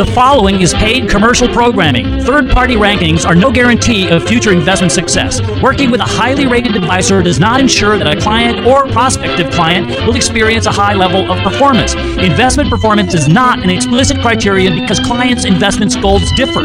The 0.00 0.06
following 0.06 0.62
is 0.62 0.72
paid 0.72 1.10
commercial 1.10 1.46
programming. 1.46 2.22
Third 2.22 2.48
party 2.48 2.74
rankings 2.74 3.26
are 3.26 3.34
no 3.34 3.52
guarantee 3.52 4.08
of 4.08 4.26
future 4.26 4.50
investment 4.50 4.92
success. 4.92 5.42
Working 5.60 5.90
with 5.90 6.00
a 6.00 6.04
highly 6.04 6.46
rated 6.46 6.74
advisor 6.74 7.22
does 7.22 7.38
not 7.38 7.60
ensure 7.60 7.98
that 7.98 8.06
a 8.06 8.18
client 8.18 8.66
or 8.66 8.86
prospective 8.86 9.52
client 9.52 9.90
will 10.06 10.16
experience 10.16 10.64
a 10.64 10.72
high 10.72 10.94
level 10.94 11.30
of 11.30 11.42
performance. 11.42 11.92
Investment 12.16 12.70
performance 12.70 13.12
is 13.12 13.28
not 13.28 13.62
an 13.62 13.68
explicit 13.68 14.22
criterion 14.22 14.80
because 14.80 15.00
clients' 15.00 15.44
investment 15.44 15.94
goals 16.00 16.32
differ. 16.32 16.62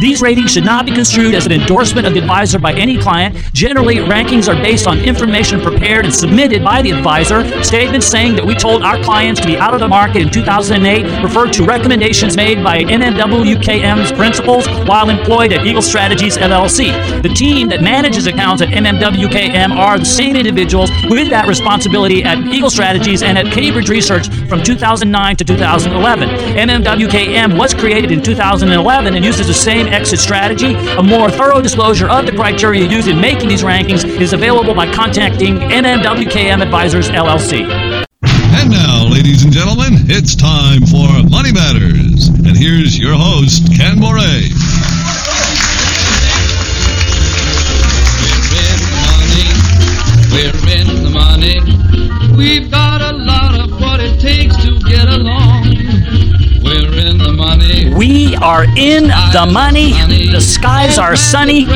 These 0.00 0.22
ratings 0.22 0.50
should 0.50 0.64
not 0.64 0.86
be 0.86 0.92
construed 0.92 1.34
as 1.34 1.44
an 1.44 1.52
endorsement 1.52 2.06
of 2.06 2.14
the 2.14 2.20
advisor 2.20 2.58
by 2.58 2.72
any 2.72 2.96
client. 2.96 3.36
Generally, 3.52 3.96
rankings 3.96 4.48
are 4.48 4.56
based 4.62 4.86
on 4.86 4.98
information 5.00 5.60
prepared 5.60 6.06
and 6.06 6.14
submitted 6.14 6.64
by 6.64 6.80
the 6.80 6.92
advisor. 6.92 7.44
Statements 7.62 8.06
saying 8.06 8.36
that 8.36 8.46
we 8.46 8.54
told 8.54 8.82
our 8.82 9.02
clients 9.02 9.42
to 9.42 9.46
be 9.46 9.58
out 9.58 9.74
of 9.74 9.80
the 9.80 9.88
market 9.88 10.22
in 10.22 10.30
2008 10.30 11.22
refer 11.22 11.46
to 11.50 11.66
recommendations 11.66 12.34
made 12.34 12.64
by 12.64 12.69
MMWKM's 12.78 14.12
principals 14.12 14.68
while 14.86 15.10
employed 15.10 15.52
at 15.52 15.66
Eagle 15.66 15.82
Strategies 15.82 16.36
LLC. 16.36 17.22
The 17.22 17.28
team 17.28 17.68
that 17.68 17.82
manages 17.82 18.26
accounts 18.26 18.62
at 18.62 18.68
MMWKM 18.68 19.76
are 19.76 19.98
the 19.98 20.04
same 20.04 20.36
individuals 20.36 20.90
with 21.08 21.30
that 21.30 21.48
responsibility 21.48 22.22
at 22.22 22.38
Eagle 22.46 22.70
Strategies 22.70 23.22
and 23.22 23.36
at 23.36 23.52
Cambridge 23.52 23.88
Research 23.88 24.28
from 24.48 24.62
2009 24.62 25.36
to 25.36 25.44
2011. 25.44 26.28
MMWKM 26.56 27.58
was 27.58 27.74
created 27.74 28.12
in 28.12 28.22
2011 28.22 29.14
and 29.14 29.24
uses 29.24 29.46
the 29.46 29.54
same 29.54 29.86
exit 29.88 30.20
strategy. 30.20 30.74
A 30.74 31.02
more 31.02 31.30
thorough 31.30 31.60
disclosure 31.60 32.08
of 32.08 32.26
the 32.26 32.32
criteria 32.32 32.88
used 32.88 33.08
in 33.08 33.20
making 33.20 33.48
these 33.48 33.62
rankings 33.62 34.04
is 34.20 34.32
available 34.32 34.74
by 34.74 34.92
contacting 34.92 35.56
MMWKM 35.56 36.62
Advisors 36.62 37.08
LLC. 37.08 37.89
And 39.30 39.38
now, 39.38 39.44
ladies 39.44 39.44
and 39.44 39.52
gentlemen, 39.52 40.10
it's 40.10 40.34
time 40.34 40.82
for 40.86 41.06
Money 41.30 41.52
Matters. 41.52 42.28
And 42.28 42.56
here's 42.56 42.98
your 42.98 43.14
host, 43.14 43.62
Ken 43.76 43.96
Moraif. 43.96 44.50
We're 50.32 50.50
in 50.74 51.04
the 51.04 51.10
money. 51.12 51.60
We've 52.36 52.70
got 52.70 53.02
a 53.02 53.12
lot 53.16 53.54
of 53.60 53.70
what 53.80 54.00
it 54.00 54.18
takes 54.18 54.56
to 54.64 54.80
get 54.80 55.08
along. 55.08 55.62
We're 56.62 56.98
in 56.98 57.18
the 57.18 57.32
money. 57.32 57.94
We 57.94 58.34
are 58.36 58.64
in 58.76 59.08
the 59.32 59.48
money. 59.52 59.92
The 60.32 60.40
skies 60.40 60.98
are 60.98 61.14
sunny. 61.14 61.66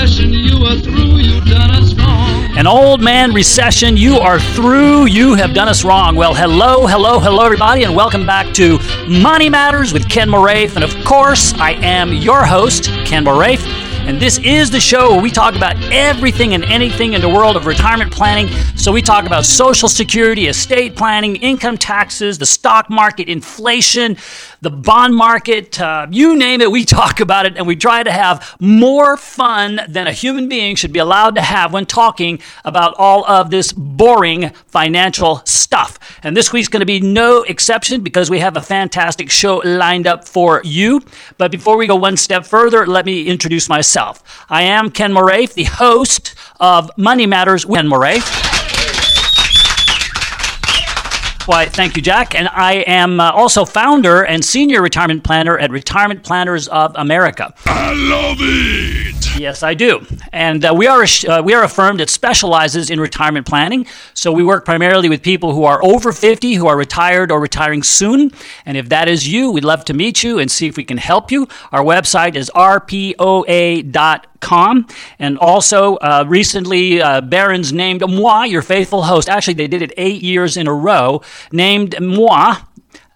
An 2.57 2.69
old 2.69 3.03
man 3.03 3.35
recession, 3.35 3.97
you 3.97 4.19
are 4.19 4.39
through, 4.39 5.07
you 5.07 5.35
have 5.35 5.55
done 5.55 5.69
us 5.69 5.83
wrong. 5.83 6.15
Well, 6.15 6.33
hello, 6.33 6.87
hello, 6.87 7.19
hello, 7.19 7.45
everybody, 7.45 7.83
and 7.83 7.97
welcome 7.97 8.25
back 8.25 8.55
to 8.55 8.79
Money 9.09 9.51
Matters 9.51 9.93
with 9.93 10.09
Ken 10.09 10.29
Moraif. 10.29 10.77
And 10.77 10.85
of 10.85 10.95
course, 11.05 11.53
I 11.55 11.73
am 11.73 12.13
your 12.13 12.45
host, 12.45 12.85
Ken 13.07 13.25
Moraif. 13.25 13.61
And 14.07 14.21
this 14.21 14.39
is 14.39 14.71
the 14.71 14.79
show 14.79 15.11
where 15.11 15.21
we 15.21 15.33
talk 15.33 15.57
about 15.57 15.75
everything 15.93 16.55
and 16.55 16.63
anything 16.67 17.15
in 17.15 17.21
the 17.21 17.29
world 17.29 17.57
of 17.57 17.67
retirement 17.67 18.13
planning. 18.13 18.47
So 18.85 18.93
we 18.93 19.01
talk 19.01 19.25
about 19.25 19.47
Social 19.47 19.89
Security, 19.89 20.47
estate 20.47 20.95
planning, 20.95 21.37
income 21.37 21.79
taxes, 21.79 22.37
the 22.37 22.45
stock 22.45 22.91
market, 22.91 23.31
inflation, 23.31 24.19
the 24.61 24.69
bond 24.69 25.15
market, 25.15 25.81
uh, 25.81 26.07
you 26.11 26.37
name 26.37 26.61
it, 26.61 26.71
we 26.71 26.85
talk 27.01 27.21
about 27.21 27.47
it. 27.47 27.57
And 27.57 27.67
we 27.67 27.77
try 27.77 28.03
to 28.03 28.13
have 28.13 28.55
more 28.61 29.17
fun 29.17 29.81
than 29.89 30.07
a 30.07 30.13
human 30.13 30.51
being 30.51 30.77
should 30.77 30.93
be 30.93 30.99
allowed 30.99 31.37
to 31.37 31.41
have 31.41 31.73
when 31.73 31.87
talking 31.87 32.41
about 32.63 32.95
all 32.99 33.25
of 33.25 33.49
this 33.49 33.73
boring 33.73 34.51
financial 34.67 35.41
stuff. 35.47 35.99
And 36.23 36.37
this 36.37 36.53
week's 36.53 36.69
going 36.69 36.81
to 36.81 36.87
be 36.87 37.01
no 37.01 37.43
exception 37.45 38.03
because 38.03 38.29
we 38.29 38.41
have 38.41 38.59
a 38.59 38.61
fantastic 38.61 39.31
show 39.31 39.63
lined 39.65 40.07
up 40.07 40.29
for 40.29 40.61
you. 40.63 41.01
But 41.39 41.51
before 41.51 41.79
we 41.79 41.87
go 41.87 41.97
one 41.97 42.19
step 42.19 42.45
further, 42.45 42.87
let 42.87 43.07
me 43.07 43.29
introduce 43.29 43.67
myself. 43.67 44.45
I 44.51 44.61
am 44.65 44.91
Ken 44.91 45.15
Moraif, 45.15 45.55
the 45.55 45.65
host 45.65 46.35
of 46.61 46.91
Money 46.99 47.25
Matters 47.25 47.65
with 47.65 47.81
Ken 47.81 47.89
Moraif. 47.89 48.54
Why, 51.47 51.67
thank 51.67 51.95
you, 51.95 52.01
Jack. 52.03 52.35
And 52.35 52.49
I 52.49 52.77
am 52.87 53.21
uh, 53.21 53.31
also 53.31 53.67
founder 53.67 54.25
and 54.25 54.43
senior 54.43 54.81
retirement 54.81 55.25
planner 55.25 55.59
at 55.59 55.71
Retirement 55.71 56.23
Planners 56.23 56.69
of 56.69 56.93
America. 56.97 57.53
I 57.67 57.93
love 57.93 58.39
it. 58.41 59.39
Yes, 59.39 59.63
I 59.63 59.75
do. 59.75 60.07
And 60.33 60.65
uh, 60.65 60.73
we, 60.75 60.87
are 60.87 61.03
a 61.03 61.07
sh- 61.07 61.27
uh, 61.27 61.43
we 61.45 61.53
are 61.53 61.63
a 61.63 61.69
firm 61.69 61.99
that 61.99 62.09
specializes 62.09 62.89
in 62.89 62.99
retirement 62.99 63.47
planning. 63.47 63.87
So 64.15 64.33
we 64.33 64.43
work 64.43 64.65
primarily 64.65 65.11
with 65.11 65.23
people 65.23 65.53
who 65.53 65.65
are 65.65 65.85
over 65.85 66.13
50, 66.13 66.55
who 66.55 66.67
are 66.67 66.77
retired 66.79 67.31
or 67.31 67.41
retiring 67.41 67.83
soon. 67.83 68.31
And 68.65 68.79
if 68.79 68.89
that 68.89 69.09
is 69.09 69.29
you, 69.29 69.51
we'd 69.51 69.65
love 69.65 69.85
to 69.87 69.93
meet 69.93 70.23
you 70.23 70.39
and 70.39 70.51
see 70.51 70.67
if 70.67 70.79
we 70.79 70.85
can 70.85 70.97
help 70.97 71.31
you. 71.31 71.47
Our 71.73 71.83
website 71.83 72.37
is 72.37 72.51
rpoa.com. 72.55 74.23
Com. 74.45 74.87
And 75.19 75.39
also, 75.39 75.97
uh, 75.97 76.25
recently, 76.29 77.03
uh, 77.03 77.21
Barron's 77.21 77.73
named 77.73 78.09
moi 78.09 78.45
your 78.45 78.63
faithful 78.63 79.03
host. 79.03 79.29
Actually, 79.29 79.55
they 79.55 79.67
did 79.67 79.83
it 79.83 79.93
eight 79.97 80.23
years 80.23 80.57
in 80.57 80.69
a 80.69 80.75
row. 80.75 81.23
Named 81.51 82.01
moi 82.01 82.57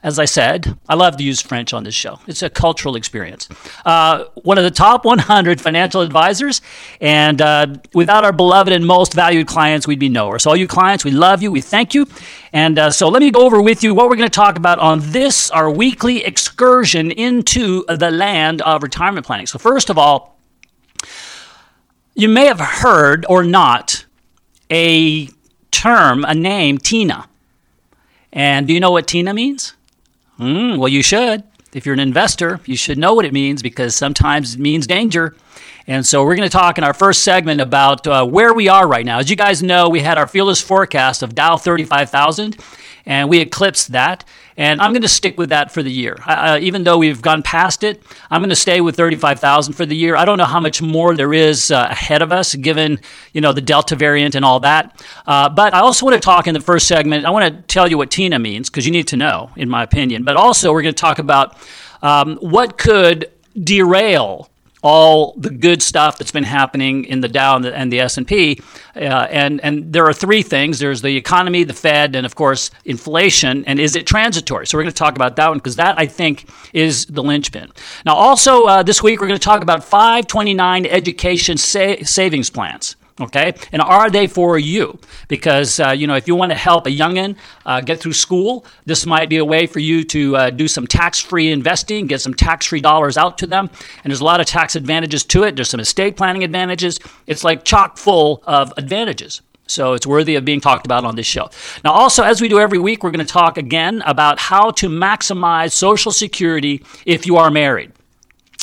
as 0.01 0.21
I 0.21 0.27
said, 0.27 0.79
I 0.89 0.95
love 0.95 1.17
to 1.17 1.25
use 1.25 1.41
French 1.41 1.73
on 1.73 1.83
this 1.83 1.95
show. 1.95 2.21
It's 2.29 2.45
a 2.45 2.49
cultural 2.49 2.95
experience. 2.95 3.49
Uh, 3.85 4.27
one 4.37 4.57
of 4.57 4.63
the 4.63 4.71
top 4.71 5.05
100 5.05 5.61
financial 5.61 6.03
advisors, 6.03 6.61
and 7.01 7.43
uh, 7.43 7.67
without 7.93 8.25
our 8.25 8.33
beloved 8.33 8.73
and 8.73 8.87
most 8.87 9.13
valued 9.13 9.49
clients, 9.49 9.89
we'd 9.89 9.99
be 9.99 10.09
nowhere. 10.09 10.39
So, 10.39 10.51
all 10.51 10.57
you 10.57 10.69
clients, 10.69 11.05
we 11.05 11.11
love 11.11 11.43
you, 11.43 11.51
we 11.51 11.61
thank 11.61 11.95
you. 11.95 12.07
And 12.53 12.79
uh, 12.79 12.91
so, 12.93 13.09
let 13.09 13.21
me 13.21 13.33
go 13.33 13.41
over 13.41 13.61
with 13.61 13.83
you 13.83 13.93
what 13.93 14.09
we're 14.09 14.17
going 14.17 14.31
to 14.31 14.35
talk 14.35 14.57
about 14.57 14.79
on 14.79 15.01
this, 15.03 15.51
our 15.51 15.69
weekly 15.69 16.25
excursion 16.25 17.11
into 17.11 17.85
the 17.89 18.13
land 18.13 18.63
of 18.63 18.85
retirement 18.85 19.27
planning. 19.27 19.47
So, 19.47 19.59
first 19.59 19.91
of 19.91 19.99
all, 19.99 20.38
you 22.19 22.29
may 22.29 22.47
have 22.47 22.59
heard 22.59 23.25
or 23.29 23.45
not 23.45 24.05
a 24.73 25.29
term, 25.71 26.25
a 26.25 26.35
name, 26.35 26.77
Tina. 26.77 27.29
And 28.33 28.67
do 28.67 28.75
you 28.75 28.81
know 28.81 28.91
what 28.91 29.07
Tina 29.07 29.33
means? 29.33 29.75
Mm, 30.41 30.79
well, 30.79 30.89
you 30.89 31.01
should. 31.01 31.45
If 31.73 31.87
you're 31.87 31.93
an 31.93 32.01
investor, 32.01 32.59
you 32.67 32.77
should 32.77 32.99
know 32.99 33.15
what 33.15 33.25
it 33.25 33.33
means 33.33 33.63
because 33.63 33.95
sometimes 33.95 34.57
it 34.57 34.61
means 34.61 34.89
danger. 34.89 35.37
And 35.89 36.05
so 36.05 36.23
we're 36.23 36.37
going 36.37 36.49
to 36.49 36.53
talk 36.53 36.77
in 36.77 36.85
our 36.85 36.93
first 36.93 37.23
segment 37.23 37.63
about 37.63 38.07
uh, 38.07 38.27
where 38.27 38.53
we 38.53 38.69
are 38.69 38.87
right 38.87 39.07
now. 39.07 39.21
As 39.21 39.31
you 39.31 39.37
guys 39.37 39.63
know, 39.63 39.89
we 39.89 40.01
had 40.01 40.19
our 40.19 40.27
fearless 40.27 40.61
forecast 40.61 41.23
of 41.23 41.35
Dow 41.35 41.57
35,000 41.57 42.59
and 43.07 43.31
we 43.31 43.39
eclipsed 43.39 43.93
that. 43.93 44.23
And 44.59 44.83
I'm 44.83 44.93
going 44.93 45.01
to 45.01 45.09
stick 45.09 45.39
with 45.39 45.49
that 45.49 45.73
for 45.73 45.83
the 45.83 45.91
year. 45.91 46.19
Uh, 46.27 46.59
even 46.61 46.85
though 46.85 46.99
we've 46.99 47.23
gone 47.23 47.43
past 47.43 47.85
it, 47.85 48.03
I'm 48.31 48.43
going 48.43 48.51
to 48.51 48.57
stay 48.57 48.83
with 48.83 48.97
35,000 48.97 49.73
for 49.73 49.87
the 49.87 49.97
year. 49.97 50.15
I 50.15 50.27
don't 50.27 50.37
know 50.37 50.45
how 50.45 50.61
much 50.61 50.83
more 50.83 51.15
there 51.15 51.33
is 51.33 51.71
uh, 51.71 51.87
ahead 51.91 52.21
of 52.21 52.33
us, 52.33 52.55
given 52.55 53.01
you 53.33 53.41
know 53.41 53.53
the 53.53 53.63
Delta 53.63 53.97
variant 53.97 54.35
and 54.35 54.45
all 54.45 54.61
that. 54.61 55.03
Uh, 55.27 55.49
but 55.49 55.73
I 55.73 55.79
also 55.79 56.05
want 56.05 56.15
to 56.17 56.21
talk 56.21 56.47
in 56.49 56.55
the 56.55 56.61
first 56.61 56.87
segment. 56.87 57.25
I 57.25 57.31
want 57.31 57.55
to 57.55 57.63
tell 57.63 57.89
you 57.89 57.97
what 57.97 58.11
Tina 58.11 58.39
means 58.39 58.69
because 58.69 58.85
you 58.85 58.93
need 58.93 59.09
to 59.09 59.17
know, 59.17 59.51
in 59.57 59.71
my 59.71 59.85
opinion. 59.85 60.25
But 60.25 60.37
also, 60.37 60.73
we're 60.73 60.83
going 60.83 60.95
to 60.95 61.01
talk 61.01 61.19
about 61.19 61.57
um, 62.03 62.37
what 62.39 62.77
could 62.77 63.31
derail 63.63 64.51
all 64.83 65.35
the 65.37 65.51
good 65.51 65.83
stuff 65.83 66.19
that's 66.19 66.31
been 66.31 66.45
happening 66.45 67.05
in 67.05 67.21
the 67.21 67.29
Dow 67.29 67.57
and 67.57 67.65
the, 67.65 67.77
and 67.77 67.93
the 67.93 68.01
S&P. 68.01 68.61
Uh, 68.95 68.99
and, 68.99 69.61
and 69.63 69.93
there 69.93 70.07
are 70.07 70.13
three 70.13 70.43
things. 70.43 70.79
There's 70.79 71.03
the 71.03 71.17
economy, 71.17 71.65
the 71.65 71.75
Fed, 71.75 72.15
and 72.15 72.25
of 72.25 72.35
course, 72.35 72.71
inflation. 72.85 73.65
And 73.65 73.81
is 73.81 73.97
it 73.97 74.07
transitory? 74.07 74.67
So 74.67 74.79
we're 74.79 74.85
going 74.85 74.93
to 74.93 74.99
talk 74.99 75.17
about 75.17 75.37
that 75.37 75.49
one 75.49 75.59
because 75.59 75.77
that, 75.77 75.99
I 75.99 76.07
think, 76.07 76.49
is 76.73 77.07
the 77.07 77.23
linchpin. 77.23 77.73
Now, 78.05 78.15
also 78.15 78.65
uh, 78.65 78.83
this 78.83 79.03
week, 79.03 79.21
we're 79.21 79.29
going 79.29 79.41
to 79.41 79.45
talk 79.45 79.63
about 79.63 79.83
529 79.85 80.87
education 80.87 81.57
sa- 81.57 81.97
savings 82.03 82.51
plans. 82.51 82.97
Okay, 83.21 83.53
and 83.73 83.83
are 83.83 84.11
they 84.11 84.29
for 84.29 84.59
you? 84.59 84.97
Because 85.27 85.81
uh, 85.81 85.91
you 85.91 86.07
know, 86.07 86.15
if 86.15 86.29
you 86.29 86.37
want 86.37 86.53
to 86.53 86.57
help 86.57 86.87
a 86.87 86.91
youngin 86.91 87.37
uh, 87.67 87.81
get 87.81 88.01
through 88.01 88.13
school, 88.13 88.65
this 88.87 89.07
might 89.07 89.29
be 89.29 89.39
a 89.39 89.45
way 89.45 89.67
for 89.67 89.81
you 89.81 90.05
to 90.05 90.37
uh, 90.37 90.51
do 90.51 90.69
some 90.69 90.87
tax-free 90.87 91.51
investing, 91.51 92.07
get 92.07 92.21
some 92.21 92.33
tax-free 92.33 92.81
dollars 92.81 93.19
out 93.19 93.37
to 93.39 93.47
them. 93.47 93.71
And 94.05 94.11
there's 94.11 94.21
a 94.21 94.25
lot 94.25 94.41
of 94.41 94.47
tax 94.47 94.77
advantages 94.77 95.25
to 95.25 95.43
it. 95.43 95.57
There's 95.57 95.71
some 95.71 95.81
estate 95.81 96.17
planning 96.17 96.45
advantages. 96.45 97.01
It's 97.27 97.43
like 97.43 97.65
chock 97.65 97.99
full 97.99 98.43
of 98.47 98.73
advantages. 98.77 99.43
So 99.67 99.93
it's 99.93 100.07
worthy 100.07 100.37
of 100.37 100.45
being 100.45 100.61
talked 100.61 100.87
about 100.87 101.05
on 101.05 101.17
this 101.17 101.27
show. 101.27 101.51
Now, 101.85 101.93
also, 101.93 102.23
as 102.23 102.41
we 102.41 102.49
do 102.49 102.59
every 102.59 102.79
week, 102.79 103.03
we're 103.03 103.11
going 103.11 103.27
to 103.27 103.33
talk 103.33 103.59
again 103.59 104.03
about 104.07 104.39
how 104.39 104.71
to 104.73 104.89
maximize 104.89 105.73
Social 105.73 106.11
Security 106.11 106.85
if 107.05 107.27
you 107.27 107.37
are 107.37 107.51
married. 107.51 107.93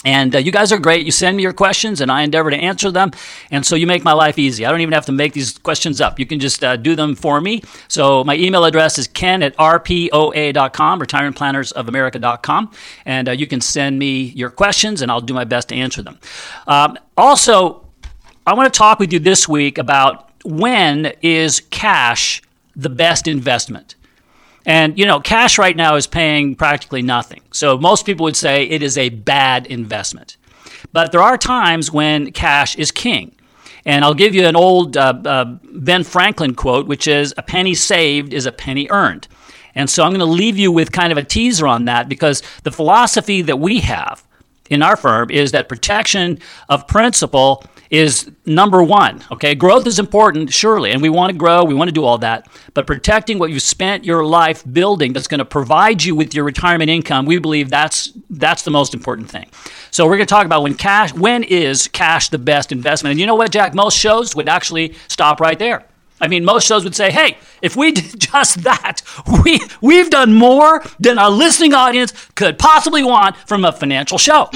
And 0.06 0.36
uh, 0.36 0.38
you 0.38 0.52
guys 0.52 0.72
are 0.72 0.78
great. 0.78 1.06
You 1.06 1.12
send 1.12 1.36
me 1.36 1.44
your 1.44 1.52
questions, 1.52 2.00
and 2.00 2.12
I 2.12 2.22
endeavor 2.22 2.52
to 2.52 2.56
answer 2.56 2.92
them. 2.92 3.12
And 3.50 3.66
so 3.66 3.76
you 3.76 3.88
make 3.88 4.04
my 4.04 4.14
life 4.14 4.38
easy. 4.38 4.66
I 4.66 4.72
don't 4.72 4.82
even 4.82 4.94
have 4.94 5.08
to 5.08 5.12
make 5.12 5.34
these 5.34 5.58
questions 5.58 6.00
up. 6.00 6.20
You 6.20 6.28
can 6.28 6.40
just 6.40 6.64
uh, 6.64 6.76
do 6.78 6.96
them 6.96 7.16
for 7.16 7.42
me. 7.42 7.64
So 7.88 8.24
my 8.24 8.36
email 8.36 8.64
address 8.66 9.00
is 9.00 9.08
ken 9.08 9.42
at 9.42 9.58
rpoa.com, 9.58 11.00
retirementplannersofamerica.com. 11.02 12.72
And 13.06 13.30
uh, 13.30 13.32
you 13.32 13.48
can 13.48 13.62
send 13.62 13.98
me 13.98 14.26
your 14.26 14.52
questions, 14.52 15.02
and 15.02 15.12
I'll 15.12 15.22
do 15.22 15.34
my 15.34 15.44
best 15.44 15.70
to 15.70 15.76
answer 15.76 16.04
them. 16.04 16.20
Um, 16.68 16.98
also, 17.18 17.86
I 18.46 18.54
want 18.54 18.72
to 18.72 18.78
talk 18.78 19.00
with 19.00 19.12
you 19.12 19.20
this 19.20 19.50
week 19.50 19.80
about 19.80 20.30
when 20.44 21.14
is 21.24 21.62
cash 21.72 22.44
the 22.76 22.90
best 22.90 23.28
investment. 23.28 23.96
And, 24.66 24.98
you 24.98 25.06
know, 25.06 25.20
cash 25.20 25.58
right 25.58 25.76
now 25.76 25.96
is 25.96 26.08
paying 26.08 26.56
practically 26.56 27.02
nothing. 27.02 27.42
So 27.52 27.78
most 27.78 28.06
people 28.06 28.24
would 28.24 28.36
say 28.36 28.64
it 28.64 28.82
is 28.82 28.98
a 28.98 29.10
bad 29.10 29.68
investment. 29.68 30.38
But 30.92 31.12
there 31.12 31.22
are 31.22 31.38
times 31.38 31.92
when 31.92 32.32
cash 32.32 32.76
is 32.76 32.92
king. 32.92 33.36
And 33.86 34.04
I'll 34.04 34.16
give 34.16 34.34
you 34.34 34.46
an 34.48 34.56
old 34.56 34.98
uh, 34.98 35.14
uh, 35.24 35.46
Ben 35.74 36.04
Franklin 36.04 36.56
quote, 36.56 36.88
which 36.88 37.08
is 37.08 37.34
a 37.38 37.44
penny 37.44 37.76
saved 37.76 38.34
is 38.34 38.48
a 38.48 38.52
penny 38.52 38.88
earned. 38.90 39.28
And 39.76 39.90
so 39.90 40.04
I'm 40.04 40.12
going 40.12 40.20
to 40.20 40.26
leave 40.26 40.58
you 40.58 40.72
with 40.72 40.92
kind 40.92 41.12
of 41.12 41.18
a 41.18 41.24
teaser 41.24 41.68
on 41.68 41.86
that 41.86 42.10
because 42.10 42.42
the 42.64 42.72
philosophy 42.72 43.42
that 43.44 43.60
we 43.60 43.82
have 43.82 44.24
in 44.70 44.82
our 44.82 44.96
firm 44.96 45.30
is 45.30 45.52
that 45.52 45.70
protection 45.70 46.40
of 46.70 46.88
principle 46.88 47.64
is 47.90 48.32
number 48.46 48.84
one. 48.84 49.24
Okay, 49.32 49.54
growth 49.56 49.86
is 49.86 50.00
important, 50.00 50.52
surely, 50.52 50.92
and 50.92 51.02
we 51.02 51.10
want 51.10 51.32
to 51.32 51.38
grow, 51.38 51.64
we 51.64 51.76
want 51.76 51.88
to 51.88 51.94
do 51.94 52.04
all 52.04 52.18
that. 52.18 52.48
But 52.74 52.88
protecting 52.88 53.38
what 53.38 53.52
you 53.52 53.60
spent 53.60 54.04
your 54.04 54.26
life 54.26 54.64
building 54.72 55.14
that's 55.14 55.28
going 55.28 55.40
to 55.40 55.46
provide 55.46 56.04
you 56.04 56.16
with 56.16 56.34
your 56.34 56.44
retirement 56.44 56.90
income, 56.90 57.26
we 57.26 57.38
believe 57.38 57.70
that's 57.70 58.12
that's 58.30 58.64
the 58.64 58.72
most 58.72 58.94
important 58.94 59.30
thing. 59.30 59.50
So 59.92 60.06
we're 60.06 60.18
going 60.18 60.28
to 60.28 60.34
talk 60.34 60.46
about 60.46 60.64
when 60.64 60.74
cash, 60.74 61.14
when 61.14 61.44
is 61.44 61.88
cash 61.88 62.30
the 62.30 62.40
best 62.40 62.72
investment? 62.72 63.12
And 63.12 63.20
you 63.20 63.26
know 63.26 63.36
what, 63.36 63.52
Jack? 63.52 63.74
Most 63.74 63.98
shows 63.98 64.36
would 64.36 64.50
actually 64.50 64.96
stop 65.08 65.40
right 65.40 65.58
there. 65.58 65.86
I 66.22 66.28
mean, 66.28 66.46
most 66.46 66.66
shows 66.66 66.84
would 66.84 66.96
say, 66.96 67.12
hey, 67.12 67.38
if 67.62 67.76
we 67.76 67.92
did 68.00 68.20
just 68.20 68.64
that, 68.64 69.02
we, 69.44 69.60
we've 69.82 70.10
done 70.10 70.34
more 70.34 70.84
than 71.00 71.18
our 71.18 71.32
listening 71.32 71.74
audience 71.74 72.14
could 72.36 72.58
possibly 72.58 73.04
want 73.04 73.36
from 73.48 73.66
a 73.66 73.72
financial 73.72 74.18
show. 74.18 74.50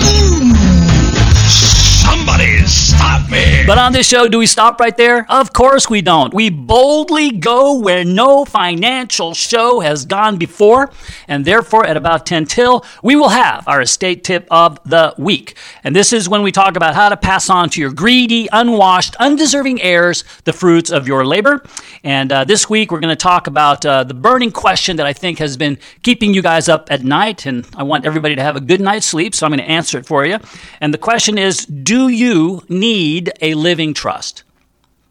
Somebody 2.10 2.66
stop 2.66 3.30
me! 3.30 3.64
But 3.68 3.78
on 3.78 3.92
this 3.92 4.08
show, 4.08 4.28
do 4.28 4.40
we 4.40 4.48
stop 4.48 4.80
right 4.80 4.98
there? 4.98 5.28
Of 5.30 5.54
course 5.54 5.92
we 5.92 6.02
don't. 6.02 6.34
We 6.34 6.50
boldly 6.50 7.30
go 7.30 7.78
where 7.78 8.04
no 8.04 8.46
financial 8.46 9.36
show 9.36 9.80
has 9.82 10.06
gone 10.06 10.38
before, 10.38 10.92
and 11.28 11.46
therefore, 11.46 11.86
at 11.86 11.98
about 11.98 12.26
10 12.26 12.46
till, 12.46 12.84
we 13.04 13.16
will 13.16 13.30
have 13.30 13.68
our 13.68 13.82
estate 13.82 14.24
tip 14.24 14.48
of 14.50 14.80
the 14.86 15.14
week. 15.20 15.56
And 15.84 15.96
this 15.96 16.12
is 16.12 16.28
when 16.28 16.42
we 16.42 16.52
talk 16.52 16.76
about 16.76 16.96
how 16.96 17.10
to 17.10 17.18
pass 17.18 17.48
on 17.48 17.70
to 17.70 17.82
your 17.82 17.92
greedy, 17.92 18.50
unwashed, 18.52 19.16
undeserving 19.18 19.80
heirs 19.84 20.24
the 20.46 20.54
fruits 20.54 20.90
of 20.90 21.08
your 21.08 21.28
labor. 21.28 21.64
And 22.04 22.32
uh, 22.32 22.44
this 22.44 22.68
week, 22.72 22.92
we're 22.92 23.02
going 23.02 23.16
to 23.16 23.24
talk 23.24 23.46
about 23.46 23.86
uh, 23.86 24.04
the 24.04 24.16
burning 24.16 24.52
question 24.52 24.98
that 24.98 25.06
I 25.06 25.14
think 25.14 25.38
has 25.38 25.58
been 25.58 25.78
keeping 26.02 26.34
you 26.34 26.42
guys 26.42 26.70
up 26.70 26.92
at 26.92 27.04
night, 27.04 27.46
and 27.46 27.68
I 27.76 27.84
want 27.84 28.06
everybody 28.06 28.36
to 28.36 28.42
have 28.42 28.56
a 28.56 28.62
good 28.62 28.82
night's 28.82 29.06
sleep, 29.06 29.36
so 29.36 29.46
I'm 29.46 29.52
going 29.52 29.60
to 29.60 29.70
answer 29.70 30.00
it 30.00 30.08
for 30.08 30.26
you. 30.26 30.40
And 30.82 30.92
the 30.92 30.98
question 30.98 31.38
is, 31.38 31.68
do 31.68 31.99
you 32.08 32.64
need 32.70 33.32
a 33.42 33.54
living 33.54 33.94
trust? 33.94 34.44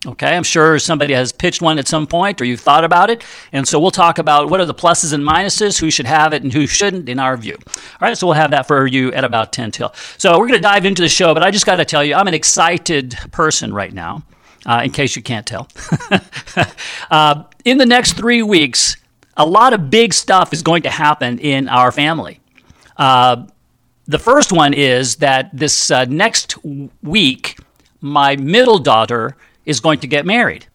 Okay, 0.06 0.36
I'm 0.36 0.44
sure 0.44 0.78
somebody 0.78 1.12
has 1.12 1.32
pitched 1.32 1.60
one 1.60 1.76
at 1.78 1.88
some 1.88 2.06
point 2.06 2.40
or 2.40 2.44
you've 2.44 2.60
thought 2.60 2.84
about 2.84 3.10
it. 3.10 3.24
And 3.52 3.66
so 3.66 3.80
we'll 3.80 3.90
talk 3.90 4.18
about 4.18 4.48
what 4.48 4.60
are 4.60 4.64
the 4.64 4.74
pluses 4.74 5.12
and 5.12 5.24
minuses, 5.24 5.80
who 5.80 5.90
should 5.90 6.06
have 6.06 6.32
it 6.32 6.44
and 6.44 6.52
who 6.52 6.68
shouldn't 6.68 7.08
in 7.08 7.18
our 7.18 7.36
view. 7.36 7.56
All 7.66 8.08
right, 8.08 8.16
so 8.16 8.28
we'll 8.28 8.34
have 8.34 8.52
that 8.52 8.68
for 8.68 8.86
you 8.86 9.12
at 9.12 9.24
about 9.24 9.52
10 9.52 9.72
till. 9.72 9.92
So 10.16 10.38
we're 10.38 10.46
going 10.46 10.52
to 10.52 10.60
dive 10.60 10.84
into 10.84 11.02
the 11.02 11.08
show, 11.08 11.34
but 11.34 11.42
I 11.42 11.50
just 11.50 11.66
got 11.66 11.76
to 11.76 11.84
tell 11.84 12.04
you, 12.04 12.14
I'm 12.14 12.28
an 12.28 12.34
excited 12.34 13.18
person 13.32 13.74
right 13.74 13.92
now, 13.92 14.22
uh, 14.66 14.82
in 14.84 14.92
case 14.92 15.16
you 15.16 15.22
can't 15.22 15.46
tell. 15.46 15.68
uh, 17.10 17.42
in 17.64 17.78
the 17.78 17.86
next 17.86 18.12
three 18.12 18.44
weeks, 18.44 18.96
a 19.36 19.44
lot 19.44 19.72
of 19.72 19.90
big 19.90 20.14
stuff 20.14 20.52
is 20.52 20.62
going 20.62 20.82
to 20.82 20.90
happen 20.90 21.40
in 21.40 21.68
our 21.68 21.90
family. 21.90 22.38
Uh, 22.96 23.46
the 24.08 24.18
first 24.18 24.52
one 24.52 24.72
is 24.72 25.16
that 25.16 25.50
this 25.52 25.90
uh, 25.90 26.06
next 26.06 26.56
week, 27.02 27.58
my 28.00 28.36
middle 28.36 28.78
daughter 28.78 29.36
is 29.66 29.80
going 29.80 30.00
to 30.00 30.06
get 30.06 30.24
married. 30.24 30.66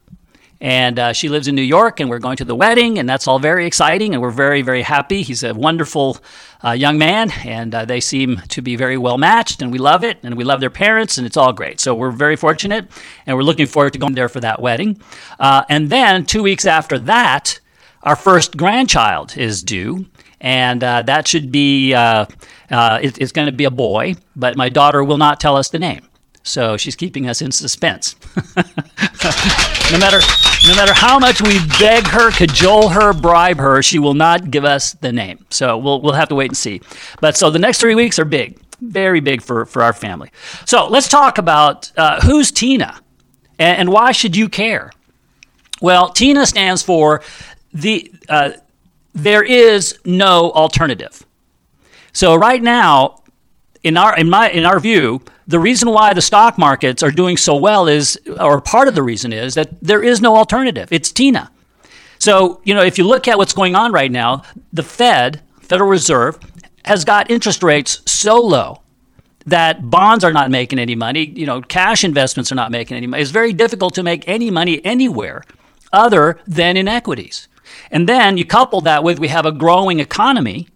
And 0.62 0.98
uh, 0.98 1.12
she 1.12 1.28
lives 1.28 1.50
in 1.50 1.56
New 1.56 1.62
York, 1.62 2.00
and 2.00 2.10
we're 2.10 2.20
going 2.20 2.38
to 2.38 2.46
the 2.46 2.56
wedding, 2.56 2.98
and 2.98 3.10
that's 3.10 3.28
all 3.28 3.38
very 3.38 3.66
exciting, 3.66 4.14
and 4.14 4.22
we're 4.22 4.32
very, 4.32 4.62
very 4.62 4.82
happy. 4.82 5.22
He's 5.22 5.44
a 5.44 5.54
wonderful 5.54 6.20
uh, 6.64 6.72
young 6.72 6.98
man, 6.98 7.32
and 7.44 7.76
uh, 7.76 7.84
they 7.84 8.00
seem 8.00 8.38
to 8.48 8.62
be 8.62 8.78
very 8.78 8.98
well 8.98 9.18
matched, 9.18 9.62
and 9.62 9.74
we 9.74 9.78
love 9.78 10.06
it, 10.06 10.20
and 10.24 10.38
we 10.38 10.46
love 10.46 10.62
their 10.62 10.70
parents, 10.70 11.18
and 11.18 11.28
it's 11.28 11.36
all 11.36 11.52
great. 11.52 11.82
So 11.82 11.94
we're 11.94 12.12
very 12.12 12.38
fortunate, 12.38 12.88
and 13.26 13.36
we're 13.36 13.44
looking 13.44 13.68
forward 13.68 13.92
to 13.92 14.00
going 14.00 14.16
there 14.16 14.30
for 14.30 14.40
that 14.40 14.62
wedding. 14.62 15.02
Uh, 15.38 15.64
and 15.68 15.90
then 15.90 16.26
two 16.26 16.44
weeks 16.44 16.66
after 16.66 16.98
that, 17.00 17.60
our 18.04 18.16
first 18.16 18.56
grandchild 18.56 19.36
is 19.36 19.64
due, 19.64 20.06
and 20.44 20.84
uh, 20.84 21.02
that 21.04 21.28
should 21.28 21.52
be 21.52 21.94
uh, 21.94 22.26
uh, 22.70 23.00
it, 23.02 23.18
it's 23.20 23.32
going 23.32 23.48
to 23.48 23.52
be 23.52 23.64
a 23.64 23.72
boy, 23.72 24.16
but 24.36 24.58
my 24.58 24.70
daughter 24.70 25.04
will 25.04 25.18
not 25.18 25.40
tell 25.40 25.56
us 25.56 25.70
the 25.70 25.80
name. 25.80 26.08
So 26.44 26.76
she's 26.76 26.98
keeping 26.98 27.30
us 27.30 27.42
in 27.42 27.54
suspense. 27.54 28.16
no 28.58 29.98
matter 29.98 30.20
no 30.68 30.76
matter 30.76 30.94
how 30.94 31.18
much 31.18 31.42
we 31.42 31.60
beg 31.80 32.06
her, 32.08 32.32
cajole 32.32 32.90
her, 32.90 33.14
bribe 33.14 33.58
her, 33.58 33.82
she 33.82 33.98
will 33.98 34.14
not 34.14 34.52
give 34.52 34.66
us 34.66 34.94
the 34.94 35.14
name. 35.14 35.46
So 35.50 35.78
we'll 35.78 36.02
we'll 36.02 36.14
have 36.14 36.30
to 36.30 36.36
wait 36.36 36.50
and 36.50 36.58
see. 36.58 36.82
But 37.22 37.38
so 37.38 37.50
the 37.50 37.60
next 37.60 37.80
three 37.80 37.96
weeks 37.96 38.20
are 38.20 38.26
big, 38.26 38.60
very 38.82 39.22
big 39.22 39.42
for 39.42 39.66
for 39.66 39.82
our 39.82 39.94
family. 39.94 40.32
So 40.66 40.88
let's 40.90 41.08
talk 41.08 41.38
about 41.38 41.90
uh, 41.96 42.20
who's 42.20 42.52
Tina, 42.52 43.00
and, 43.58 43.78
and, 43.80 43.90
why 43.94 44.12
should 44.12 44.36
you 44.36 44.50
care? 44.50 44.92
Well, 45.82 46.10
Tina 46.10 46.46
stands 46.46 46.84
for 46.84 47.22
the 47.74 48.12
uh, 48.28 48.52
there 49.14 49.44
is 49.44 50.00
no 50.06 50.52
alternative. 50.52 51.26
So 52.12 52.36
right 52.36 52.62
now, 52.62 53.24
in 53.84 53.98
our 53.98 54.18
in 54.18 54.30
my 54.30 54.50
in 54.50 54.66
our 54.66 54.80
view, 54.80 55.22
the 55.48 55.60
reason 55.60 55.90
why 55.90 56.14
the 56.14 56.22
stock 56.22 56.58
markets 56.58 57.04
are 57.04 57.12
doing 57.12 57.38
so 57.38 57.56
well 57.56 57.88
is, 57.88 58.20
or 58.40 58.62
part 58.62 58.88
of 58.88 58.96
the 58.96 59.04
reason 59.04 59.34
is 59.34 59.56
that 59.56 59.70
there 59.82 60.04
is 60.04 60.22
no 60.22 60.36
alternative. 60.36 60.92
It's 60.92 61.12
Tina. 61.12 61.52
So 62.20 62.62
you 62.64 62.74
know, 62.74 62.82
if 62.82 62.98
you 62.98 63.04
look 63.06 63.28
at 63.28 63.38
what's 63.38 63.54
going 63.54 63.76
on 63.76 63.92
right 63.92 64.12
now, 64.12 64.44
the 64.72 64.84
Fed, 64.84 65.42
Federal 65.62 65.90
Reserve, 65.90 66.40
has 66.86 67.04
got 67.06 67.30
interest 67.30 67.64
rates 67.64 68.02
so 68.06 68.40
low 68.40 68.82
that 69.46 69.90
bonds 69.90 70.24
are 70.24 70.32
not 70.32 70.50
making 70.50 70.80
any 70.80 70.96
money. 70.96 71.26
You 71.26 71.46
know, 71.46 71.62
cash 71.62 72.04
investments 72.04 72.52
are 72.52 72.56
not 72.56 72.72
making 72.72 72.96
any 72.96 73.08
money. 73.08 73.22
It's 73.22 73.32
very 73.32 73.54
difficult 73.54 73.94
to 73.96 74.04
make 74.04 74.28
any 74.28 74.50
money 74.50 74.84
anywhere 74.86 75.44
other 75.92 76.40
than 76.48 76.78
in 76.78 76.88
equities. 76.88 77.48
And 77.94 78.10
then 78.10 78.38
you 78.38 78.44
couple 78.44 78.82
that 78.82 79.04
with 79.04 79.20
we 79.20 79.28
have 79.28 79.46
a 79.46 79.52
growing 79.52 80.00
economy 80.00 80.68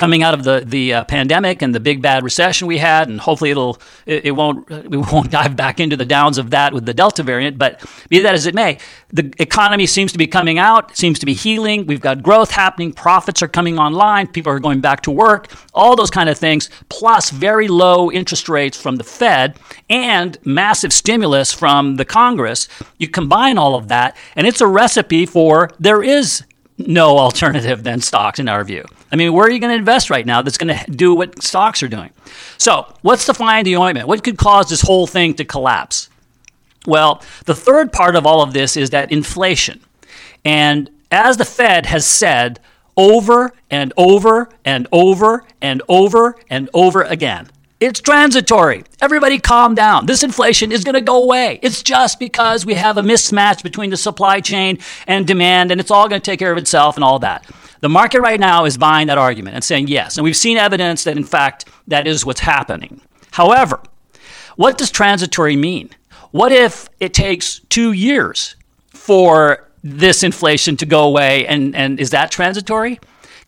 coming 0.00 0.22
out 0.22 0.32
of 0.32 0.44
the 0.44 0.64
the 0.66 0.94
uh, 0.94 1.04
pandemic 1.04 1.60
and 1.60 1.74
the 1.74 1.78
big 1.78 2.00
bad 2.00 2.24
recession 2.24 2.66
we 2.66 2.78
had, 2.78 3.08
and 3.08 3.20
hopefully 3.20 3.50
it'll 3.50 3.78
it, 4.06 4.24
it, 4.24 4.30
won't 4.32 4.68
we 4.90 4.96
won't 4.96 5.30
dive 5.30 5.54
back 5.54 5.78
into 5.78 5.96
the 5.96 6.06
downs 6.06 6.38
of 6.38 6.50
that 6.50 6.72
with 6.72 6.86
the 6.86 6.94
Delta 6.94 7.22
variant. 7.22 7.58
But 7.58 7.84
be 8.08 8.18
that 8.20 8.34
as 8.34 8.46
it 8.46 8.54
may, 8.54 8.78
the 9.12 9.32
economy 9.38 9.86
seems 9.86 10.10
to 10.12 10.18
be 10.18 10.26
coming 10.26 10.58
out, 10.58 10.96
seems 10.96 11.18
to 11.18 11.26
be 11.26 11.34
healing. 11.34 11.86
We've 11.86 12.00
got 12.00 12.22
growth 12.22 12.50
happening, 12.50 12.92
profits 12.92 13.42
are 13.42 13.48
coming 13.48 13.78
online, 13.78 14.26
people 14.26 14.50
are 14.50 14.58
going 14.58 14.80
back 14.80 15.02
to 15.02 15.10
work, 15.10 15.52
all 15.74 15.94
those 15.94 16.10
kind 16.10 16.30
of 16.30 16.38
things, 16.38 16.70
plus 16.88 17.30
very 17.30 17.68
low 17.68 18.10
interest 18.10 18.48
rates 18.48 18.80
from 18.80 18.96
the 18.96 19.04
Fed 19.04 19.58
and 19.90 20.38
massive 20.44 20.92
stimulus 20.92 21.52
from 21.52 21.96
the 21.96 22.06
Congress. 22.06 22.68
You 22.98 23.08
combine 23.08 23.58
all 23.58 23.74
of 23.74 23.88
that, 23.88 24.16
and 24.34 24.46
it's 24.46 24.62
a 24.62 24.66
recipe 24.66 25.26
for 25.26 25.70
there 25.78 26.02
is 26.02 26.44
no 26.78 27.18
alternative 27.18 27.84
than 27.84 28.00
stocks 28.00 28.38
in 28.38 28.48
our 28.48 28.64
view. 28.64 28.86
I 29.12 29.16
mean, 29.16 29.32
where 29.32 29.46
are 29.46 29.50
you 29.50 29.58
going 29.58 29.72
to 29.72 29.78
invest 29.78 30.10
right 30.10 30.24
now 30.24 30.42
that's 30.42 30.58
going 30.58 30.76
to 30.76 30.90
do 30.90 31.14
what 31.14 31.42
stocks 31.42 31.82
are 31.82 31.88
doing? 31.88 32.10
So, 32.58 32.92
what's 33.02 33.26
the 33.26 33.34
fly 33.34 33.58
in 33.58 33.64
the 33.64 33.76
ointment? 33.76 34.06
What 34.08 34.22
could 34.22 34.38
cause 34.38 34.68
this 34.68 34.82
whole 34.82 35.06
thing 35.06 35.34
to 35.34 35.44
collapse? 35.44 36.08
Well, 36.86 37.22
the 37.44 37.54
third 37.54 37.92
part 37.92 38.16
of 38.16 38.26
all 38.26 38.42
of 38.42 38.52
this 38.52 38.76
is 38.76 38.90
that 38.90 39.12
inflation. 39.12 39.80
And 40.44 40.90
as 41.10 41.36
the 41.36 41.44
Fed 41.44 41.86
has 41.86 42.06
said 42.06 42.60
over 42.96 43.52
and 43.70 43.92
over 43.96 44.48
and 44.64 44.86
over 44.92 45.44
and 45.60 45.82
over 45.88 46.36
and 46.48 46.70
over 46.72 47.02
again, 47.02 47.48
it's 47.80 48.00
transitory. 48.00 48.84
Everybody 49.00 49.38
calm 49.38 49.74
down. 49.74 50.04
This 50.04 50.22
inflation 50.22 50.70
is 50.70 50.84
going 50.84 50.94
to 50.94 51.00
go 51.00 51.22
away. 51.22 51.58
It's 51.62 51.82
just 51.82 52.18
because 52.18 52.66
we 52.66 52.74
have 52.74 52.98
a 52.98 53.02
mismatch 53.02 53.62
between 53.62 53.88
the 53.88 53.96
supply 53.96 54.40
chain 54.40 54.78
and 55.06 55.26
demand, 55.26 55.72
and 55.72 55.80
it's 55.80 55.90
all 55.90 56.06
going 56.06 56.20
to 56.20 56.24
take 56.24 56.38
care 56.38 56.52
of 56.52 56.58
itself 56.58 56.96
and 56.96 57.04
all 57.04 57.18
that. 57.20 57.46
The 57.80 57.88
market 57.88 58.20
right 58.20 58.38
now 58.38 58.66
is 58.66 58.76
buying 58.76 59.06
that 59.06 59.16
argument 59.16 59.54
and 59.54 59.64
saying 59.64 59.88
yes. 59.88 60.18
And 60.18 60.24
we've 60.24 60.36
seen 60.36 60.58
evidence 60.58 61.04
that, 61.04 61.16
in 61.16 61.24
fact, 61.24 61.64
that 61.88 62.06
is 62.06 62.26
what's 62.26 62.40
happening. 62.40 63.00
However, 63.30 63.80
what 64.56 64.76
does 64.76 64.90
transitory 64.90 65.56
mean? 65.56 65.88
What 66.32 66.52
if 66.52 66.88
it 67.00 67.14
takes 67.14 67.60
two 67.70 67.92
years 67.92 68.56
for 68.90 69.66
this 69.82 70.22
inflation 70.22 70.76
to 70.76 70.86
go 70.86 71.04
away? 71.04 71.46
And, 71.46 71.74
and 71.74 71.98
is 71.98 72.10
that 72.10 72.30
transitory? 72.30 73.00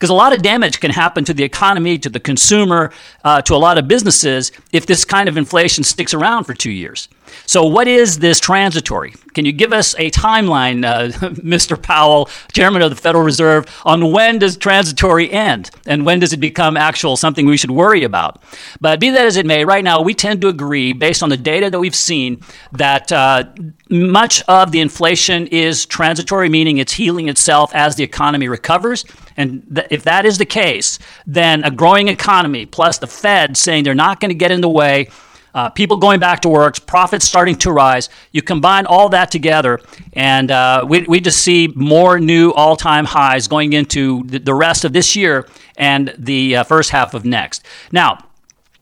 Because 0.02 0.10
a 0.10 0.14
lot 0.14 0.32
of 0.32 0.42
damage 0.42 0.80
can 0.80 0.90
happen 0.90 1.24
to 1.24 1.32
the 1.32 1.44
economy, 1.44 1.96
to 1.96 2.08
the 2.08 2.18
consumer, 2.18 2.90
uh, 3.22 3.40
to 3.40 3.54
a 3.54 3.56
lot 3.56 3.78
of 3.78 3.86
businesses 3.86 4.50
if 4.72 4.84
this 4.84 5.04
kind 5.04 5.28
of 5.28 5.36
inflation 5.36 5.84
sticks 5.84 6.12
around 6.12 6.42
for 6.42 6.54
two 6.54 6.72
years. 6.72 7.08
So, 7.46 7.64
what 7.64 7.88
is 7.88 8.18
this 8.18 8.40
transitory? 8.40 9.14
Can 9.34 9.44
you 9.44 9.52
give 9.52 9.72
us 9.72 9.94
a 9.98 10.10
timeline, 10.10 10.84
uh, 10.84 11.08
Mr. 11.36 11.80
Powell, 11.80 12.28
Chairman 12.52 12.82
of 12.82 12.90
the 12.90 12.96
Federal 12.96 13.24
Reserve, 13.24 13.66
on 13.84 14.12
when 14.12 14.38
does 14.38 14.56
transitory 14.56 15.30
end 15.30 15.70
and 15.86 16.04
when 16.04 16.18
does 16.18 16.32
it 16.32 16.38
become 16.38 16.76
actual 16.76 17.16
something 17.16 17.46
we 17.46 17.56
should 17.56 17.70
worry 17.70 18.04
about? 18.04 18.42
But 18.80 19.00
be 19.00 19.10
that 19.10 19.26
as 19.26 19.36
it 19.36 19.46
may, 19.46 19.64
right 19.64 19.84
now 19.84 20.02
we 20.02 20.14
tend 20.14 20.40
to 20.42 20.48
agree, 20.48 20.92
based 20.92 21.22
on 21.22 21.28
the 21.28 21.36
data 21.36 21.70
that 21.70 21.78
we've 21.78 21.94
seen, 21.94 22.40
that 22.72 23.10
uh, 23.10 23.44
much 23.88 24.42
of 24.48 24.72
the 24.72 24.80
inflation 24.80 25.46
is 25.48 25.86
transitory, 25.86 26.48
meaning 26.48 26.78
it's 26.78 26.92
healing 26.92 27.28
itself 27.28 27.74
as 27.74 27.96
the 27.96 28.04
economy 28.04 28.48
recovers. 28.48 29.04
And 29.36 29.64
th- 29.74 29.88
if 29.90 30.04
that 30.04 30.26
is 30.26 30.38
the 30.38 30.44
case, 30.44 30.98
then 31.26 31.64
a 31.64 31.70
growing 31.70 32.08
economy 32.08 32.66
plus 32.66 32.98
the 32.98 33.06
Fed 33.06 33.56
saying 33.56 33.84
they're 33.84 33.94
not 33.94 34.20
going 34.20 34.30
to 34.30 34.34
get 34.34 34.50
in 34.50 34.60
the 34.60 34.68
way 34.68 35.08
uh, 35.54 35.68
people 35.70 35.96
going 35.96 36.20
back 36.20 36.40
to 36.40 36.48
work, 36.48 36.86
profits 36.86 37.24
starting 37.24 37.56
to 37.56 37.72
rise. 37.72 38.08
You 38.32 38.42
combine 38.42 38.86
all 38.86 39.08
that 39.10 39.30
together, 39.30 39.80
and 40.12 40.50
uh, 40.50 40.84
we, 40.88 41.02
we 41.02 41.20
just 41.20 41.40
see 41.40 41.72
more 41.74 42.18
new 42.18 42.52
all 42.52 42.76
time 42.76 43.04
highs 43.04 43.48
going 43.48 43.72
into 43.72 44.22
the, 44.24 44.38
the, 44.38 44.54
rest 44.54 44.84
of 44.84 44.92
this 44.92 45.16
year 45.16 45.48
and 45.76 46.14
the 46.18 46.56
uh, 46.56 46.64
first 46.64 46.90
half 46.90 47.14
of 47.14 47.24
next. 47.24 47.64
Now, 47.90 48.18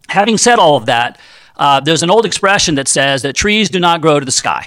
having 0.09 0.39
said 0.39 0.59
all 0.59 0.77
of 0.77 0.87
that, 0.87 1.19
uh, 1.57 1.81
there's 1.81 2.03
an 2.03 2.11
old 2.11 2.25
expression 2.25 2.75
that 2.77 2.89
says 2.89 3.23
that 3.23 3.35
trees 3.35 3.69
do 3.69 3.79
not 3.79 4.01
grow 4.01 4.19
to 4.19 4.25
the 4.25 4.33
sky. 4.33 4.67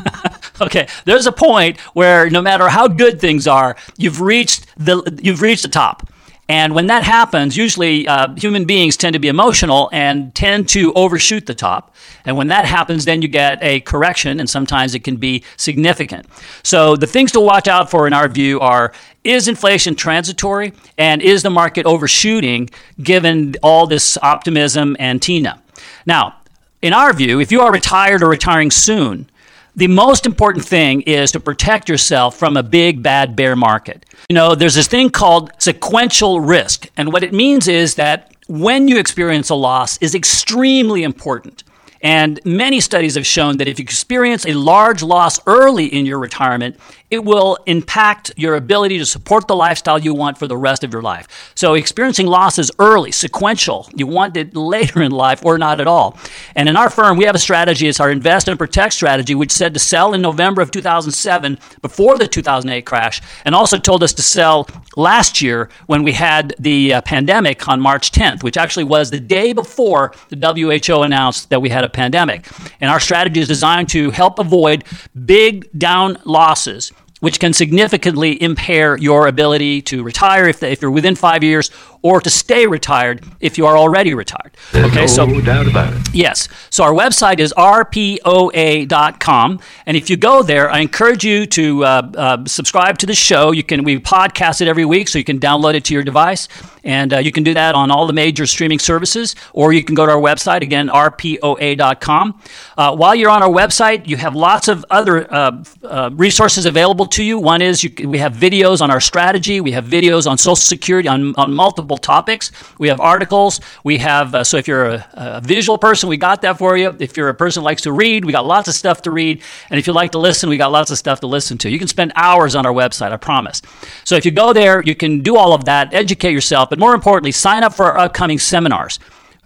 okay, 0.60 0.86
there's 1.04 1.26
a 1.26 1.32
point 1.32 1.78
where 1.94 2.28
no 2.28 2.42
matter 2.42 2.68
how 2.68 2.88
good 2.88 3.20
things 3.20 3.46
are, 3.46 3.76
you've 3.96 4.20
reached 4.20 4.66
the 4.76 5.18
you've 5.22 5.42
reached 5.42 5.62
the 5.62 5.68
top. 5.68 6.08
And 6.48 6.76
when 6.76 6.86
that 6.86 7.02
happens, 7.02 7.56
usually 7.56 8.06
uh, 8.06 8.32
human 8.36 8.66
beings 8.66 8.96
tend 8.96 9.14
to 9.14 9.18
be 9.18 9.26
emotional 9.26 9.90
and 9.92 10.32
tend 10.34 10.68
to 10.70 10.92
overshoot 10.94 11.46
the 11.46 11.54
top. 11.54 11.94
And 12.24 12.36
when 12.36 12.48
that 12.48 12.64
happens, 12.64 13.04
then 13.04 13.20
you 13.20 13.26
get 13.26 13.58
a 13.62 13.80
correction, 13.80 14.38
and 14.38 14.48
sometimes 14.48 14.94
it 14.94 15.02
can 15.02 15.16
be 15.16 15.42
significant. 15.56 16.26
So 16.62 16.94
the 16.94 17.06
things 17.06 17.32
to 17.32 17.40
watch 17.40 17.66
out 17.66 17.90
for, 17.90 18.06
in 18.06 18.12
our 18.12 18.28
view, 18.28 18.60
are 18.60 18.92
is 19.24 19.48
inflation 19.48 19.96
transitory, 19.96 20.72
and 20.96 21.20
is 21.20 21.42
the 21.42 21.50
market 21.50 21.84
overshooting 21.84 22.70
given 23.02 23.56
all 23.60 23.88
this 23.88 24.16
optimism 24.22 24.96
and 25.00 25.20
TINA? 25.20 25.60
Now, 26.06 26.36
in 26.80 26.92
our 26.92 27.12
view, 27.12 27.40
if 27.40 27.50
you 27.50 27.60
are 27.60 27.72
retired 27.72 28.22
or 28.22 28.28
retiring 28.28 28.70
soon, 28.70 29.28
the 29.76 29.86
most 29.88 30.24
important 30.24 30.64
thing 30.64 31.02
is 31.02 31.30
to 31.32 31.40
protect 31.40 31.88
yourself 31.88 32.36
from 32.36 32.56
a 32.56 32.62
big 32.62 33.02
bad 33.02 33.36
bear 33.36 33.54
market. 33.54 34.06
You 34.28 34.34
know, 34.34 34.54
there's 34.54 34.74
this 34.74 34.88
thing 34.88 35.10
called 35.10 35.52
sequential 35.58 36.40
risk. 36.40 36.88
And 36.96 37.12
what 37.12 37.22
it 37.22 37.34
means 37.34 37.68
is 37.68 37.94
that 37.96 38.32
when 38.48 38.88
you 38.88 38.98
experience 38.98 39.50
a 39.50 39.54
loss 39.54 39.98
is 39.98 40.14
extremely 40.14 41.02
important. 41.02 41.62
And 42.00 42.40
many 42.44 42.80
studies 42.80 43.16
have 43.16 43.26
shown 43.26 43.56
that 43.56 43.68
if 43.68 43.78
you 43.78 43.82
experience 43.82 44.46
a 44.46 44.52
large 44.52 45.02
loss 45.02 45.40
early 45.46 45.86
in 45.86 46.06
your 46.06 46.18
retirement, 46.18 46.76
it 47.10 47.24
will 47.24 47.56
impact 47.66 48.32
your 48.36 48.56
ability 48.56 48.98
to 48.98 49.06
support 49.06 49.46
the 49.46 49.54
lifestyle 49.54 49.98
you 49.98 50.12
want 50.12 50.38
for 50.38 50.46
the 50.46 50.56
rest 50.56 50.82
of 50.82 50.92
your 50.92 51.02
life. 51.02 51.52
So, 51.54 51.74
experiencing 51.74 52.26
losses 52.26 52.70
early, 52.78 53.12
sequential, 53.12 53.88
you 53.94 54.06
want 54.06 54.36
it 54.36 54.56
later 54.56 55.02
in 55.02 55.12
life 55.12 55.44
or 55.44 55.56
not 55.56 55.80
at 55.80 55.86
all. 55.86 56.18
And 56.56 56.68
in 56.68 56.76
our 56.76 56.90
firm, 56.90 57.16
we 57.16 57.24
have 57.24 57.34
a 57.34 57.40
strategy, 57.40 57.86
it's 57.86 58.00
our 58.00 58.10
invest 58.10 58.48
and 58.48 58.58
protect 58.58 58.94
strategy, 58.94 59.34
which 59.34 59.52
said 59.52 59.74
to 59.74 59.80
sell 59.80 60.14
in 60.14 60.22
November 60.22 60.62
of 60.62 60.70
2007 60.70 61.58
before 61.80 62.18
the 62.18 62.26
2008 62.26 62.84
crash, 62.84 63.22
and 63.44 63.54
also 63.54 63.78
told 63.78 64.02
us 64.02 64.12
to 64.14 64.22
sell 64.22 64.68
last 64.96 65.40
year 65.40 65.68
when 65.86 66.02
we 66.02 66.12
had 66.12 66.54
the 66.58 66.94
uh, 66.94 67.00
pandemic 67.02 67.68
on 67.68 67.80
March 67.80 68.10
10th, 68.10 68.42
which 68.42 68.56
actually 68.56 68.84
was 68.84 69.10
the 69.10 69.20
day 69.20 69.52
before 69.52 70.12
the 70.28 70.36
WHO 70.36 71.02
announced 71.02 71.50
that 71.50 71.60
we 71.60 71.68
had 71.68 71.84
a 71.84 71.88
pandemic. 71.88 72.48
And 72.80 72.90
our 72.90 73.00
strategy 73.00 73.40
is 73.40 73.48
designed 73.48 73.88
to 73.90 74.10
help 74.10 74.38
avoid 74.38 74.84
big 75.24 75.68
down 75.78 76.18
losses 76.24 76.92
which 77.26 77.40
can 77.40 77.52
significantly 77.52 78.40
impair 78.40 78.96
your 78.96 79.26
ability 79.26 79.82
to 79.82 80.04
retire 80.04 80.48
if, 80.48 80.62
if 80.62 80.80
you're 80.80 80.92
within 80.92 81.16
five 81.16 81.42
years 81.42 81.72
or 82.06 82.20
to 82.20 82.30
stay 82.30 82.68
retired 82.68 83.24
if 83.40 83.58
you 83.58 83.66
are 83.66 83.76
already 83.76 84.14
retired. 84.14 84.56
There's 84.70 84.86
okay, 84.86 85.00
no 85.00 85.06
so 85.06 85.40
doubt 85.40 85.66
about 85.66 85.92
it. 85.92 86.14
Yes. 86.14 86.48
So 86.70 86.84
our 86.84 86.92
website 86.92 87.40
is 87.40 87.52
rpoa.com, 87.56 89.48
and 89.86 89.96
if 89.96 90.08
you 90.08 90.16
go 90.16 90.44
there, 90.44 90.70
I 90.70 90.78
encourage 90.78 91.24
you 91.24 91.46
to 91.46 91.84
uh, 91.84 92.12
uh, 92.16 92.44
subscribe 92.46 92.98
to 92.98 93.06
the 93.06 93.14
show. 93.14 93.50
You 93.50 93.64
can 93.64 93.82
we 93.82 93.98
podcast 93.98 94.60
it 94.60 94.68
every 94.68 94.84
week, 94.84 95.08
so 95.08 95.18
you 95.18 95.24
can 95.24 95.40
download 95.40 95.74
it 95.74 95.84
to 95.86 95.94
your 95.94 96.04
device, 96.04 96.46
and 96.84 97.12
uh, 97.12 97.18
you 97.18 97.32
can 97.32 97.42
do 97.42 97.54
that 97.54 97.74
on 97.74 97.90
all 97.90 98.06
the 98.06 98.12
major 98.12 98.46
streaming 98.46 98.78
services, 98.78 99.34
or 99.52 99.72
you 99.72 99.82
can 99.82 99.96
go 99.96 100.06
to 100.06 100.12
our 100.12 100.20
website 100.20 100.62
again, 100.62 100.86
rpoa.com. 100.88 102.40
Uh, 102.78 102.94
while 102.94 103.16
you're 103.16 103.30
on 103.30 103.42
our 103.42 103.50
website, 103.50 104.06
you 104.06 104.16
have 104.16 104.36
lots 104.36 104.68
of 104.68 104.84
other 104.90 105.32
uh, 105.34 105.64
uh, 105.82 106.10
resources 106.12 106.66
available 106.66 107.06
to 107.06 107.24
you. 107.24 107.40
One 107.40 107.62
is 107.62 107.82
you, 107.82 108.08
we 108.08 108.18
have 108.18 108.34
videos 108.34 108.80
on 108.80 108.92
our 108.92 109.00
strategy, 109.00 109.60
we 109.60 109.72
have 109.72 109.86
videos 109.86 110.30
on 110.30 110.38
Social 110.38 110.54
Security 110.54 111.08
on, 111.08 111.34
on 111.34 111.52
multiple 111.52 111.95
multiple 111.96 112.14
topics. 112.14 112.52
We 112.78 112.88
have 112.88 113.00
articles. 113.00 113.60
We 113.84 113.98
have, 113.98 114.34
uh, 114.34 114.44
so 114.44 114.56
if 114.56 114.68
you're 114.68 114.86
a, 114.86 115.06
a, 115.14 115.40
visual 115.40 115.78
person, 115.78 116.08
we 116.08 116.16
got 116.16 116.42
that 116.42 116.58
for 116.58 116.76
you. 116.76 116.94
If 116.98 117.16
you're 117.16 117.28
a 117.28 117.34
person 117.34 117.62
likes 117.62 117.82
to 117.82 117.92
read, 117.92 118.24
we 118.24 118.32
got 118.32 118.46
lots 118.46 118.68
of 118.68 118.74
stuff 118.74 119.02
to 119.02 119.10
read. 119.10 119.42
And 119.70 119.78
if 119.78 119.86
you 119.86 119.92
like 119.92 120.12
to 120.12 120.18
listen, 120.18 120.48
we 120.48 120.56
got 120.56 120.72
lots 120.72 120.90
of 120.90 120.98
stuff 120.98 121.20
to 121.20 121.26
listen 121.26 121.58
to. 121.58 121.70
You 121.70 121.78
can 121.78 121.88
spend 121.88 122.12
hours 122.14 122.54
on 122.54 122.66
our 122.66 122.72
website, 122.72 123.12
I 123.12 123.16
promise. 123.16 123.62
So 124.04 124.16
if 124.16 124.24
you 124.24 124.30
go 124.30 124.52
there, 124.52 124.82
you 124.82 124.94
can 124.94 125.22
do 125.22 125.36
all 125.36 125.52
of 125.52 125.64
that, 125.64 125.94
educate 125.94 126.32
yourself, 126.32 126.70
but 126.70 126.78
more 126.78 126.94
importantly, 126.94 127.32
sign 127.32 127.64
up 127.64 127.74
for 127.74 127.86
our 127.86 127.98
upcoming 127.98 128.38
seminars. 128.38 128.98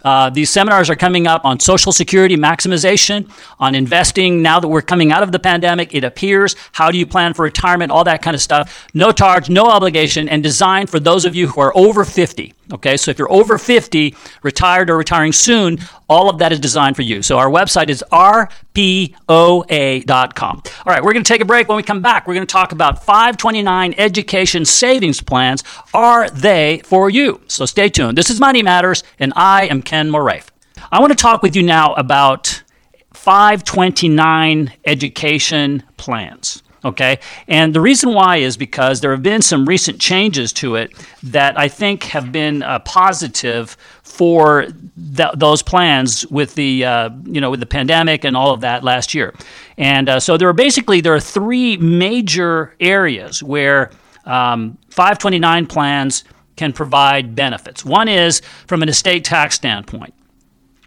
Uh, 0.03 0.29
these 0.29 0.49
seminars 0.49 0.89
are 0.89 0.95
coming 0.95 1.27
up 1.27 1.45
on 1.45 1.59
Social 1.59 1.91
Security 1.91 2.35
maximization, 2.35 3.29
on 3.59 3.75
investing 3.75 4.41
now 4.41 4.59
that 4.59 4.67
we're 4.67 4.81
coming 4.81 5.11
out 5.11 5.23
of 5.23 5.31
the 5.31 5.39
pandemic. 5.39 5.93
It 5.93 6.03
appears. 6.03 6.55
How 6.71 6.91
do 6.91 6.97
you 6.97 7.05
plan 7.05 7.33
for 7.33 7.43
retirement? 7.43 7.91
All 7.91 8.03
that 8.03 8.21
kind 8.21 8.35
of 8.35 8.41
stuff. 8.41 8.87
No 8.93 9.11
charge, 9.11 9.49
no 9.49 9.65
obligation, 9.65 10.29
and 10.29 10.41
designed 10.43 10.89
for 10.89 10.99
those 10.99 11.25
of 11.25 11.35
you 11.35 11.47
who 11.47 11.61
are 11.61 11.75
over 11.75 12.05
50. 12.05 12.53
Okay, 12.73 12.95
so 12.95 13.11
if 13.11 13.19
you're 13.19 13.31
over 13.31 13.57
50, 13.57 14.15
retired 14.43 14.89
or 14.89 14.97
retiring 14.97 15.33
soon, 15.33 15.79
all 16.07 16.29
of 16.29 16.37
that 16.39 16.51
is 16.53 16.59
designed 16.59 16.95
for 16.95 17.01
you. 17.01 17.21
So 17.21 17.37
our 17.37 17.49
website 17.49 17.89
is 17.89 18.03
rpoa.com. 18.11 18.63
All 20.85 20.93
right, 20.93 21.03
we're 21.03 21.13
going 21.13 21.23
to 21.23 21.27
take 21.27 21.41
a 21.41 21.45
break. 21.45 21.67
When 21.67 21.75
we 21.75 21.83
come 21.83 22.01
back, 22.01 22.27
we're 22.27 22.33
going 22.33 22.47
to 22.47 22.51
talk 22.51 22.71
about 22.71 23.03
529 23.03 23.95
education 23.97 24.63
savings 24.63 25.21
plans. 25.21 25.63
Are 25.93 26.29
they 26.29 26.81
for 26.85 27.09
you? 27.09 27.41
So 27.47 27.65
stay 27.65 27.89
tuned. 27.89 28.17
This 28.17 28.29
is 28.29 28.39
Money 28.39 28.63
Matters, 28.63 29.03
and 29.19 29.33
I 29.35 29.65
am 29.67 29.81
Ken 29.91 30.09
Moraif. 30.09 30.47
I 30.89 31.01
want 31.01 31.11
to 31.11 31.17
talk 31.17 31.43
with 31.43 31.53
you 31.53 31.63
now 31.63 31.93
about 31.95 32.63
529 33.13 34.71
education 34.85 35.83
plans. 35.97 36.63
Okay. 36.85 37.19
And 37.49 37.75
the 37.75 37.81
reason 37.81 38.13
why 38.13 38.37
is 38.37 38.55
because 38.55 39.01
there 39.01 39.11
have 39.11 39.21
been 39.21 39.41
some 39.41 39.65
recent 39.65 39.99
changes 39.99 40.53
to 40.53 40.75
it 40.75 40.93
that 41.23 41.59
I 41.59 41.67
think 41.67 42.03
have 42.03 42.31
been 42.31 42.63
uh, 42.63 42.79
positive 42.79 43.75
for 44.01 44.67
th- 45.17 45.31
those 45.35 45.61
plans 45.61 46.25
with 46.27 46.55
the, 46.55 46.85
uh, 46.85 47.09
you 47.25 47.41
know, 47.41 47.51
with 47.51 47.59
the 47.59 47.65
pandemic 47.65 48.23
and 48.23 48.37
all 48.37 48.53
of 48.53 48.61
that 48.61 48.85
last 48.85 49.13
year. 49.13 49.33
And 49.77 50.07
uh, 50.07 50.21
so 50.21 50.37
there 50.37 50.47
are 50.47 50.53
basically, 50.53 51.01
there 51.01 51.13
are 51.13 51.19
three 51.19 51.75
major 51.75 52.73
areas 52.79 53.43
where 53.43 53.91
um, 54.23 54.77
529 54.89 55.67
plans 55.67 56.23
can 56.61 56.71
provide 56.71 57.33
benefits. 57.33 57.83
One 57.83 58.07
is 58.07 58.39
from 58.67 58.83
an 58.83 58.89
estate 58.89 59.23
tax 59.23 59.55
standpoint. 59.55 60.13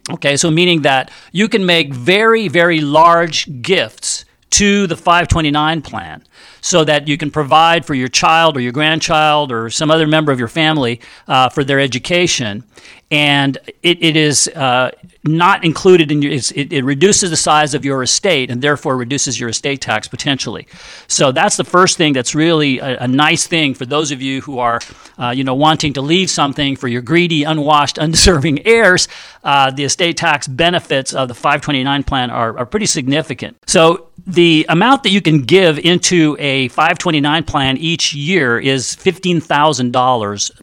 Okay, 0.09 0.37
so 0.37 0.49
meaning 0.49 0.83
that 0.83 1.11
you 1.33 1.49
can 1.49 1.67
make 1.67 1.93
very, 1.93 2.47
very 2.47 2.81
large 2.81 3.61
gifts 3.61 4.25
to 4.51 4.87
the 4.87 4.97
529 4.97 5.83
plan 5.83 6.23
so 6.61 6.85
that 6.85 7.09
you 7.09 7.17
can 7.17 7.31
provide 7.31 7.85
for 7.85 7.95
your 7.95 8.09
child 8.09 8.57
or 8.57 8.61
your 8.61 8.73
grandchild 8.73 9.53
or 9.53 9.71
some 9.71 9.91
other 9.91 10.07
member 10.07 10.33
of 10.33 10.39
your 10.39 10.49
family 10.49 11.01
uh, 11.29 11.49
for 11.49 11.65
their 11.65 11.81
education. 11.81 12.65
And 13.11 13.59
it, 13.83 14.03
it 14.03 14.17
is 14.17 14.49
uh, 14.49 14.91
not 15.25 15.65
included 15.65 16.11
in 16.11 16.21
your, 16.21 16.33
it, 16.33 16.73
it, 16.73 16.85
reduces 16.85 17.31
the 17.31 17.37
size 17.37 17.75
of 17.75 17.85
your 17.85 18.03
estate 18.03 18.51
and 18.51 18.61
therefore 18.61 18.97
reduces 18.97 19.39
your 19.39 19.49
estate 19.49 19.81
tax 19.81 20.09
potentially. 20.09 20.67
So 21.07 21.33
that's 21.33 21.57
the 21.57 21.65
first 21.65 21.97
thing 21.97 22.13
that's 22.13 22.35
really 22.35 22.79
a, 22.79 22.99
a 23.01 23.09
nice 23.09 23.47
thing 23.47 23.75
for 23.75 23.87
those 23.87 24.11
of 24.11 24.21
you 24.21 24.41
who 24.43 24.59
are, 24.59 24.81
uh, 25.19 25.31
you 25.31 25.45
know, 25.45 25.55
wanting 25.55 25.93
to 25.95 26.03
leave 26.03 26.29
something 26.29 26.77
for 26.77 26.89
your 26.89 27.03
greedy, 27.03 27.45
unwashed, 27.45 27.99
undeserving 28.05 28.67
heirs. 28.67 29.09
Uh, 29.43 29.71
the 29.71 29.85
estate 29.85 30.17
tax 30.17 30.47
benefits 30.47 31.15
of 31.15 31.29
the 31.29 31.35
529 31.35 32.03
plan 32.05 32.31
are, 32.31 32.59
are 32.59 32.67
pretty 32.67 32.87
significant. 32.87 33.57
So 33.67 34.09
the 34.27 34.67
amount 34.69 35.03
that 35.03 35.11
you 35.11 35.21
can 35.21 35.43
give 35.43 35.79
into 35.79 36.34
a 36.39 36.69
529 36.69 37.45
plan 37.45 37.77
each 37.77 38.15
year 38.15 38.59
is 38.59 38.97
$15,000 38.97 40.61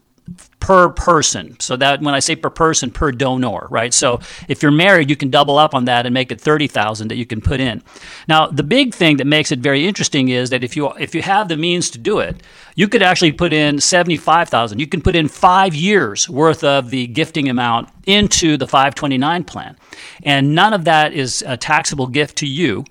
per 0.60 0.90
person. 0.90 1.58
So 1.58 1.76
that 1.76 2.00
when 2.00 2.14
I 2.14 2.20
say 2.20 2.36
per 2.36 2.48
person, 2.48 2.92
per 2.92 3.10
donor, 3.10 3.66
right? 3.68 3.92
So 3.92 4.20
if 4.46 4.62
you're 4.62 4.70
married, 4.70 5.10
you 5.10 5.16
can 5.16 5.28
double 5.28 5.58
up 5.58 5.74
on 5.74 5.86
that 5.86 6.06
and 6.06 6.14
make 6.14 6.30
it 6.30 6.40
30,000 6.40 7.08
that 7.08 7.16
you 7.16 7.26
can 7.26 7.40
put 7.40 7.58
in. 7.58 7.82
Now, 8.28 8.46
the 8.46 8.62
big 8.62 8.94
thing 8.94 9.16
that 9.16 9.26
makes 9.26 9.50
it 9.50 9.58
very 9.58 9.88
interesting 9.88 10.28
is 10.28 10.50
that 10.50 10.62
if 10.62 10.76
you 10.76 10.90
if 10.92 11.16
you 11.16 11.22
have 11.22 11.48
the 11.48 11.56
means 11.56 11.90
to 11.90 11.98
do 11.98 12.20
it, 12.20 12.44
you 12.76 12.86
could 12.86 13.02
actually 13.02 13.32
put 13.32 13.52
in 13.52 13.80
75,000. 13.80 14.78
You 14.78 14.86
can 14.86 15.02
put 15.02 15.16
in 15.16 15.26
5 15.26 15.74
years 15.74 16.28
worth 16.28 16.62
of 16.62 16.90
the 16.90 17.08
gifting 17.08 17.48
amount 17.48 17.88
into 18.06 18.56
the 18.56 18.68
529 18.68 19.42
plan. 19.42 19.76
And 20.22 20.54
none 20.54 20.72
of 20.72 20.84
that 20.84 21.12
is 21.12 21.42
a 21.44 21.56
taxable 21.56 22.06
gift 22.06 22.38
to 22.38 22.46
you. 22.46 22.84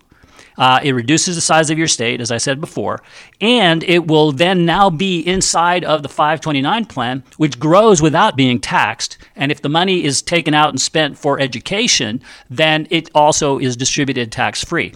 Uh, 0.57 0.79
it 0.83 0.93
reduces 0.93 1.35
the 1.35 1.41
size 1.41 1.69
of 1.69 1.77
your 1.77 1.87
state, 1.87 2.21
as 2.21 2.31
I 2.31 2.37
said 2.37 2.59
before, 2.59 3.01
and 3.39 3.83
it 3.83 4.07
will 4.07 4.31
then 4.31 4.65
now 4.65 4.89
be 4.89 5.19
inside 5.21 5.83
of 5.83 6.03
the 6.03 6.09
529 6.09 6.85
plan, 6.85 7.23
which 7.37 7.59
grows 7.59 8.01
without 8.01 8.35
being 8.35 8.59
taxed. 8.59 9.17
And 9.35 9.51
if 9.51 9.61
the 9.61 9.69
money 9.69 10.03
is 10.03 10.21
taken 10.21 10.53
out 10.53 10.69
and 10.69 10.79
spent 10.79 11.17
for 11.17 11.39
education, 11.39 12.21
then 12.49 12.87
it 12.89 13.09
also 13.15 13.59
is 13.59 13.75
distributed 13.77 14.31
tax 14.31 14.63
free. 14.63 14.93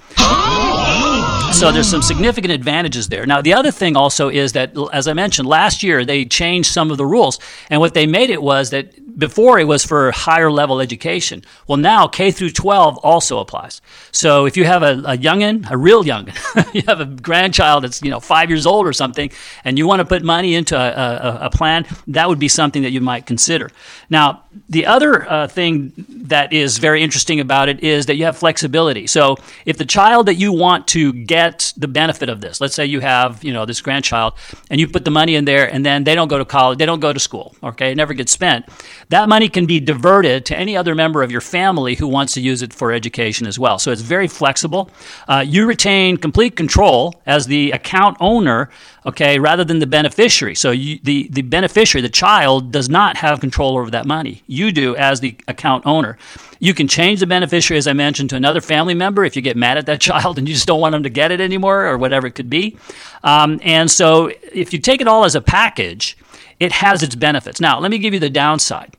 So 1.52 1.72
there's 1.72 1.90
some 1.90 2.02
significant 2.02 2.52
advantages 2.52 3.08
there. 3.08 3.26
Now, 3.26 3.42
the 3.42 3.54
other 3.54 3.72
thing 3.72 3.96
also 3.96 4.30
is 4.30 4.54
that, 4.54 4.74
as 4.92 5.08
I 5.08 5.14
mentioned, 5.14 5.48
last 5.48 5.84
year 5.84 6.04
they 6.04 6.26
changed 6.26 6.72
some 6.72 6.92
of 6.92 6.98
the 6.98 7.06
rules. 7.06 7.40
And 7.70 7.80
what 7.80 7.94
they 7.94 8.06
made 8.06 8.30
it 8.30 8.42
was 8.42 8.72
that 8.72 8.94
before 9.18 9.60
it 9.60 9.66
was 9.66 9.86
for 9.86 10.12
higher 10.12 10.52
level 10.52 10.82
education. 10.82 11.44
Well, 11.68 11.78
now 11.78 12.08
K 12.08 12.32
through 12.32 12.52
12 12.52 12.98
also 12.98 13.40
applies. 13.40 13.82
So 14.12 14.46
if 14.46 14.58
you 14.58 14.66
have 14.66 14.84
a, 14.84 15.00
a 15.06 15.18
youngin, 15.18 15.70
a 15.70 15.78
real 15.78 16.04
youngin, 16.04 16.36
you 16.74 16.82
have 16.88 17.00
a 17.00 17.06
grandchild 17.06 17.84
that's 17.84 18.02
you 18.02 18.10
know 18.10 18.20
five 18.20 18.50
years 18.50 18.66
old 18.66 18.86
or 18.88 18.94
something, 18.94 19.32
and 19.64 19.78
you 19.78 19.88
want 19.88 20.00
to 20.00 20.06
put 20.06 20.24
money 20.24 20.56
into 20.56 20.76
a, 20.78 20.90
a, 20.90 21.46
a 21.46 21.50
plan, 21.50 21.86
that 22.08 22.28
would 22.28 22.40
be 22.40 22.48
something 22.48 22.84
that 22.84 22.92
you 22.92 23.02
might 23.02 23.26
consider. 23.26 23.72
Now, 24.10 24.44
the 24.70 24.86
other 24.86 25.30
uh, 25.30 25.48
thing 25.48 25.94
that 25.98 26.54
is 26.54 26.78
very 26.78 27.04
interesting 27.04 27.40
about 27.40 27.70
it 27.70 27.84
is 27.84 28.06
that 28.08 28.16
you 28.16 28.26
have 28.26 28.38
flexibility. 28.38 29.08
So 29.08 29.38
if 29.66 29.78
the 29.78 29.86
child 29.86 30.28
that 30.28 30.36
you 30.36 30.52
want 30.52 30.88
to 30.90 31.14
get 31.14 31.74
the 31.78 31.88
benefit 31.88 32.30
of 32.30 32.42
this, 32.42 32.62
let's 32.62 32.76
say 32.76 32.86
you 32.86 33.00
have 33.00 33.44
you 33.44 33.54
know 33.54 33.66
this 33.66 33.82
grandchild, 33.82 34.34
and 34.70 34.80
you 34.80 34.88
put 34.88 35.06
the 35.06 35.12
money 35.12 35.36
in 35.36 35.46
there, 35.46 35.72
and 35.72 35.86
then 35.86 36.04
they 36.04 36.16
don't 36.16 36.28
go 36.28 36.38
to 36.38 36.46
college, 36.46 36.80
they 36.80 36.86
don't 36.86 37.00
go 37.00 37.14
to 37.14 37.20
school, 37.20 37.56
okay, 37.64 37.92
it 37.92 37.96
never 37.96 38.14
gets 38.14 38.32
spent 38.32 38.66
that 39.10 39.30
money 39.30 39.50
can 39.50 39.66
be 39.66 39.80
diverted 39.80 40.46
to 40.46 40.58
any 40.58 40.76
other 40.76 40.96
member 40.96 41.22
of 41.22 41.32
your 41.32 41.42
family 41.42 41.96
who 41.96 42.08
wants 42.08 42.34
to 42.34 42.42
use 42.42 42.62
it 42.62 42.74
for 42.74 42.92
education 42.92 43.48
as 43.48 43.60
well. 43.60 43.78
So 43.78 43.92
it's 43.92 44.02
very 44.02 44.28
flexible. 44.28 44.90
Uh, 45.28 45.44
you 45.46 45.66
retain 45.66 46.18
complete 46.18 46.56
control 46.56 47.22
as 47.26 47.48
the 47.48 47.72
account 47.72 48.18
owner, 48.20 48.70
okay, 49.06 49.40
rather 49.40 49.64
than 49.64 49.80
the 49.80 49.88
beneficiary. 49.88 50.56
So 50.56 50.72
you, 50.72 51.00
the, 51.04 51.28
the 51.30 51.44
beneficiary, 51.44 52.02
the 52.02 52.10
child, 52.10 52.72
does 52.72 52.90
not 52.90 53.18
have 53.18 53.40
control 53.40 53.78
over 53.78 53.92
that 53.92 54.06
money. 54.06 54.44
You 54.48 54.72
do 54.72 54.96
as 54.96 55.20
the 55.20 55.38
account 55.48 55.86
owner. 55.86 56.18
You 56.60 56.74
can 56.74 56.88
change 56.88 57.20
the 57.20 57.28
beneficiary, 57.28 57.78
as 57.78 57.88
I 57.88 57.94
mentioned, 57.94 58.30
to 58.32 58.36
another 58.36 58.62
family 58.62 58.94
member 58.94 59.24
if 59.24 59.36
you 59.36 59.42
get 59.42 59.58
mad 59.58 59.78
at 59.78 59.86
that 59.86 60.02
child 60.10 60.38
and 60.38 60.48
you 60.48 60.54
just 60.54 60.68
don't 60.68 60.80
want 60.80 60.94
them 60.94 61.04
to 61.04 61.10
get 61.10 61.32
it 61.32 61.42
anymore 61.42 61.86
or 61.86 61.98
whatever 61.98 62.28
it 62.28 62.32
could 62.32 62.50
be. 62.50 62.78
Um, 63.24 63.60
and 63.64 63.90
so 63.90 64.32
if 64.54 64.74
you 64.74 64.80
take 64.80 65.02
it 65.02 65.08
all 65.08 65.26
as 65.26 65.36
a 65.36 65.42
package, 65.42 66.18
it 66.60 66.72
has 66.72 67.04
its 67.04 67.16
benefits. 67.16 67.60
Now, 67.60 67.80
let 67.80 67.92
me 67.92 67.98
give 67.98 68.14
you 68.14 68.20
the 68.20 68.30
downside. 68.30 68.96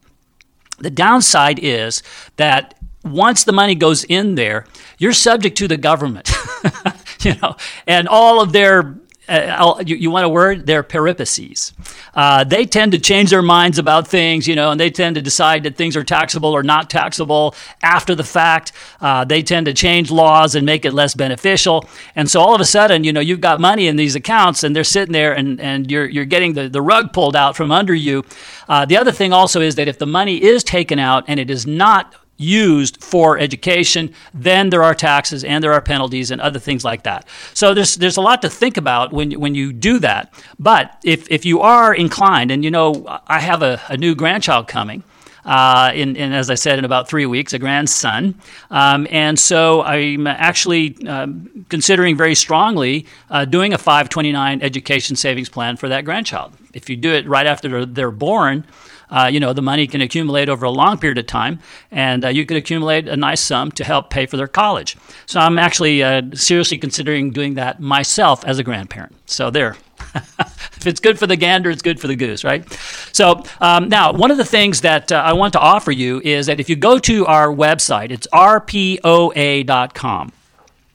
The 0.79 0.91
downside 0.91 1.59
is 1.63 2.03
that 2.37 2.75
once 3.05 3.45
the 3.45 3.53
money 3.53 3.75
goes 3.75 4.05
in 4.05 4.35
there, 4.35 4.67
you're 4.99 5.13
subject 5.13 5.57
to 5.59 5.69
the 5.69 5.77
government, 5.77 6.31
you 7.21 7.35
know, 7.41 7.57
and 7.87 8.09
all 8.09 8.41
of 8.41 8.53
their 8.53 8.99
uh, 9.28 9.83
you, 9.85 9.97
you, 9.97 10.11
want 10.11 10.25
a 10.25 10.28
word? 10.28 10.66
They're 10.66 10.83
peripacies. 10.83 11.73
Uh, 12.14 12.45
they 12.45 12.64
tend 12.64 12.92
to 12.92 12.99
change 12.99 13.30
their 13.30 13.42
minds 13.42 13.78
about 13.78 14.06
things, 14.06 14.47
you 14.47 14.54
know, 14.54 14.71
and 14.71 14.80
they 14.80 14.90
tend 14.90 15.16
to 15.16 15.23
decide 15.23 15.64
that 15.64 15.76
things 15.76 15.97
are 15.97 16.04
taxable 16.04 16.50
or 16.50 16.62
not 16.62 16.88
taxable 16.88 17.54
after 17.83 18.14
the 18.14 18.25
fact. 18.25 18.73
Uh, 19.00 19.25
they 19.25 19.42
tend 19.42 19.66
to 19.66 19.75
change 19.75 20.11
laws 20.11 20.54
and 20.54 20.64
make 20.64 20.85
it 20.85 20.92
less 20.92 21.14
beneficial. 21.14 21.85
And 22.14 22.30
so 22.30 22.40
all 22.40 22.54
of 22.54 22.61
a 22.61 22.64
sudden, 22.64 23.04
you 23.04 23.12
know, 23.12 23.21
you've 23.21 23.40
got 23.40 23.61
money 23.61 23.88
in 23.88 23.97
these 23.97 24.14
accounts 24.14 24.62
and 24.62 24.76
they're 24.76 24.85
sitting 24.85 25.12
there 25.12 25.33
and, 25.33 25.61
and 25.61 25.90
you're, 25.90 26.06
you're 26.06 26.25
getting 26.25 26.52
the, 26.52 26.68
the 26.68 26.83
rug 26.83 27.12
pulled 27.12 27.35
out 27.37 27.56
from 27.56 27.73
under 27.73 27.95
you. 27.95 28.25
Uh, 28.68 28.85
the 28.85 28.97
other 28.97 29.12
thing 29.12 29.33
also 29.33 29.61
is 29.61 29.75
that 29.75 29.88
if 29.88 29.99
the 29.99 30.06
money 30.06 30.42
is 30.42 30.62
taken 30.62 30.99
out 30.99 31.25
and 31.26 31.40
it 31.40 31.50
is 31.50 31.66
not 31.66 32.14
used 32.37 33.02
for 33.02 33.38
education, 33.38 34.12
then 34.35 34.71
there 34.71 34.83
are 34.83 34.95
taxes 34.95 35.45
and 35.45 35.62
there 35.62 35.73
are 35.73 35.81
penalties 35.81 36.31
and 36.31 36.40
other 36.40 36.59
things 36.59 36.85
like 36.85 37.02
that. 37.05 37.26
So 37.55 37.75
there's 37.75 37.97
there's 37.97 38.16
a 38.16 38.21
lot 38.21 38.43
to 38.43 38.50
think 38.50 38.76
about 38.76 39.12
when 39.12 39.33
when 39.33 39.55
you 39.55 39.73
do 39.73 39.99
that. 40.00 40.33
But 40.59 40.99
if 41.05 41.31
if 41.31 41.45
you 41.45 41.61
are 41.61 41.95
inclined, 41.95 42.50
and 42.50 42.64
you 42.64 42.71
know, 42.71 43.05
I 43.26 43.40
have 43.40 43.62
a, 43.62 43.81
a 43.88 43.97
new 43.97 44.14
grandchild 44.14 44.69
coming. 44.69 45.02
Uh, 45.45 45.93
in, 45.95 46.16
in, 46.16 46.33
as 46.33 46.50
I 46.50 46.57
said, 46.57 46.76
in 46.76 46.85
about 46.85 47.09
three 47.09 47.25
weeks, 47.25 47.52
a 47.52 47.59
grandson. 47.61 48.35
Um, 48.69 49.07
and 49.12 49.38
so 49.38 49.83
I'm 49.83 50.26
actually 50.26 50.97
um, 51.07 51.64
considering 51.69 52.16
very 52.16 52.35
strongly 52.35 53.07
uh, 53.31 53.45
doing 53.45 53.73
a 53.73 53.78
529 53.78 54.61
education 54.61 55.14
savings 55.14 55.49
plan 55.49 55.76
for 55.76 55.88
that 55.88 56.05
grandchild. 56.05 56.52
If 56.75 56.90
you 56.90 56.97
do 56.97 57.12
it 57.12 57.28
right 57.28 57.47
after 57.47 57.69
they're, 57.69 57.87
they're 57.87 58.11
born, 58.11 58.66
uh, 59.11 59.29
you 59.33 59.41
know, 59.41 59.53
the 59.53 59.63
money 59.63 59.87
can 59.87 60.01
accumulate 60.01 60.49
over 60.49 60.65
a 60.65 60.71
long 60.71 60.99
period 60.99 61.19
of 61.19 61.27
time, 61.27 61.61
and 61.91 62.25
uh, 62.25 62.29
you 62.29 62.47
could 62.47 62.57
accumulate 62.57 63.09
a 63.09 63.17
nice 63.17 63.41
sum 63.41 63.71
to 63.73 63.85
help 63.85 64.11
pay 64.11 64.27
for 64.27 64.37
their 64.37 64.49
college. 64.49 64.97
So 65.27 65.41
I'm 65.41 65.59
actually 65.59 66.02
uh, 66.02 66.23
seriously 66.35 66.78
considering 66.78 67.30
doing 67.30 67.54
that 67.54 67.80
myself 67.80 68.45
as 68.45 68.59
a 68.59 68.65
grandparent. 68.65 69.15
So 69.26 69.50
there. 69.50 69.76
if 70.15 70.87
it's 70.87 71.00
good 71.00 71.19
for 71.19 71.26
the 71.26 71.37
gander, 71.37 71.71
it's 71.71 71.83
good 71.83 71.99
for 71.99 72.07
the 72.07 72.17
goose, 72.17 72.45
right? 72.45 72.71
So 73.13 73.43
um, 73.61 73.89
now, 73.89 74.13
one 74.13 74.30
of 74.30 74.37
the 74.37 74.45
things 74.45 74.83
that 74.83 75.11
uh, 75.11 75.17
I 75.17 75.33
want 75.33 75.52
to 75.54 75.59
offer 75.59 75.91
you 75.91 76.21
is 76.23 76.47
that 76.47 76.61
if 76.61 76.69
you 76.69 76.76
go 76.76 76.99
to 76.99 77.26
our 77.26 77.49
website, 77.49 78.11
it's 78.11 78.26
rpoa.com. 78.33 79.02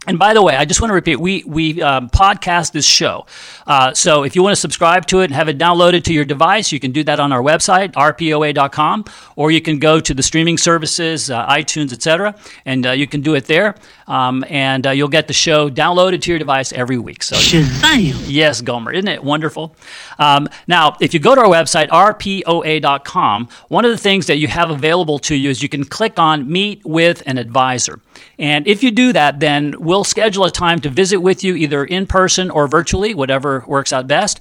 And 0.08 0.18
by 0.18 0.34
the 0.34 0.42
way, 0.42 0.56
I 0.56 0.66
just 0.66 0.82
want 0.82 0.90
to 0.90 0.96
repeat, 0.96 1.18
we, 1.18 1.44
we 1.46 1.80
um, 1.80 2.10
podcast 2.10 2.72
this 2.72 2.88
show. 2.88 3.28
Uh, 3.68 3.94
so 3.94 4.24
if 4.24 4.36
you 4.36 4.42
want 4.42 4.54
to 4.54 4.60
subscribe 4.60 5.06
to 5.06 5.20
it 5.20 5.26
and 5.26 5.34
have 5.34 5.48
it 5.48 5.60
downloaded 5.60 6.04
to 6.06 6.14
your 6.14 6.26
device, 6.26 6.72
you 6.72 6.80
can 6.80 6.92
do 6.92 7.04
that 7.04 7.20
on 7.20 7.32
our 7.32 7.44
website, 7.44 7.94
rpoa.com, 7.94 9.06
or 9.36 9.52
you 9.52 9.62
can 9.62 9.78
go 9.78 10.00
to 10.00 10.16
the 10.16 10.24
streaming 10.24 10.58
services, 10.58 11.30
uh, 11.30 11.46
iTunes, 11.46 11.94
etc., 11.94 12.34
and 12.66 12.88
uh, 12.88 12.92
you 12.94 13.06
can 13.06 13.22
do 13.22 13.36
it 13.36 13.46
there. 13.46 13.76
Um, 14.08 14.44
and 14.50 14.88
uh, 14.88 14.90
you'll 14.90 15.08
get 15.08 15.28
the 15.28 15.34
show 15.34 15.70
downloaded 15.70 16.22
to 16.24 16.32
your 16.32 16.40
device 16.40 16.74
every 16.74 16.98
week. 16.98 17.22
So 17.22 17.36
Shazam! 17.36 18.26
Yes, 18.28 18.60
Gomer, 18.62 18.92
isn't 18.92 19.08
it 19.08 19.24
wonderful? 19.24 19.76
Um, 20.18 20.50
now, 20.66 20.98
if 21.00 21.14
you 21.14 21.20
go 21.20 21.36
to 21.36 21.42
our 21.42 21.48
website, 21.48 21.90
rpoa.com, 21.90 23.50
one 23.68 23.86
of 23.86 23.92
the 23.92 23.98
things 23.98 24.26
that 24.26 24.38
you 24.38 24.48
have 24.48 24.72
available 24.72 25.20
to 25.20 25.36
you 25.36 25.52
is 25.52 25.62
you 25.62 25.70
can 25.70 25.86
click 25.86 26.18
on 26.18 26.52
Meet 26.52 26.84
with 26.86 27.22
an 27.28 27.38
Advisor. 27.38 28.00
And 28.40 28.68
if 28.68 28.82
you 28.82 28.90
do 28.90 29.14
that, 29.14 29.40
then 29.40 29.76
we'll 29.80 29.91
schedule 30.04 30.46
a 30.46 30.52
time 30.52 30.80
to 30.80 30.90
visit 30.90 31.18
with 31.18 31.44
you 31.44 31.56
either 31.56 31.84
in 31.84 32.08
person 32.08 32.50
or 32.50 32.68
virtually, 32.68 33.14
whatever 33.14 33.64
works 33.68 33.92
out 33.92 34.08
best 34.08 34.40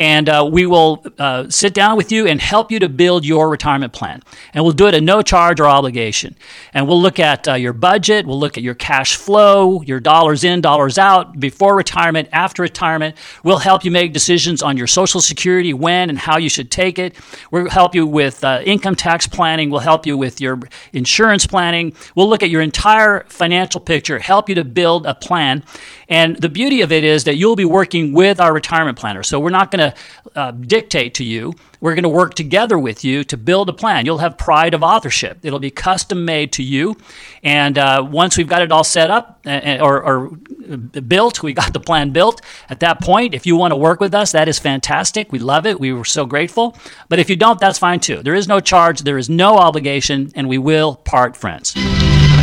and 0.00 0.30
uh, 0.30 0.48
we 0.50 0.64
will 0.64 1.04
uh, 1.18 1.46
sit 1.50 1.74
down 1.74 1.98
with 1.98 2.10
you 2.10 2.26
and 2.26 2.40
help 2.40 2.72
you 2.72 2.78
to 2.78 2.88
build 2.88 3.26
your 3.26 3.50
retirement 3.50 3.92
plan. 3.92 4.22
And 4.54 4.64
we'll 4.64 4.72
do 4.72 4.86
it 4.86 4.94
at 4.94 5.02
no 5.02 5.20
charge 5.20 5.60
or 5.60 5.66
obligation. 5.66 6.34
And 6.72 6.88
we'll 6.88 7.00
look 7.00 7.20
at 7.20 7.46
uh, 7.46 7.54
your 7.54 7.74
budget, 7.74 8.26
we'll 8.26 8.40
look 8.40 8.56
at 8.56 8.64
your 8.64 8.74
cash 8.74 9.16
flow, 9.16 9.82
your 9.82 10.00
dollars 10.00 10.42
in, 10.42 10.62
dollars 10.62 10.96
out, 10.96 11.38
before 11.38 11.76
retirement, 11.76 12.30
after 12.32 12.62
retirement. 12.62 13.14
We'll 13.44 13.58
help 13.58 13.84
you 13.84 13.90
make 13.90 14.14
decisions 14.14 14.62
on 14.62 14.78
your 14.78 14.86
Social 14.86 15.20
Security, 15.20 15.74
when 15.74 16.08
and 16.08 16.18
how 16.18 16.38
you 16.38 16.48
should 16.48 16.70
take 16.70 16.98
it. 16.98 17.14
We'll 17.50 17.68
help 17.68 17.94
you 17.94 18.06
with 18.06 18.42
uh, 18.42 18.62
income 18.64 18.96
tax 18.96 19.26
planning, 19.26 19.68
we'll 19.68 19.80
help 19.80 20.06
you 20.06 20.16
with 20.16 20.40
your 20.40 20.58
insurance 20.94 21.46
planning. 21.46 21.92
We'll 22.14 22.28
look 22.28 22.42
at 22.42 22.48
your 22.48 22.62
entire 22.62 23.24
financial 23.28 23.82
picture, 23.82 24.18
help 24.18 24.48
you 24.48 24.54
to 24.54 24.64
build 24.64 25.04
a 25.04 25.14
plan. 25.14 25.62
And 26.10 26.36
the 26.36 26.48
beauty 26.48 26.82
of 26.82 26.90
it 26.90 27.04
is 27.04 27.24
that 27.24 27.36
you'll 27.36 27.56
be 27.56 27.64
working 27.64 28.12
with 28.12 28.40
our 28.40 28.52
retirement 28.52 28.98
planner. 28.98 29.22
So 29.22 29.38
we're 29.38 29.50
not 29.50 29.70
going 29.70 29.92
to 29.92 30.38
uh, 30.38 30.50
dictate 30.50 31.14
to 31.14 31.24
you. 31.24 31.54
We're 31.80 31.94
going 31.94 32.02
to 32.02 32.10
work 32.10 32.34
together 32.34 32.78
with 32.78 33.04
you 33.04 33.24
to 33.24 33.36
build 33.36 33.68
a 33.70 33.72
plan. 33.72 34.04
You'll 34.04 34.18
have 34.18 34.36
pride 34.36 34.74
of 34.74 34.82
authorship. 34.82 35.38
It'll 35.42 35.60
be 35.60 35.70
custom 35.70 36.24
made 36.24 36.52
to 36.54 36.62
you. 36.62 36.96
And 37.42 37.78
uh, 37.78 38.06
once 38.06 38.36
we've 38.36 38.48
got 38.48 38.60
it 38.60 38.70
all 38.70 38.84
set 38.84 39.10
up 39.10 39.40
uh, 39.46 39.50
uh, 39.50 39.78
or, 39.80 40.02
or 40.02 40.28
built, 41.06 41.42
we 41.42 41.52
got 41.52 41.72
the 41.72 41.80
plan 41.80 42.10
built. 42.10 42.42
At 42.68 42.80
that 42.80 43.00
point, 43.00 43.32
if 43.32 43.46
you 43.46 43.56
want 43.56 43.72
to 43.72 43.76
work 43.76 44.00
with 44.00 44.14
us, 44.14 44.32
that 44.32 44.48
is 44.48 44.58
fantastic. 44.58 45.32
We 45.32 45.38
love 45.38 45.64
it. 45.64 45.80
We 45.80 45.92
were 45.92 46.04
so 46.04 46.26
grateful. 46.26 46.76
But 47.08 47.18
if 47.18 47.30
you 47.30 47.36
don't, 47.36 47.58
that's 47.60 47.78
fine 47.78 48.00
too. 48.00 48.22
There 48.22 48.34
is 48.34 48.48
no 48.48 48.60
charge, 48.60 49.00
there 49.00 49.16
is 49.16 49.30
no 49.30 49.56
obligation, 49.56 50.32
and 50.34 50.48
we 50.48 50.58
will 50.58 50.96
part 50.96 51.36
friends. 51.36 51.74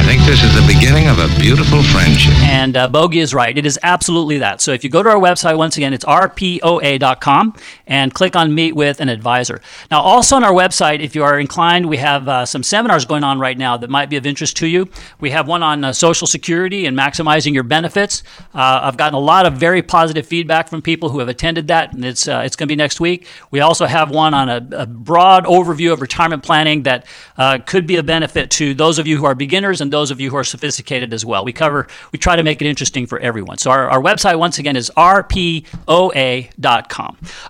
Think 0.07 0.21
this 0.21 0.41
is 0.41 0.55
the 0.55 0.65
beginning 0.65 1.09
of 1.09 1.19
a 1.19 1.27
beautiful 1.37 1.83
friendship. 1.83 2.33
And 2.43 2.77
uh, 2.77 2.87
Bogey 2.87 3.19
is 3.19 3.33
right. 3.33 3.57
It 3.57 3.65
is 3.65 3.77
absolutely 3.83 4.37
that. 4.37 4.61
So 4.61 4.71
if 4.71 4.85
you 4.85 4.89
go 4.89 5.03
to 5.03 5.09
our 5.09 5.19
website, 5.19 5.57
once 5.57 5.75
again, 5.75 5.93
it's 5.93 6.05
rpoa.com 6.05 7.53
and 7.85 8.13
click 8.13 8.37
on 8.37 8.55
Meet 8.55 8.73
with 8.73 9.01
an 9.01 9.09
Advisor. 9.09 9.59
Now, 9.91 9.99
also 9.99 10.37
on 10.37 10.45
our 10.45 10.53
website, 10.53 11.01
if 11.01 11.13
you 11.13 11.25
are 11.25 11.37
inclined, 11.37 11.89
we 11.89 11.97
have 11.97 12.25
uh, 12.29 12.45
some 12.45 12.63
seminars 12.63 13.03
going 13.03 13.25
on 13.25 13.37
right 13.37 13.57
now 13.57 13.75
that 13.75 13.89
might 13.89 14.09
be 14.09 14.15
of 14.15 14.25
interest 14.25 14.55
to 14.57 14.67
you. 14.67 14.89
We 15.19 15.31
have 15.31 15.45
one 15.45 15.61
on 15.61 15.83
uh, 15.83 15.91
Social 15.91 16.25
Security 16.25 16.85
and 16.85 16.97
maximizing 16.97 17.53
your 17.53 17.63
benefits. 17.63 18.23
Uh, 18.55 18.79
I've 18.83 18.95
gotten 18.95 19.15
a 19.15 19.19
lot 19.19 19.45
of 19.45 19.55
very 19.55 19.81
positive 19.81 20.25
feedback 20.25 20.69
from 20.69 20.81
people 20.81 21.09
who 21.09 21.19
have 21.19 21.27
attended 21.27 21.67
that, 21.67 21.91
and 21.91 22.05
it's, 22.05 22.29
uh, 22.29 22.43
it's 22.45 22.55
going 22.55 22.69
to 22.69 22.71
be 22.71 22.77
next 22.77 23.01
week. 23.01 23.27
We 23.51 23.59
also 23.59 23.85
have 23.85 24.09
one 24.09 24.33
on 24.33 24.47
a, 24.47 24.65
a 24.71 24.85
broad 24.85 25.43
overview 25.43 25.91
of 25.91 25.99
retirement 25.99 26.43
planning 26.43 26.83
that 26.83 27.05
uh, 27.37 27.57
could 27.65 27.85
be 27.85 27.97
a 27.97 28.03
benefit 28.03 28.51
to 28.51 28.73
those 28.73 28.99
of 28.99 29.05
you 29.05 29.17
who 29.17 29.25
are 29.25 29.35
beginners 29.35 29.81
and 29.81 29.91
those 29.97 30.11
of 30.11 30.21
you 30.21 30.29
who 30.29 30.35
are 30.37 30.43
sophisticated 30.43 31.11
as 31.11 31.25
well. 31.25 31.43
We 31.43 31.53
cover, 31.53 31.87
we 32.11 32.19
try 32.19 32.35
to 32.35 32.43
make 32.43 32.61
it 32.61 32.67
interesting 32.67 33.07
for 33.07 33.19
everyone. 33.19 33.57
So 33.57 33.71
our, 33.71 33.89
our 33.89 34.01
website, 34.01 34.37
once 34.37 34.59
again, 34.59 34.75
is 34.75 34.91
rpoa.com. 34.95 35.57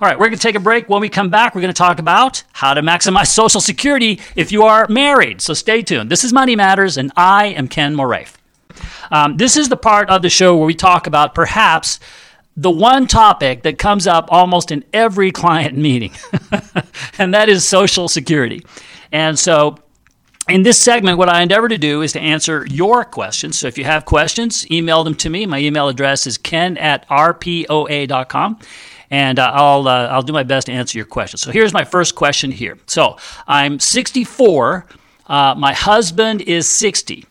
All 0.02 0.08
right, 0.08 0.18
we're 0.18 0.28
going 0.28 0.38
to 0.38 0.42
take 0.42 0.56
a 0.56 0.62
break. 0.62 0.88
When 0.88 1.02
we 1.02 1.10
come 1.10 1.30
back, 1.30 1.54
we're 1.54 1.62
going 1.62 1.74
to 1.74 1.78
talk 1.78 2.00
about 2.00 2.44
how 2.54 2.74
to 2.74 2.82
maximize 2.82 3.28
Social 3.42 3.60
Security 3.60 4.22
if 4.36 4.52
you 4.52 4.64
are 4.64 4.88
married. 4.88 5.42
So 5.42 5.54
stay 5.54 5.82
tuned. 5.82 6.10
This 6.10 6.24
is 6.24 6.32
Money 6.32 6.56
Matters, 6.56 6.98
and 6.98 7.12
I 7.18 7.48
am 7.48 7.68
Ken 7.68 7.94
Moraif. 7.94 8.36
Um, 9.12 9.36
this 9.38 9.58
is 9.58 9.68
the 9.68 9.78
part 9.78 10.10
of 10.10 10.22
the 10.22 10.30
show 10.30 10.56
where 10.56 10.66
we 10.66 10.74
talk 10.74 11.08
about 11.08 11.36
perhaps 11.36 12.00
the 12.56 12.72
one 12.72 13.08
topic 13.08 13.64
that 13.64 13.78
comes 13.78 14.08
up 14.08 14.30
almost 14.32 14.72
in 14.72 14.86
every 14.94 15.32
client 15.32 15.78
meeting, 15.88 16.12
and 17.18 17.34
that 17.34 17.50
is 17.50 17.68
Social 17.68 18.08
Security. 18.08 18.66
And 19.12 19.38
so 19.38 19.78
in 20.50 20.64
this 20.64 20.80
segment, 20.80 21.18
what 21.18 21.30
I 21.30 21.42
endeavor 21.42 21.68
to 21.68 21.78
do 21.78 22.02
is 22.02 22.14
to 22.14 22.20
answer 22.20 22.66
your 22.70 23.04
questions. 23.04 23.60
So 23.60 23.68
if 23.68 23.78
you 23.78 23.84
have 23.84 24.06
questions, 24.06 24.70
email 24.72 25.04
them 25.04 25.16
to 25.16 25.30
me. 25.30 25.46
My 25.46 25.60
email 25.60 25.88
address 25.88 26.26
is 26.26 26.38
ken 26.38 26.78
at 26.78 27.08
rpoa.com. 27.10 28.60
And 29.10 29.40
uh, 29.40 29.52
I'll, 29.54 29.88
uh, 29.88 30.08
I'll 30.08 30.22
do 30.22 30.34
my 30.34 30.44
best 30.44 30.68
to 30.68 30.74
answer 30.74 30.98
your 30.98 31.06
questions. 31.06 31.42
So 31.42 31.52
here's 31.52 31.74
my 31.74 31.84
first 31.84 32.16
question 32.16 32.52
here. 32.52 32.78
So 32.88 33.18
I'm 33.48 33.80
64. 33.80 34.86
Uh, 35.28 35.56
my 35.58 35.74
husband 35.74 36.42
is 36.42 36.68
60. 36.68 37.26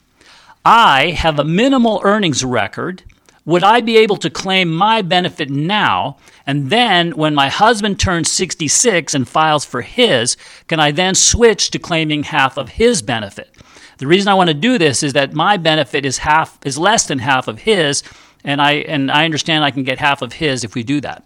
I 0.65 1.11
have 1.11 1.39
a 1.39 1.45
minimal 1.45 2.01
earnings 2.03 2.45
record. 2.45 3.03
Would 3.47 3.63
I 3.63 3.81
be 3.81 3.97
able 3.97 4.17
to 4.19 4.29
claim 4.29 4.75
my 4.75 5.03
benefit 5.03 5.51
now? 5.51 6.19
And 6.47 6.69
then 6.69 7.13
when 7.13 7.35
my 7.35 7.49
husband 7.49 7.99
turns 7.99 8.31
66 8.31 9.15
and 9.15 9.27
files 9.27 9.65
for 9.65 9.83
his, 9.83 10.37
can 10.67 10.81
I 10.81 10.91
then 10.91 11.15
switch 11.15 11.71
to 11.71 11.79
claiming 11.79 12.25
half 12.25 12.59
of 12.59 12.71
his 12.71 13.03
benefit? 13.03 13.57
The 13.99 14.07
reason 14.09 14.29
I 14.29 14.35
want 14.35 14.49
to 14.49 14.55
do 14.55 14.79
this 14.79 15.03
is 15.03 15.13
that 15.15 15.33
my 15.33 15.57
benefit 15.57 16.05
is 16.05 16.19
half 16.19 16.59
is 16.65 16.77
less 16.77 17.07
than 17.07 17.21
half 17.21 17.49
of 17.49 17.61
his, 17.61 18.03
and 18.45 18.61
I 18.61 18.73
and 18.73 19.11
I 19.11 19.25
understand 19.25 19.65
I 19.65 19.71
can 19.71 19.85
get 19.85 19.99
half 19.99 20.23
of 20.23 20.35
his 20.35 20.65
if 20.65 20.75
we 20.75 20.83
do 20.83 21.01
that. 21.01 21.25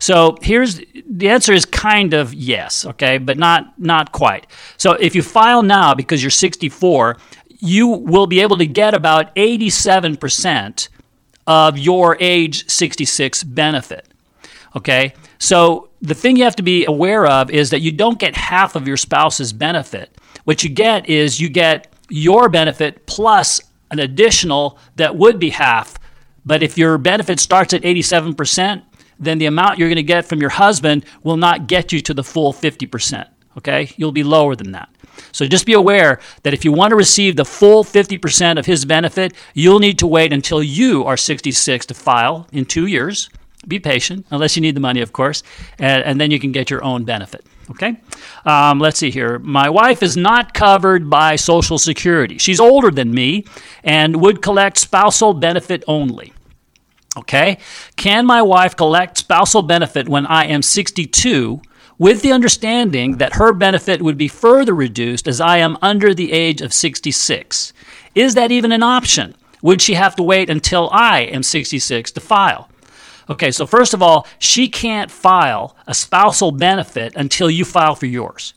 So 0.00 0.36
here's 0.42 0.80
the 1.08 1.28
answer 1.28 1.52
is 1.52 1.64
kind 1.64 2.14
of 2.14 2.34
yes, 2.34 2.84
okay, 2.84 3.18
but 3.18 3.38
not 3.38 3.78
not 3.78 4.12
quite. 4.12 4.46
So 4.76 4.92
if 4.92 5.14
you 5.14 5.22
file 5.22 5.62
now 5.62 5.94
because 5.94 6.22
you're 6.22 6.30
64, 6.30 7.16
you 7.60 7.86
will 7.86 8.26
be 8.26 8.40
able 8.40 8.58
to 8.58 8.66
get 8.66 8.92
about 8.92 9.34
87% 9.36 10.88
of 11.46 11.78
your 11.78 12.16
age 12.20 12.68
66 12.68 13.44
benefit. 13.44 14.06
Okay? 14.76 15.14
So 15.38 15.90
the 16.00 16.14
thing 16.14 16.36
you 16.36 16.44
have 16.44 16.56
to 16.56 16.62
be 16.62 16.84
aware 16.84 17.26
of 17.26 17.50
is 17.50 17.70
that 17.70 17.80
you 17.80 17.92
don't 17.92 18.18
get 18.18 18.36
half 18.36 18.76
of 18.76 18.86
your 18.86 18.96
spouse's 18.96 19.52
benefit. 19.52 20.16
What 20.44 20.62
you 20.62 20.70
get 20.70 21.08
is 21.08 21.40
you 21.40 21.48
get 21.48 21.92
your 22.08 22.48
benefit 22.48 23.06
plus 23.06 23.60
an 23.90 23.98
additional 23.98 24.78
that 24.96 25.16
would 25.16 25.38
be 25.38 25.50
half. 25.50 25.96
But 26.44 26.62
if 26.62 26.78
your 26.78 26.98
benefit 26.98 27.40
starts 27.40 27.74
at 27.74 27.82
87%, 27.82 28.82
then 29.18 29.38
the 29.38 29.46
amount 29.46 29.78
you're 29.78 29.88
going 29.88 29.96
to 29.96 30.02
get 30.02 30.24
from 30.24 30.40
your 30.40 30.50
husband 30.50 31.04
will 31.22 31.36
not 31.36 31.66
get 31.66 31.92
you 31.92 32.00
to 32.00 32.14
the 32.14 32.24
full 32.24 32.52
50%. 32.52 33.26
Okay? 33.58 33.90
You'll 33.96 34.12
be 34.12 34.22
lower 34.22 34.56
than 34.56 34.72
that. 34.72 34.88
So 35.32 35.46
just 35.46 35.66
be 35.66 35.72
aware 35.72 36.20
that 36.42 36.54
if 36.54 36.64
you 36.64 36.72
want 36.72 36.90
to 36.90 36.96
receive 36.96 37.36
the 37.36 37.44
full 37.44 37.84
50% 37.84 38.58
of 38.58 38.66
his 38.66 38.84
benefit, 38.84 39.32
you'll 39.54 39.78
need 39.78 39.98
to 40.00 40.06
wait 40.06 40.32
until 40.32 40.62
you 40.62 41.04
are 41.04 41.16
66 41.16 41.86
to 41.86 41.94
file 41.94 42.46
in 42.52 42.64
two 42.64 42.86
years. 42.86 43.30
Be 43.68 43.78
patient, 43.78 44.26
unless 44.30 44.56
you 44.56 44.62
need 44.62 44.74
the 44.74 44.80
money, 44.80 45.02
of 45.02 45.12
course, 45.12 45.42
and, 45.78 46.02
and 46.02 46.20
then 46.20 46.30
you 46.30 46.40
can 46.40 46.50
get 46.50 46.70
your 46.70 46.82
own 46.82 47.04
benefit. 47.04 47.44
Okay? 47.70 48.00
Um, 48.44 48.78
let's 48.78 48.98
see 48.98 49.10
here. 49.10 49.38
My 49.38 49.68
wife 49.68 50.02
is 50.02 50.16
not 50.16 50.54
covered 50.54 51.08
by 51.08 51.36
Social 51.36 51.78
Security. 51.78 52.38
She's 52.38 52.58
older 52.58 52.90
than 52.90 53.12
me 53.12 53.44
and 53.84 54.20
would 54.20 54.42
collect 54.42 54.78
spousal 54.78 55.34
benefit 55.34 55.84
only. 55.86 56.32
Okay? 57.16 57.58
Can 57.96 58.26
my 58.26 58.42
wife 58.42 58.76
collect 58.76 59.18
spousal 59.18 59.62
benefit 59.62 60.08
when 60.08 60.26
I 60.26 60.46
am 60.46 60.62
62 60.62 61.60
with 62.00 62.22
the 62.22 62.32
understanding 62.32 63.18
that 63.18 63.34
her 63.34 63.52
benefit 63.52 64.00
would 64.00 64.16
be 64.16 64.26
further 64.26 64.74
reduced 64.74 65.28
as 65.28 65.38
I 65.38 65.58
am 65.58 65.76
under 65.82 66.14
the 66.14 66.32
age 66.32 66.62
of 66.62 66.72
66? 66.72 67.74
Is 68.14 68.34
that 68.34 68.50
even 68.50 68.72
an 68.72 68.82
option? 68.82 69.36
Would 69.60 69.82
she 69.82 69.92
have 69.92 70.16
to 70.16 70.22
wait 70.22 70.48
until 70.48 70.88
I 70.92 71.20
am 71.20 71.42
66 71.42 72.10
to 72.12 72.20
file? 72.20 72.70
Okay, 73.28 73.50
so 73.50 73.66
first 73.66 73.92
of 73.92 74.02
all, 74.02 74.26
she 74.38 74.66
can't 74.66 75.10
file 75.10 75.76
a 75.86 75.92
spousal 75.92 76.52
benefit 76.52 77.14
until 77.16 77.50
you 77.50 77.66
file 77.66 77.94
for 77.94 78.06
yours. 78.06 78.54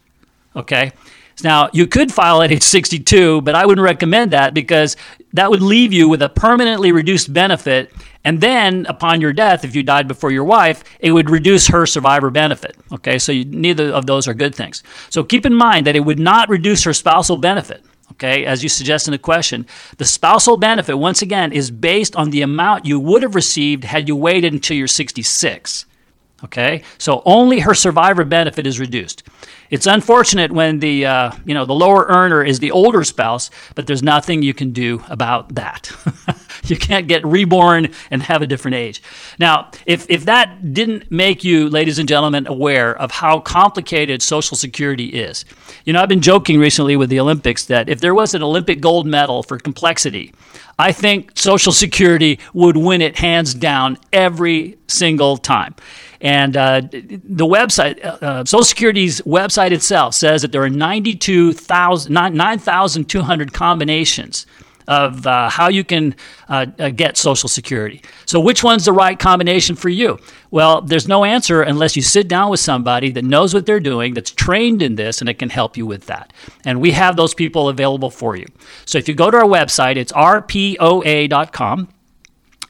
Okay? 0.55 0.93
Now, 1.43 1.69
you 1.73 1.87
could 1.87 2.11
file 2.11 2.41
at 2.41 2.51
age 2.51 2.63
62, 2.63 3.41
but 3.41 3.55
I 3.55 3.65
wouldn't 3.65 3.83
recommend 3.83 4.31
that 4.31 4.53
because 4.53 4.95
that 5.33 5.49
would 5.49 5.61
leave 5.61 5.91
you 5.91 6.07
with 6.07 6.21
a 6.21 6.29
permanently 6.29 6.91
reduced 6.91 7.33
benefit. 7.33 7.91
And 8.23 8.39
then, 8.39 8.85
upon 8.87 9.19
your 9.19 9.33
death, 9.33 9.65
if 9.65 9.75
you 9.75 9.83
died 9.83 10.07
before 10.07 10.31
your 10.31 10.43
wife, 10.43 10.83
it 10.99 11.11
would 11.11 11.29
reduce 11.29 11.67
her 11.67 11.85
survivor 11.85 12.29
benefit. 12.29 12.77
Okay, 12.91 13.17
so 13.19 13.31
you, 13.31 13.45
neither 13.45 13.89
of 13.89 14.05
those 14.05 14.27
are 14.27 14.33
good 14.33 14.53
things. 14.53 14.83
So 15.09 15.23
keep 15.23 15.45
in 15.45 15.53
mind 15.53 15.87
that 15.87 15.95
it 15.95 16.01
would 16.01 16.19
not 16.19 16.49
reduce 16.49 16.83
her 16.83 16.93
spousal 16.93 17.37
benefit 17.37 17.83
okay, 18.13 18.45
as 18.45 18.63
you 18.63 18.69
suggest 18.69 19.07
in 19.07 19.11
the 19.11 19.17
question, 19.17 19.65
the 19.97 20.05
spousal 20.05 20.57
benefit, 20.57 20.95
once 20.95 21.21
again, 21.21 21.51
is 21.51 21.71
based 21.71 22.15
on 22.15 22.29
the 22.29 22.41
amount 22.41 22.85
you 22.85 22.99
would 22.99 23.23
have 23.23 23.35
received 23.35 23.83
had 23.83 24.07
you 24.07 24.15
waited 24.15 24.53
until 24.53 24.77
you're 24.77 24.87
66. 24.87 25.85
Okay, 26.43 26.83
so 26.97 27.21
only 27.25 27.61
her 27.61 27.73
survivor 27.73 28.25
benefit 28.25 28.67
is 28.67 28.79
reduced. 28.79 29.23
It's 29.73 29.87
unfortunate 29.87 30.51
when 30.51 30.77
the 30.77 31.07
uh, 31.07 31.31
you 31.45 31.55
know 31.55 31.65
the 31.65 31.73
lower 31.73 32.05
earner 32.07 32.43
is 32.43 32.59
the 32.59 32.69
older 32.69 33.03
spouse, 33.03 33.49
but 33.73 33.87
there's 33.87 34.03
nothing 34.03 34.43
you 34.43 34.53
can 34.53 34.71
do 34.71 35.03
about 35.09 35.55
that. 35.55 35.91
you 36.65 36.77
can't 36.77 37.07
get 37.07 37.25
reborn 37.25 37.89
and 38.11 38.21
have 38.21 38.43
a 38.43 38.45
different 38.45 38.75
age. 38.75 39.01
Now, 39.39 39.71
if 39.87 40.05
if 40.11 40.25
that 40.25 40.75
didn't 40.75 41.11
make 41.11 41.43
you, 41.43 41.71
ladies 41.71 41.97
and 41.97 42.07
gentlemen, 42.07 42.45
aware 42.45 42.95
of 42.95 43.09
how 43.09 43.39
complicated 43.39 44.21
Social 44.21 44.55
Security 44.55 45.07
is, 45.07 45.43
you 45.85 45.93
know 45.93 46.03
I've 46.03 46.09
been 46.09 46.21
joking 46.21 46.59
recently 46.59 46.95
with 46.95 47.09
the 47.09 47.19
Olympics 47.19 47.65
that 47.65 47.89
if 47.89 47.99
there 47.99 48.13
was 48.13 48.35
an 48.35 48.43
Olympic 48.43 48.79
gold 48.79 49.07
medal 49.07 49.41
for 49.41 49.57
complexity, 49.57 50.35
I 50.77 50.91
think 50.91 51.31
Social 51.35 51.71
Security 51.71 52.39
would 52.53 52.77
win 52.77 53.01
it 53.01 53.17
hands 53.17 53.55
down 53.55 53.97
every 54.11 54.77
single 54.87 55.37
time. 55.37 55.75
And 56.21 56.55
uh, 56.55 56.81
the 56.91 57.45
website, 57.45 58.03
uh, 58.03 58.25
uh 58.25 58.45
Social 58.45 58.63
Security's 58.63 59.21
website 59.21 59.62
itself 59.71 60.13
says 60.13 60.41
that 60.41 60.51
there 60.51 60.63
are 60.63 60.69
92,000, 60.69 62.11
9,200 62.11 63.53
combinations 63.53 64.45
of 64.87 65.25
uh, 65.25 65.49
how 65.49 65.69
you 65.69 65.83
can 65.83 66.15
uh, 66.49 66.65
uh, 66.79 66.89
get 66.89 67.17
Social 67.17 67.49
Security. 67.49 68.01
So, 68.25 68.39
which 68.39 68.63
one's 68.63 68.85
the 68.85 68.93
right 68.93 69.17
combination 69.17 69.75
for 69.75 69.89
you? 69.89 70.19
Well, 70.51 70.81
there's 70.81 71.07
no 71.07 71.23
answer 71.23 71.61
unless 71.61 71.95
you 71.95 72.01
sit 72.01 72.27
down 72.27 72.49
with 72.49 72.59
somebody 72.59 73.11
that 73.11 73.23
knows 73.23 73.53
what 73.53 73.65
they're 73.65 73.79
doing, 73.79 74.13
that's 74.13 74.31
trained 74.31 74.81
in 74.81 74.95
this, 74.95 75.21
and 75.21 75.29
it 75.29 75.39
can 75.39 75.49
help 75.49 75.77
you 75.77 75.85
with 75.85 76.07
that. 76.07 76.33
And 76.65 76.81
we 76.81 76.91
have 76.91 77.15
those 77.15 77.33
people 77.33 77.69
available 77.69 78.09
for 78.09 78.35
you. 78.35 78.45
So, 78.85 78.97
if 78.97 79.07
you 79.07 79.15
go 79.15 79.31
to 79.31 79.37
our 79.37 79.43
website, 79.43 79.95
it's 79.95 80.11
rpoa.com. 80.11 81.89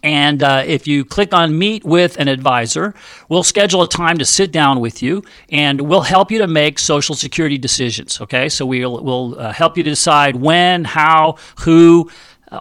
And 0.03 0.43
uh, 0.43 0.63
if 0.65 0.85
you 0.85 1.05
click 1.05 1.33
on 1.33 1.57
Meet 1.57 1.85
with 1.85 2.19
an 2.19 2.27
Advisor, 2.27 2.93
we'll 3.29 3.43
schedule 3.43 3.81
a 3.81 3.87
time 3.87 4.17
to 4.17 4.25
sit 4.25 4.51
down 4.51 4.81
with 4.81 5.01
you 5.01 5.23
and 5.49 5.79
we'll 5.81 6.01
help 6.01 6.29
you 6.29 6.39
to 6.39 6.47
make 6.47 6.77
Social 6.77 7.15
Security 7.15 7.57
decisions. 7.57 8.19
Okay, 8.19 8.49
so 8.49 8.65
we'll, 8.65 9.01
we'll 9.01 9.39
uh, 9.39 9.53
help 9.53 9.77
you 9.77 9.83
to 9.83 9.89
decide 9.89 10.35
when, 10.35 10.83
how, 10.83 11.37
who, 11.61 12.11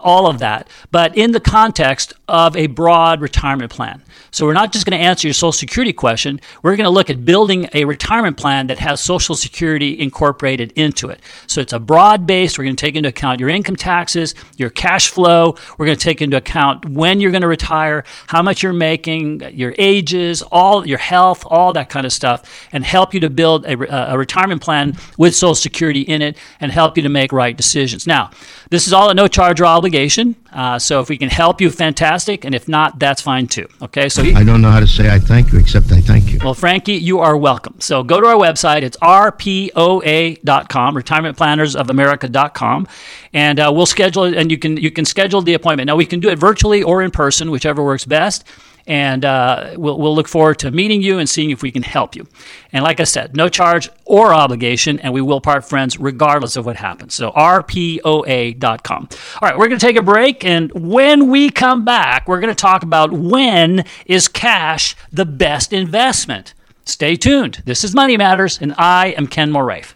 all 0.01 0.27
of 0.27 0.39
that, 0.39 0.67
but 0.91 1.15
in 1.17 1.31
the 1.31 1.39
context 1.39 2.13
of 2.27 2.55
a 2.55 2.67
broad 2.67 3.21
retirement 3.21 3.71
plan. 3.71 4.01
So 4.31 4.47
we're 4.47 4.53
not 4.53 4.73
just 4.73 4.85
going 4.87 4.99
to 4.99 5.05
answer 5.05 5.27
your 5.27 5.33
Social 5.33 5.51
Security 5.51 5.93
question. 5.93 6.41
We're 6.63 6.75
going 6.75 6.85
to 6.85 6.89
look 6.89 7.11
at 7.11 7.23
building 7.23 7.69
a 7.73 7.85
retirement 7.85 8.37
plan 8.37 8.67
that 8.67 8.79
has 8.79 8.99
Social 8.99 9.35
Security 9.35 9.99
incorporated 9.99 10.71
into 10.75 11.09
it. 11.09 11.21
So 11.45 11.61
it's 11.61 11.73
a 11.73 11.79
broad 11.79 12.25
base. 12.25 12.57
We're 12.57 12.63
going 12.63 12.75
to 12.75 12.81
take 12.81 12.95
into 12.95 13.09
account 13.09 13.39
your 13.39 13.49
income 13.49 13.75
taxes, 13.75 14.33
your 14.57 14.71
cash 14.71 15.09
flow. 15.09 15.55
We're 15.77 15.85
going 15.85 15.97
to 15.97 16.03
take 16.03 16.21
into 16.21 16.37
account 16.37 16.89
when 16.89 17.21
you're 17.21 17.29
going 17.29 17.41
to 17.41 17.47
retire, 17.47 18.05
how 18.27 18.41
much 18.41 18.63
you're 18.63 18.73
making, 18.73 19.41
your 19.53 19.75
ages, 19.77 20.41
all 20.41 20.87
your 20.87 20.97
health, 20.97 21.43
all 21.45 21.73
that 21.73 21.89
kind 21.89 22.05
of 22.05 22.11
stuff, 22.11 22.67
and 22.71 22.83
help 22.83 23.13
you 23.13 23.19
to 23.19 23.29
build 23.29 23.65
a, 23.65 24.13
a 24.13 24.17
retirement 24.17 24.61
plan 24.61 24.97
with 25.17 25.35
Social 25.35 25.53
Security 25.53 26.01
in 26.01 26.23
it 26.23 26.37
and 26.59 26.71
help 26.71 26.97
you 26.97 27.03
to 27.03 27.09
make 27.09 27.31
right 27.31 27.55
decisions. 27.55 28.07
Now, 28.07 28.31
this 28.71 28.87
is 28.87 28.93
all 28.93 29.11
at 29.11 29.15
no 29.15 29.27
charge 29.27 29.61
or 29.61 29.65
obligation. 29.83 30.35
Uh, 30.53 30.79
so 30.79 31.01
if 31.01 31.09
we 31.09 31.17
can 31.17 31.27
help 31.29 31.59
you, 31.59 31.69
fantastic. 31.69 32.45
And 32.45 32.55
if 32.55 32.69
not, 32.69 32.99
that's 32.99 33.21
fine 33.21 33.47
too. 33.47 33.67
Okay. 33.81 34.07
So 34.07 34.23
I 34.23 34.45
don't 34.45 34.61
know 34.61 34.71
how 34.71 34.79
to 34.79 34.87
say 34.87 35.09
I 35.13 35.19
thank 35.19 35.51
you, 35.51 35.59
except 35.59 35.91
I 35.91 35.99
thank 35.99 36.31
you. 36.31 36.39
Well, 36.41 36.53
Frankie, 36.53 36.93
you 36.93 37.19
are 37.19 37.35
welcome. 37.35 37.75
So 37.81 38.01
go 38.01 38.21
to 38.21 38.27
our 38.27 38.35
website. 38.35 38.83
It's 38.83 38.95
rpoa.com, 38.97 40.95
retirementplannersofamerica.com, 40.95 42.87
and 43.33 43.59
uh, 43.59 43.71
we'll 43.75 43.85
schedule 43.85 44.23
it. 44.23 44.35
And 44.35 44.49
you 44.49 44.57
can 44.57 44.77
you 44.77 44.89
can 44.89 45.03
schedule 45.03 45.41
the 45.41 45.53
appointment. 45.53 45.87
Now 45.87 45.97
we 45.97 46.05
can 46.05 46.21
do 46.21 46.29
it 46.29 46.39
virtually 46.39 46.81
or 46.81 47.01
in 47.01 47.11
person, 47.11 47.51
whichever 47.51 47.83
works 47.83 48.05
best 48.05 48.45
and 48.87 49.23
uh, 49.23 49.73
we'll, 49.77 49.97
we'll 49.97 50.15
look 50.15 50.27
forward 50.27 50.59
to 50.59 50.71
meeting 50.71 51.01
you 51.01 51.19
and 51.19 51.29
seeing 51.29 51.51
if 51.51 51.61
we 51.61 51.71
can 51.71 51.83
help 51.83 52.15
you. 52.15 52.27
And 52.71 52.83
like 52.83 52.99
I 52.99 53.05
said, 53.05 53.35
no 53.35 53.49
charge 53.49 53.89
or 54.05 54.33
obligation, 54.33 54.99
and 54.99 55.13
we 55.13 55.21
will 55.21 55.41
part 55.41 55.65
friends 55.65 55.97
regardless 55.97 56.55
of 56.55 56.65
what 56.65 56.75
happens. 56.75 57.13
So, 57.13 57.31
rpoa.com. 57.31 59.09
All 59.41 59.49
right, 59.49 59.57
we're 59.57 59.67
going 59.67 59.79
to 59.79 59.85
take 59.85 59.97
a 59.97 60.01
break, 60.01 60.43
and 60.43 60.71
when 60.73 61.29
we 61.29 61.49
come 61.49 61.85
back, 61.85 62.27
we're 62.27 62.39
going 62.39 62.53
to 62.53 62.61
talk 62.61 62.83
about 62.83 63.11
when 63.11 63.85
is 64.05 64.27
cash 64.27 64.95
the 65.11 65.25
best 65.25 65.73
investment. 65.73 66.53
Stay 66.85 67.15
tuned. 67.15 67.63
This 67.65 67.83
is 67.83 67.95
Money 67.95 68.17
Matters, 68.17 68.59
and 68.59 68.73
I 68.77 69.07
am 69.17 69.27
Ken 69.27 69.51
Moraif 69.51 69.95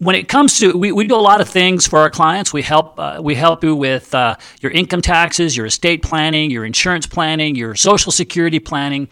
when 0.00 0.16
it 0.16 0.28
comes 0.28 0.58
to 0.58 0.72
we, 0.72 0.92
we 0.92 1.06
do 1.06 1.14
a 1.14 1.16
lot 1.16 1.40
of 1.40 1.48
things 1.48 1.86
for 1.86 1.98
our 1.98 2.10
clients. 2.10 2.52
We 2.52 2.62
help 2.62 2.98
uh, 2.98 3.20
we 3.22 3.34
help 3.34 3.62
you 3.62 3.76
with 3.76 4.14
uh, 4.14 4.36
your 4.60 4.72
income 4.72 5.02
taxes 5.02 5.56
your 5.56 5.66
estate 5.66 6.02
planning 6.02 6.50
your 6.50 6.64
insurance 6.64 7.06
planning 7.06 7.54
your 7.54 7.74
social 7.74 8.10
security 8.10 8.58
planning 8.58 9.08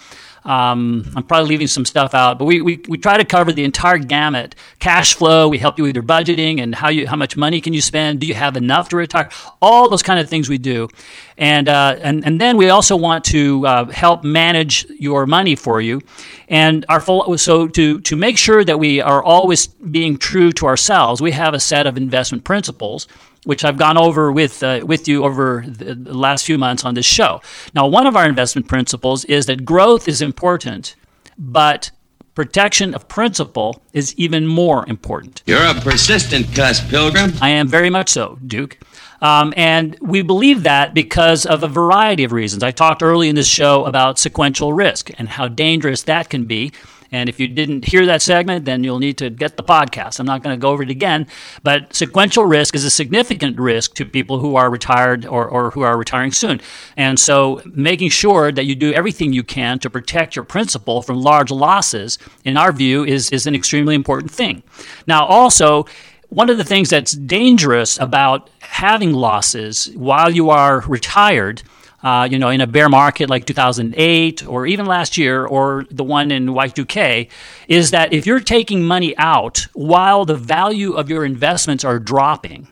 um, 0.48 1.04
I'm 1.14 1.24
probably 1.24 1.46
leaving 1.46 1.66
some 1.66 1.84
stuff 1.84 2.14
out, 2.14 2.38
but 2.38 2.46
we, 2.46 2.62
we, 2.62 2.80
we 2.88 2.96
try 2.96 3.18
to 3.18 3.24
cover 3.24 3.52
the 3.52 3.64
entire 3.64 3.98
gamut. 3.98 4.54
Cash 4.78 5.12
flow, 5.12 5.46
we 5.46 5.58
help 5.58 5.76
you 5.76 5.84
with 5.84 5.94
your 5.94 6.02
budgeting 6.02 6.62
and 6.62 6.74
how 6.74 6.88
you 6.88 7.06
how 7.06 7.16
much 7.16 7.36
money 7.36 7.60
can 7.60 7.74
you 7.74 7.82
spend? 7.82 8.20
Do 8.20 8.26
you 8.26 8.32
have 8.32 8.56
enough 8.56 8.88
to 8.88 8.96
retire? 8.96 9.28
All 9.60 9.90
those 9.90 10.02
kind 10.02 10.18
of 10.18 10.26
things 10.30 10.48
we 10.48 10.56
do, 10.56 10.88
and 11.36 11.68
uh, 11.68 11.96
and 12.00 12.24
and 12.24 12.40
then 12.40 12.56
we 12.56 12.70
also 12.70 12.96
want 12.96 13.26
to 13.26 13.66
uh, 13.66 13.84
help 13.90 14.24
manage 14.24 14.86
your 14.98 15.26
money 15.26 15.54
for 15.54 15.82
you, 15.82 16.00
and 16.48 16.86
our 16.88 17.02
so 17.36 17.68
to 17.68 18.00
to 18.00 18.16
make 18.16 18.38
sure 18.38 18.64
that 18.64 18.78
we 18.78 19.02
are 19.02 19.22
always 19.22 19.66
being 19.66 20.16
true 20.16 20.50
to 20.52 20.64
ourselves, 20.66 21.20
we 21.20 21.32
have 21.32 21.52
a 21.52 21.60
set 21.60 21.86
of 21.86 21.98
investment 21.98 22.44
principles 22.44 23.06
which 23.44 23.64
I've 23.64 23.76
gone 23.76 23.96
over 23.96 24.30
with 24.32 24.62
uh, 24.62 24.80
with 24.84 25.08
you 25.08 25.24
over 25.24 25.64
the, 25.66 25.94
last 25.94 26.44
few 26.44 26.58
months 26.58 26.84
on 26.84 26.94
this 26.94 27.06
show. 27.06 27.40
Now, 27.74 27.86
one 27.86 28.06
of 28.06 28.16
our 28.16 28.26
investment 28.26 28.68
principles 28.68 29.24
is 29.24 29.46
that 29.46 29.64
growth 29.64 30.08
is 30.08 30.20
important, 30.20 30.96
but 31.36 31.90
protection 32.34 32.94
of 32.94 33.08
principle 33.08 33.82
is 33.92 34.14
even 34.16 34.46
more 34.46 34.88
important. 34.88 35.42
You're 35.46 35.64
a 35.64 35.74
persistent 35.74 36.54
cuss, 36.54 36.80
Pilgrim. 36.88 37.32
I 37.40 37.48
am 37.50 37.66
very 37.66 37.90
much 37.90 38.08
so, 38.10 38.38
Duke. 38.46 38.78
Um, 39.20 39.52
and 39.56 39.96
we 40.00 40.22
believe 40.22 40.62
that 40.62 40.94
because 40.94 41.44
of 41.46 41.64
a 41.64 41.68
variety 41.68 42.24
of 42.24 42.32
reasons. 42.32 42.62
I 42.62 42.70
talked 42.70 43.02
early 43.02 43.28
in 43.28 43.34
this 43.34 43.48
show 43.48 43.84
about 43.86 44.18
sequential 44.18 44.72
risk 44.72 45.10
and 45.18 45.28
how 45.28 45.48
dangerous 45.48 46.04
that 46.04 46.30
can 46.30 46.44
be. 46.44 46.72
And 47.10 47.28
if 47.28 47.40
you 47.40 47.48
didn't 47.48 47.86
hear 47.86 48.04
that 48.06 48.22
segment, 48.22 48.64
then 48.64 48.84
you'll 48.84 48.98
need 48.98 49.18
to 49.18 49.30
get 49.30 49.56
the 49.56 49.62
podcast. 49.62 50.20
I'm 50.20 50.26
not 50.26 50.42
going 50.42 50.56
to 50.56 50.60
go 50.60 50.70
over 50.70 50.82
it 50.82 50.90
again. 50.90 51.26
But 51.62 51.94
sequential 51.94 52.44
risk 52.44 52.74
is 52.74 52.84
a 52.84 52.90
significant 52.90 53.58
risk 53.58 53.94
to 53.94 54.04
people 54.04 54.38
who 54.40 54.56
are 54.56 54.70
retired 54.70 55.24
or, 55.24 55.46
or 55.46 55.70
who 55.70 55.82
are 55.82 55.96
retiring 55.96 56.32
soon. 56.32 56.60
And 56.96 57.18
so 57.18 57.62
making 57.64 58.10
sure 58.10 58.52
that 58.52 58.64
you 58.64 58.74
do 58.74 58.92
everything 58.92 59.32
you 59.32 59.42
can 59.42 59.78
to 59.80 59.90
protect 59.90 60.36
your 60.36 60.44
principal 60.44 61.02
from 61.02 61.20
large 61.20 61.50
losses, 61.50 62.18
in 62.44 62.56
our 62.56 62.72
view, 62.72 63.04
is, 63.04 63.30
is 63.30 63.46
an 63.46 63.54
extremely 63.54 63.94
important 63.94 64.30
thing. 64.30 64.62
Now, 65.06 65.24
also, 65.24 65.86
one 66.28 66.50
of 66.50 66.58
the 66.58 66.64
things 66.64 66.90
that's 66.90 67.12
dangerous 67.12 67.98
about 67.98 68.50
having 68.60 69.12
losses 69.14 69.90
while 69.94 70.30
you 70.30 70.50
are 70.50 70.80
retired 70.86 71.62
uh, 72.02 72.28
you 72.30 72.38
know, 72.38 72.48
in 72.48 72.60
a 72.60 72.66
bear 72.66 72.88
market 72.88 73.28
like 73.28 73.44
2008 73.44 74.46
or 74.46 74.66
even 74.66 74.86
last 74.86 75.16
year 75.16 75.44
or 75.44 75.84
the 75.90 76.04
one 76.04 76.30
in 76.30 76.46
Y2K, 76.46 77.28
is 77.66 77.90
that 77.90 78.12
if 78.12 78.26
you're 78.26 78.40
taking 78.40 78.84
money 78.84 79.16
out 79.16 79.66
while 79.72 80.24
the 80.24 80.36
value 80.36 80.92
of 80.92 81.10
your 81.10 81.24
investments 81.24 81.84
are 81.84 81.98
dropping, 81.98 82.68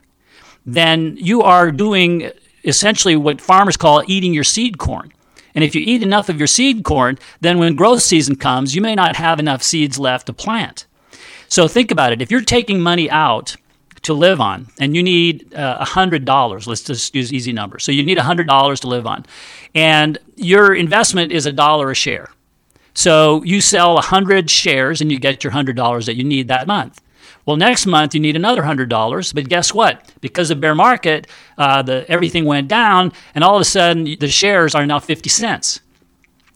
then 0.65 1.17
you 1.17 1.41
are 1.41 1.71
doing 1.71 2.31
essentially 2.63 3.15
what 3.15 3.41
farmers 3.41 3.77
call 3.77 4.03
eating 4.07 4.33
your 4.33 4.43
seed 4.43 4.77
corn. 4.77 5.11
And 5.55 5.63
if 5.63 5.73
you 5.73 5.81
eat 5.83 6.03
enough 6.03 6.29
of 6.29 6.37
your 6.37 6.47
seed 6.47 6.83
corn, 6.83 7.17
then 7.41 7.57
when 7.57 7.75
growth 7.75 8.03
season 8.03 8.35
comes, 8.35 8.75
you 8.75 8.81
may 8.81 8.93
not 8.93 9.15
have 9.15 9.39
enough 9.39 9.63
seeds 9.63 9.97
left 9.97 10.27
to 10.27 10.33
plant. 10.33 10.85
So 11.47 11.67
think 11.67 11.91
about 11.91 12.11
it. 12.11 12.21
If 12.21 12.29
you're 12.29 12.41
taking 12.41 12.79
money 12.79 13.09
out 13.09 13.55
to 14.07 14.13
live 14.13 14.39
on, 14.41 14.67
and 14.79 14.95
you 14.95 15.03
need 15.03 15.53
uh, 15.53 15.83
$100. 15.85 16.67
Let's 16.67 16.83
just 16.83 17.13
use 17.13 17.31
easy 17.33 17.51
numbers. 17.51 17.83
So 17.83 17.91
you 17.91 18.03
need 18.03 18.17
$100 18.17 18.79
to 18.79 18.87
live 18.87 19.05
on. 19.05 19.25
And 19.75 20.17
your 20.35 20.73
investment 20.73 21.31
is 21.31 21.45
a 21.45 21.51
dollar 21.51 21.91
a 21.91 21.95
share. 21.95 22.29
So 22.93 23.43
you 23.43 23.59
sell 23.61 23.95
100 23.95 24.49
shares 24.49 25.01
and 25.01 25.11
you 25.11 25.19
get 25.19 25.43
your 25.43 25.51
$100 25.51 26.05
that 26.05 26.15
you 26.15 26.23
need 26.23 26.47
that 26.47 26.67
month. 26.67 27.01
Well, 27.45 27.57
next 27.57 27.85
month 27.85 28.13
you 28.13 28.19
need 28.21 28.35
another 28.35 28.63
hundred 28.63 28.89
dollars, 28.89 29.31
but 29.31 29.47
guess 29.47 29.73
what? 29.73 30.11
Because 30.19 30.51
of 30.51 30.59
bear 30.59 30.75
market, 30.75 31.27
uh, 31.57 31.81
the 31.81 32.05
everything 32.09 32.43
went 32.43 32.67
down, 32.67 33.13
and 33.33 33.41
all 33.41 33.55
of 33.55 33.61
a 33.61 33.65
sudden 33.65 34.03
the 34.19 34.27
shares 34.27 34.75
are 34.75 34.85
now 34.85 34.99
fifty 34.99 35.29
cents. 35.29 35.79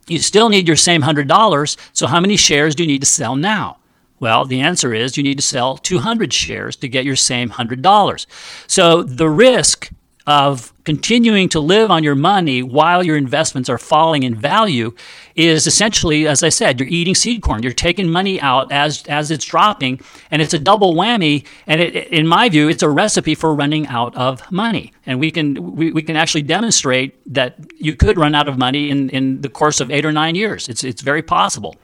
You 0.06 0.18
still 0.18 0.50
need 0.50 0.66
your 0.66 0.76
same 0.76 1.00
hundred 1.00 1.28
dollars. 1.28 1.78
So 1.94 2.06
how 2.06 2.20
many 2.20 2.36
shares 2.36 2.74
do 2.74 2.82
you 2.82 2.88
need 2.88 3.00
to 3.00 3.06
sell 3.06 3.36
now? 3.36 3.78
Well, 4.22 4.44
the 4.44 4.60
answer 4.60 4.94
is 4.94 5.16
you 5.16 5.24
need 5.24 5.38
to 5.38 5.42
sell 5.42 5.76
200 5.76 6.32
shares 6.32 6.76
to 6.76 6.88
get 6.88 7.04
your 7.04 7.16
same 7.16 7.50
$100. 7.50 8.26
So 8.68 9.02
the 9.02 9.28
risk 9.28 9.90
of 10.28 10.72
continuing 10.84 11.48
to 11.48 11.58
live 11.58 11.90
on 11.90 12.04
your 12.04 12.14
money 12.14 12.62
while 12.62 13.02
your 13.02 13.16
investments 13.16 13.68
are 13.68 13.78
falling 13.78 14.22
in 14.22 14.36
value 14.36 14.94
is 15.34 15.66
essentially, 15.66 16.28
as 16.28 16.44
I 16.44 16.50
said, 16.50 16.78
you're 16.78 16.88
eating 16.88 17.16
seed 17.16 17.42
corn. 17.42 17.64
You're 17.64 17.72
taking 17.72 18.08
money 18.08 18.40
out 18.40 18.70
as 18.70 19.02
as 19.08 19.32
it's 19.32 19.44
dropping, 19.44 20.00
and 20.30 20.40
it's 20.40 20.54
a 20.54 20.58
double 20.60 20.94
whammy. 20.94 21.44
And 21.66 21.80
it, 21.80 22.06
in 22.12 22.28
my 22.28 22.48
view, 22.48 22.68
it's 22.68 22.84
a 22.84 22.88
recipe 22.88 23.34
for 23.34 23.52
running 23.52 23.88
out 23.88 24.14
of 24.14 24.48
money. 24.52 24.92
And 25.04 25.18
we 25.18 25.32
can 25.32 25.74
we, 25.74 25.90
we 25.90 26.02
can 26.02 26.14
actually 26.14 26.42
demonstrate 26.42 27.16
that 27.34 27.56
you 27.76 27.96
could 27.96 28.16
run 28.16 28.36
out 28.36 28.46
of 28.46 28.56
money 28.56 28.88
in, 28.88 29.10
in 29.10 29.40
the 29.40 29.48
course 29.48 29.80
of 29.80 29.90
eight 29.90 30.04
or 30.04 30.12
nine 30.12 30.36
years. 30.36 30.68
It's 30.68 30.84
it's 30.84 31.02
very 31.02 31.22
possible. 31.22 31.74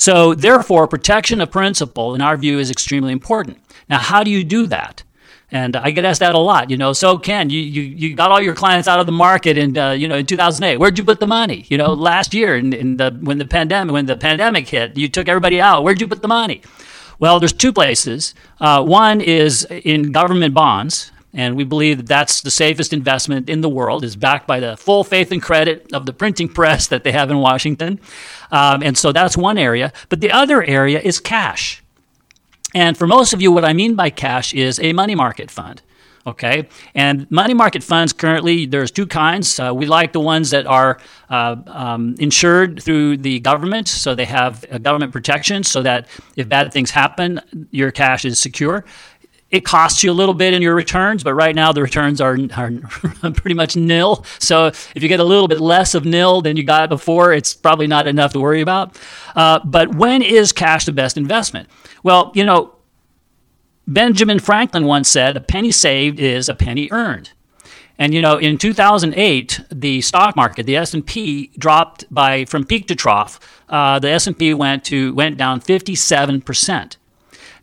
So, 0.00 0.34
therefore, 0.34 0.88
protection 0.88 1.42
of 1.42 1.50
principle, 1.50 2.14
in 2.14 2.22
our 2.22 2.38
view, 2.38 2.58
is 2.58 2.70
extremely 2.70 3.12
important. 3.12 3.58
Now, 3.90 3.98
how 3.98 4.24
do 4.24 4.30
you 4.30 4.44
do 4.44 4.66
that? 4.68 5.02
And 5.52 5.76
I 5.76 5.90
get 5.90 6.06
asked 6.06 6.20
that 6.20 6.34
a 6.34 6.38
lot, 6.38 6.70
you 6.70 6.78
know. 6.78 6.94
So 6.94 7.18
Ken, 7.18 7.50
you, 7.50 7.60
you, 7.60 7.82
you 7.82 8.14
got 8.14 8.30
all 8.30 8.40
your 8.40 8.54
clients 8.54 8.88
out 8.88 8.98
of 8.98 9.04
the 9.04 9.12
market 9.12 9.58
in 9.58 9.76
uh, 9.76 9.90
you 9.90 10.06
know 10.06 10.14
in 10.14 10.24
2008. 10.24 10.78
Where'd 10.78 10.96
you 10.96 11.04
put 11.04 11.18
the 11.18 11.26
money? 11.26 11.66
You 11.68 11.76
know, 11.76 11.92
last 11.92 12.32
year 12.32 12.56
in, 12.56 12.72
in 12.72 12.98
the 12.98 13.10
when 13.20 13.38
the 13.38 13.44
pandemic 13.44 13.92
when 13.92 14.06
the 14.06 14.16
pandemic 14.16 14.68
hit, 14.68 14.96
you 14.96 15.08
took 15.08 15.28
everybody 15.28 15.60
out. 15.60 15.82
Where'd 15.82 16.00
you 16.00 16.06
put 16.06 16.22
the 16.22 16.28
money? 16.28 16.62
Well, 17.18 17.40
there's 17.40 17.52
two 17.52 17.72
places. 17.72 18.32
Uh, 18.60 18.84
one 18.84 19.20
is 19.20 19.66
in 19.84 20.12
government 20.12 20.54
bonds, 20.54 21.10
and 21.32 21.56
we 21.56 21.64
believe 21.64 21.98
that 21.98 22.06
that's 22.06 22.40
the 22.40 22.50
safest 22.50 22.92
investment 22.92 23.48
in 23.48 23.60
the 23.60 23.68
world 23.68 24.04
is 24.04 24.16
backed 24.16 24.46
by 24.46 24.60
the 24.60 24.76
full 24.76 25.04
faith 25.04 25.30
and 25.30 25.42
credit 25.42 25.92
of 25.92 26.06
the 26.06 26.12
printing 26.12 26.48
press 26.48 26.86
that 26.88 27.04
they 27.04 27.12
have 27.12 27.30
in 27.30 27.38
washington. 27.38 28.00
Um, 28.50 28.82
and 28.82 28.98
so 28.98 29.12
that's 29.12 29.36
one 29.36 29.58
area. 29.58 29.92
But 30.08 30.20
the 30.20 30.32
other 30.32 30.62
area 30.62 31.00
is 31.00 31.20
cash. 31.20 31.82
And 32.74 32.96
for 32.96 33.06
most 33.06 33.32
of 33.32 33.42
you 33.42 33.52
what 33.52 33.64
i 33.64 33.72
mean 33.72 33.94
by 33.94 34.10
cash 34.10 34.54
is 34.54 34.80
a 34.80 34.92
money 34.92 35.14
market 35.14 35.50
fund 35.50 35.82
okay? 36.26 36.68
And 36.94 37.30
money 37.30 37.54
market 37.54 37.82
funds 37.82 38.12
currently 38.12 38.66
there's 38.66 38.90
two 38.90 39.06
kinds. 39.06 39.58
Uh, 39.58 39.72
we 39.74 39.86
like 39.86 40.12
the 40.12 40.20
ones 40.20 40.50
that 40.50 40.66
are 40.66 40.98
uh, 41.28 41.56
um, 41.66 42.14
insured 42.18 42.82
through 42.82 43.18
the 43.18 43.40
government 43.40 43.88
so 43.88 44.14
they 44.14 44.24
have 44.24 44.64
government 44.82 45.12
protection 45.12 45.62
so 45.62 45.82
that 45.82 46.06
if 46.36 46.48
bad 46.48 46.72
things 46.72 46.90
happen 46.90 47.40
your 47.70 47.90
cash 47.90 48.24
is 48.24 48.38
secure 48.38 48.84
it 49.50 49.64
costs 49.64 50.04
you 50.04 50.10
a 50.10 50.14
little 50.14 50.34
bit 50.34 50.54
in 50.54 50.62
your 50.62 50.74
returns, 50.74 51.24
but 51.24 51.34
right 51.34 51.54
now 51.54 51.72
the 51.72 51.82
returns 51.82 52.20
are, 52.20 52.38
are 52.56 52.70
pretty 53.32 53.54
much 53.54 53.76
nil. 53.76 54.24
So 54.38 54.66
if 54.66 55.02
you 55.02 55.08
get 55.08 55.20
a 55.20 55.24
little 55.24 55.48
bit 55.48 55.60
less 55.60 55.94
of 55.94 56.04
nil 56.04 56.40
than 56.40 56.56
you 56.56 56.62
got 56.62 56.88
before, 56.88 57.32
it's 57.32 57.54
probably 57.54 57.86
not 57.86 58.06
enough 58.06 58.32
to 58.34 58.40
worry 58.40 58.60
about. 58.60 58.98
Uh, 59.34 59.60
but 59.64 59.94
when 59.94 60.22
is 60.22 60.52
cash 60.52 60.84
the 60.84 60.92
best 60.92 61.16
investment? 61.16 61.68
Well, 62.02 62.30
you 62.34 62.44
know, 62.44 62.74
Benjamin 63.88 64.38
Franklin 64.38 64.84
once 64.84 65.08
said, 65.08 65.36
a 65.36 65.40
penny 65.40 65.72
saved 65.72 66.20
is 66.20 66.48
a 66.48 66.54
penny 66.54 66.88
earned. 66.92 67.32
And 67.98 68.14
you 68.14 68.22
know, 68.22 68.38
in 68.38 68.56
2008, 68.56 69.60
the 69.70 70.00
stock 70.00 70.34
market, 70.34 70.64
the 70.64 70.76
S&P 70.76 71.50
dropped 71.58 72.04
by 72.12 72.46
from 72.46 72.64
peak 72.64 72.86
to 72.88 72.94
trough. 72.94 73.38
Uh, 73.68 73.98
the 73.98 74.08
S&P 74.10 74.54
went 74.54 74.84
to 74.84 75.12
went 75.14 75.36
down 75.36 75.60
57 75.60 76.40
percent. 76.40 76.96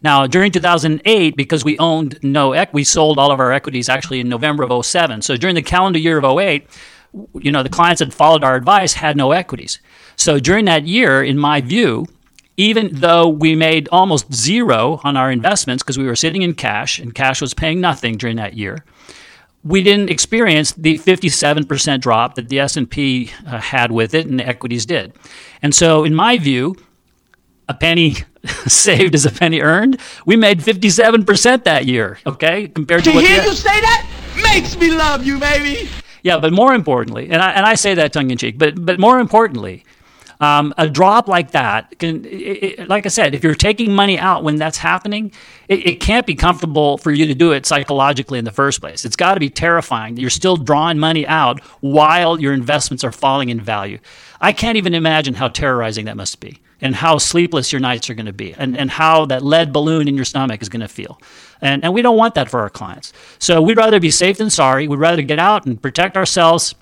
Now, 0.04 0.28
during 0.28 0.52
2008, 0.52 1.36
because 1.36 1.66
we 1.66 1.78
owned 1.80 2.20
no 2.22 2.54
equity, 2.54 2.76
we 2.76 2.84
sold 2.84 3.18
all 3.18 3.32
of 3.32 3.40
our 3.40 3.52
equities 3.52 3.90
actually 3.90 4.20
in 4.20 4.30
November 4.30 4.64
of 4.64 4.86
07. 4.86 5.22
So 5.22 5.36
during 5.36 5.56
the 5.56 5.62
calendar 5.62 6.00
year 6.00 6.18
of 6.18 6.40
08, 6.40 6.68
you 7.40 7.52
know, 7.52 7.64
the 7.64 7.70
clients 7.70 8.00
that 8.00 8.14
followed 8.14 8.44
our 8.44 8.56
advice 8.56 8.94
had 8.94 9.18
no 9.18 9.32
equities. 9.32 9.80
So 10.16 10.40
during 10.40 10.66
that 10.66 10.86
year, 10.86 11.24
in 11.24 11.38
my 11.38 11.62
view, 11.62 12.06
even 12.58 12.90
though 12.92 13.28
we 13.28 13.56
made 13.56 13.88
almost 13.92 14.34
zero 14.34 15.00
on 15.04 15.16
our 15.16 15.32
investments 15.32 15.84
because 15.84 15.98
we 15.98 16.08
were 16.08 16.16
sitting 16.16 16.42
in 16.42 16.54
cash 16.54 17.00
and 17.00 17.14
cash 17.14 17.40
was 17.40 17.54
paying 17.54 17.80
nothing 17.80 18.18
during 18.18 18.36
that 18.38 18.56
year, 18.56 18.84
we 19.64 19.84
didn't 19.84 20.10
experience 20.10 20.72
the 20.74 20.98
57% 20.98 22.02
drop 22.02 22.36
that 22.36 22.50
the 22.50 22.60
S&P 22.60 23.32
uh, 23.46 23.60
had 23.60 23.92
with 23.92 24.14
it 24.14 24.26
and 24.26 24.40
the 24.40 24.48
equities 24.48 24.86
did. 24.86 25.14
And 25.62 25.76
so 25.76 26.04
in 26.04 26.16
my 26.16 26.38
view, 26.38 26.76
a 27.68 27.74
penny 27.74 28.16
saved 28.68 29.16
is 29.16 29.26
a 29.26 29.32
penny 29.32 29.62
earned. 29.62 30.00
We 30.26 30.36
made 30.36 30.60
57% 30.60 31.64
that 31.64 31.86
year, 31.86 32.20
okay? 32.26 32.68
Compared 32.68 33.04
to, 33.06 33.12
to 33.12 33.20
hear 33.20 33.44
you 33.44 33.54
say 33.54 33.82
that 33.82 34.08
makes 34.54 34.78
me 34.78 34.92
love 34.92 35.26
you, 35.26 35.40
baby. 35.40 35.90
Yeah, 36.24 36.40
but 36.40 36.52
more 36.52 36.74
importantly, 36.74 37.30
and 37.30 37.42
I, 37.42 37.52
and 37.52 37.66
I 37.66 37.76
say 37.76 37.94
that 37.96 38.12
tongue 38.14 38.32
in 38.32 38.38
cheek, 38.38 38.58
but 38.58 38.84
but 38.84 39.00
more 39.00 39.20
importantly, 39.20 39.86
um, 40.40 40.74
a 40.78 40.88
drop 40.90 41.28
like 41.28 41.52
that 41.52 41.98
can, 41.98 42.26
it, 42.26 42.30
it, 42.30 42.90
like 42.90 43.06
I 43.06 43.10
said, 43.10 43.34
if 43.34 43.44
you're 43.44 43.56
taking 43.56 43.94
money 43.94 44.20
out 44.20 44.44
when 44.44 44.58
that's 44.58 44.78
happening, 44.78 45.32
it, 45.68 45.88
it, 45.88 46.00
can't 46.00 46.28
be 46.28 46.36
comfortable 46.36 46.98
for 46.98 47.12
you 47.12 47.26
to 47.26 47.34
do 47.34 47.54
it 47.54 47.66
psychologically 47.66 48.38
in 48.38 48.46
the 48.46 48.52
first 48.52 48.80
place. 48.80 49.04
It's 49.04 49.16
got 49.16 49.34
to 49.34 49.40
be 49.40 49.50
terrifying. 49.50 50.16
That 50.16 50.22
you're 50.22 50.30
still 50.30 50.58
drawing 50.58 51.00
money 51.00 51.26
out 51.26 51.62
while 51.80 52.40
your 52.40 52.54
investments 52.54 53.04
are 53.04 53.12
falling 53.12 53.50
in 53.50 53.60
value. 53.60 53.98
I 54.40 54.54
can't 54.54 54.78
even 54.78 54.94
imagine 54.94 55.34
how 55.34 55.48
terrorizing 55.48 56.06
that 56.06 56.18
must 56.18 56.40
be 56.40 56.60
and 56.82 56.96
how 56.96 57.18
sleepless 57.18 57.72
your 57.72 57.80
nights 57.80 58.10
are 58.10 58.14
going 58.14 58.28
to 58.28 58.34
be 58.34 58.54
and, 58.54 58.78
and 58.78 58.92
how 58.92 59.26
that 59.26 59.44
lead 59.44 59.74
balloon 59.74 60.08
in 60.08 60.16
your 60.16 60.26
stomach 60.26 60.62
is 60.62 60.70
going 60.70 60.82
to 60.82 60.88
feel. 60.88 61.20
And, 61.62 61.84
and 61.84 61.94
we 61.94 62.02
don't 62.02 62.18
want 62.18 62.36
that 62.36 62.50
for 62.50 62.60
our 62.60 62.70
clients. 62.70 63.14
So 63.40 63.62
we'd 63.62 63.78
rather 63.78 64.00
be 64.00 64.12
safe 64.12 64.38
than 64.38 64.50
sorry. 64.50 64.88
We'd 64.88 65.00
rather 65.00 65.22
get 65.22 65.40
out 65.40 65.66
and 65.66 65.82
protect 65.82 66.16
ourselves 66.16 66.76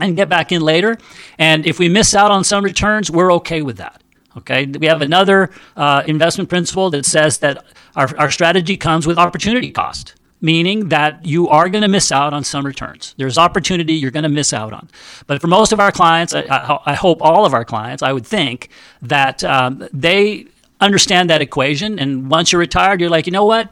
and 0.00 0.16
get 0.16 0.28
back 0.28 0.52
in 0.52 0.62
later. 0.62 0.98
And 1.38 1.66
if 1.66 1.78
we 1.78 1.88
miss 1.88 2.14
out 2.14 2.30
on 2.30 2.44
some 2.44 2.64
returns, 2.64 3.10
we're 3.10 3.32
okay 3.34 3.62
with 3.62 3.78
that. 3.78 4.02
Okay, 4.38 4.66
we 4.66 4.86
have 4.86 5.00
another 5.00 5.50
uh, 5.76 6.02
investment 6.06 6.50
principle 6.50 6.90
that 6.90 7.06
says 7.06 7.38
that 7.38 7.64
our, 7.94 8.14
our 8.18 8.30
strategy 8.30 8.76
comes 8.76 9.06
with 9.06 9.16
opportunity 9.16 9.70
cost, 9.70 10.14
meaning 10.46 10.88
that 10.90 11.26
you 11.26 11.48
are 11.48 11.68
going 11.68 11.82
to 11.82 11.88
miss 11.88 12.12
out 12.12 12.32
on 12.32 12.44
some 12.44 12.64
returns. 12.64 13.14
There's 13.18 13.36
opportunity 13.36 13.94
you're 13.94 14.12
going 14.18 14.30
to 14.30 14.36
miss 14.40 14.52
out 14.52 14.72
on. 14.72 14.88
But 15.26 15.40
for 15.40 15.48
most 15.48 15.72
of 15.72 15.80
our 15.80 15.90
clients, 15.90 16.32
I, 16.34 16.78
I, 16.86 16.94
hope 16.94 17.18
all 17.20 17.44
of 17.44 17.52
our 17.52 17.64
clients, 17.64 18.02
I 18.02 18.12
would 18.12 18.24
think 18.26 18.68
that 19.02 19.42
um, 19.42 19.88
they 19.92 20.46
understand 20.80 21.28
that 21.30 21.42
equation. 21.42 21.98
And 21.98 22.30
once 22.30 22.52
you're 22.52 22.60
retired, 22.60 23.00
you're 23.00 23.10
like, 23.10 23.26
you 23.26 23.32
know 23.32 23.44
what? 23.44 23.70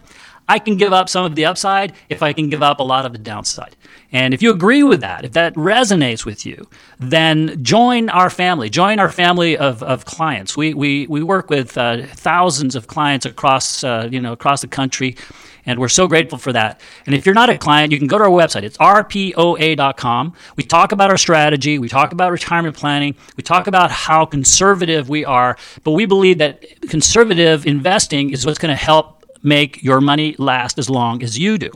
I 0.48 0.58
can 0.58 0.76
give 0.76 0.92
up 0.92 1.08
some 1.08 1.24
of 1.24 1.36
the 1.36 1.46
upside 1.46 1.94
if 2.08 2.22
I 2.22 2.32
can 2.32 2.50
give 2.50 2.62
up 2.62 2.80
a 2.80 2.82
lot 2.82 3.06
of 3.06 3.12
the 3.12 3.18
downside. 3.18 3.76
And 4.12 4.34
if 4.34 4.42
you 4.42 4.50
agree 4.50 4.82
with 4.82 5.00
that, 5.00 5.24
if 5.24 5.32
that 5.32 5.54
resonates 5.54 6.24
with 6.26 6.44
you, 6.44 6.68
then 6.98 7.62
join 7.64 8.10
our 8.10 8.30
family. 8.30 8.68
Join 8.68 8.98
our 8.98 9.10
family 9.10 9.56
of, 9.56 9.82
of 9.82 10.04
clients. 10.04 10.56
We, 10.56 10.74
we, 10.74 11.06
we 11.06 11.22
work 11.22 11.50
with 11.50 11.78
uh, 11.78 12.06
thousands 12.06 12.76
of 12.76 12.86
clients 12.86 13.26
across, 13.26 13.82
uh, 13.82 14.08
you 14.10 14.20
know, 14.20 14.32
across 14.32 14.60
the 14.60 14.68
country, 14.68 15.16
and 15.66 15.78
we're 15.78 15.88
so 15.88 16.06
grateful 16.06 16.38
for 16.38 16.52
that. 16.52 16.80
And 17.06 17.14
if 17.14 17.26
you're 17.26 17.34
not 17.34 17.50
a 17.50 17.58
client, 17.58 17.92
you 17.92 17.98
can 17.98 18.06
go 18.06 18.18
to 18.18 18.24
our 18.24 18.30
website. 18.30 18.62
It's 18.62 18.78
rpoa.com. 18.78 20.34
We 20.56 20.64
talk 20.64 20.92
about 20.92 21.10
our 21.10 21.16
strategy, 21.16 21.78
we 21.78 21.88
talk 21.88 22.12
about 22.12 22.32
retirement 22.32 22.76
planning, 22.76 23.14
we 23.36 23.42
talk 23.42 23.66
about 23.66 23.90
how 23.90 24.24
conservative 24.24 25.08
we 25.08 25.24
are, 25.24 25.56
but 25.82 25.92
we 25.92 26.06
believe 26.06 26.38
that 26.38 26.64
conservative 26.88 27.66
investing 27.66 28.30
is 28.30 28.44
what's 28.46 28.58
going 28.58 28.76
to 28.76 28.82
help 28.82 29.24
make 29.42 29.82
your 29.82 30.00
money 30.00 30.34
last 30.38 30.78
as 30.78 30.88
long 30.88 31.22
as 31.22 31.38
you 31.38 31.58
do. 31.58 31.70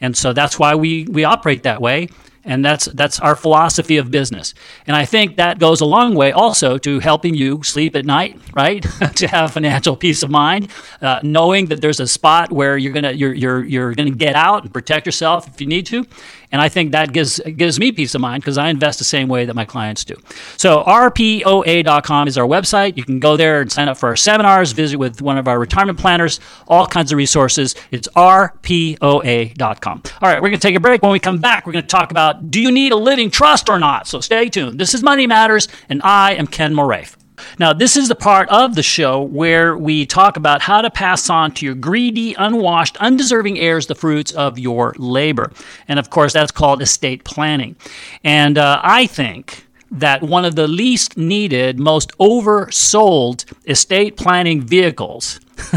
And 0.00 0.16
so 0.16 0.32
that's 0.32 0.58
why 0.58 0.74
we, 0.74 1.04
we 1.04 1.24
operate 1.24 1.62
that 1.62 1.80
way. 1.80 2.08
And 2.44 2.64
that's 2.64 2.86
that's 2.86 3.20
our 3.20 3.36
philosophy 3.36 3.98
of 3.98 4.10
business. 4.10 4.52
And 4.86 4.96
I 4.96 5.04
think 5.04 5.36
that 5.36 5.58
goes 5.60 5.80
a 5.80 5.84
long 5.84 6.14
way 6.14 6.32
also 6.32 6.76
to 6.78 6.98
helping 6.98 7.34
you 7.34 7.62
sleep 7.62 7.94
at 7.94 8.04
night, 8.04 8.40
right? 8.52 8.82
to 9.16 9.28
have 9.28 9.52
financial 9.52 9.96
peace 9.96 10.22
of 10.22 10.30
mind, 10.30 10.68
uh, 11.00 11.20
knowing 11.22 11.66
that 11.66 11.80
there's 11.80 12.00
a 12.00 12.06
spot 12.06 12.50
where 12.50 12.76
you're 12.76 12.92
gonna 12.92 13.12
you're 13.12 13.32
you're 13.32 13.64
you're 13.64 13.94
gonna 13.94 14.10
get 14.10 14.34
out 14.34 14.64
and 14.64 14.74
protect 14.74 15.06
yourself 15.06 15.46
if 15.46 15.60
you 15.60 15.66
need 15.66 15.86
to. 15.86 16.04
And 16.52 16.60
I 16.60 16.68
think 16.68 16.92
that 16.92 17.12
gives 17.12 17.40
gives 17.40 17.80
me 17.80 17.90
peace 17.92 18.14
of 18.14 18.20
mind 18.20 18.42
because 18.42 18.58
I 18.58 18.68
invest 18.68 18.98
the 18.98 19.04
same 19.04 19.28
way 19.28 19.46
that 19.46 19.54
my 19.54 19.64
clients 19.64 20.04
do. 20.04 20.14
So 20.58 20.84
rpoa.com 20.84 22.28
is 22.28 22.38
our 22.38 22.46
website. 22.46 22.96
You 22.96 23.04
can 23.04 23.18
go 23.18 23.36
there 23.36 23.62
and 23.62 23.72
sign 23.72 23.88
up 23.88 23.96
for 23.96 24.08
our 24.08 24.16
seminars, 24.16 24.72
visit 24.72 24.98
with 24.98 25.22
one 25.22 25.38
of 25.38 25.48
our 25.48 25.58
retirement 25.58 25.98
planners, 25.98 26.38
all 26.68 26.86
kinds 26.86 27.10
of 27.10 27.16
resources. 27.16 27.74
It's 27.90 28.06
rpoa.com. 28.08 30.02
All 30.20 30.28
right, 30.28 30.42
we're 30.42 30.50
going 30.50 30.60
to 30.60 30.68
take 30.68 30.76
a 30.76 30.80
break. 30.80 31.02
When 31.02 31.12
we 31.12 31.18
come 31.18 31.38
back, 31.38 31.66
we're 31.66 31.72
going 31.72 31.84
to 31.84 31.88
talk 31.88 32.10
about 32.10 32.50
do 32.50 32.60
you 32.60 32.70
need 32.70 32.92
a 32.92 32.96
living 32.96 33.30
trust 33.30 33.68
or 33.68 33.78
not? 33.78 34.06
So 34.06 34.20
stay 34.20 34.48
tuned. 34.48 34.78
This 34.78 34.94
is 34.94 35.02
Money 35.02 35.26
Matters, 35.26 35.68
and 35.88 36.02
I 36.04 36.34
am 36.34 36.46
Ken 36.46 36.74
Moraif. 36.74 37.16
Now, 37.58 37.72
this 37.72 37.96
is 37.96 38.08
the 38.08 38.14
part 38.14 38.48
of 38.48 38.74
the 38.74 38.82
show 38.82 39.22
where 39.22 39.76
we 39.76 40.06
talk 40.06 40.36
about 40.36 40.62
how 40.62 40.80
to 40.80 40.90
pass 40.90 41.28
on 41.30 41.52
to 41.52 41.66
your 41.66 41.74
greedy, 41.74 42.34
unwashed, 42.34 42.96
undeserving 42.98 43.58
heirs 43.58 43.86
the 43.86 43.94
fruits 43.94 44.32
of 44.32 44.58
your 44.58 44.94
labor. 44.98 45.52
And 45.88 45.98
of 45.98 46.10
course, 46.10 46.32
that's 46.32 46.52
called 46.52 46.82
estate 46.82 47.24
planning. 47.24 47.76
And 48.24 48.58
uh, 48.58 48.80
I 48.82 49.06
think 49.06 49.66
that 49.90 50.22
one 50.22 50.44
of 50.44 50.56
the 50.56 50.66
least 50.66 51.18
needed, 51.18 51.78
most 51.78 52.16
oversold 52.18 53.44
estate 53.68 54.16
planning 54.16 54.62
vehicles, 54.62 55.38